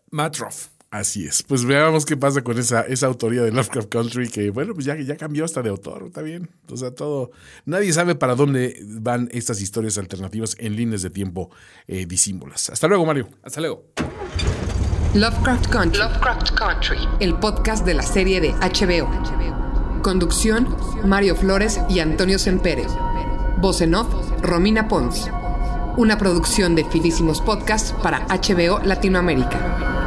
Matt 0.09 0.37
Ruff. 0.37 0.67
Así 0.89 1.25
es. 1.25 1.43
Pues 1.43 1.65
veamos 1.65 2.05
qué 2.05 2.15
pasa 2.15 2.45
con 2.45 2.57
esa, 2.57 2.81
esa 2.81 3.07
autoría 3.07 3.41
de 3.41 3.51
Lovecraft 3.51 3.89
Country, 3.89 4.29
que 4.29 4.51
bueno, 4.51 4.73
pues 4.73 4.85
ya, 4.85 4.95
ya 4.95 5.17
cambió 5.17 5.43
hasta 5.43 5.61
de 5.61 5.69
autor, 5.69 6.05
está 6.07 6.21
bien. 6.21 6.49
O 6.71 6.77
sea, 6.77 6.91
todo. 6.91 7.31
Nadie 7.65 7.91
sabe 7.91 8.15
para 8.15 8.35
dónde 8.35 8.81
van 8.85 9.27
estas 9.33 9.61
historias 9.61 9.97
alternativas 9.97 10.55
en 10.59 10.77
líneas 10.77 11.01
de 11.01 11.09
tiempo 11.09 11.51
eh, 11.87 12.05
disímbolas. 12.05 12.69
Hasta 12.69 12.87
luego, 12.87 13.05
Mario. 13.05 13.27
Hasta 13.43 13.59
luego. 13.59 13.83
Lovecraft 15.17 15.71
Country. 15.71 15.99
Lovecraft 15.99 16.51
Country. 16.51 16.97
El 17.19 17.33
podcast 17.39 17.83
de 17.83 17.95
la 17.95 18.03
serie 18.03 18.39
de 18.39 18.51
HBO. 18.51 19.09
Conducción: 20.03 20.77
Mario 21.05 21.35
Flores 21.35 21.81
y 21.89 22.01
Antonio 22.01 22.37
Sempere. 22.37 22.85
Voz 23.57 23.81
en 23.81 23.95
off: 23.95 24.07
Romina 24.43 24.87
Pons. 24.87 25.27
Una 25.97 26.19
producción 26.19 26.75
de 26.75 26.85
Filísimos 26.85 27.41
Podcasts 27.41 27.95
para 28.03 28.27
HBO 28.27 28.77
Latinoamérica. 28.83 30.06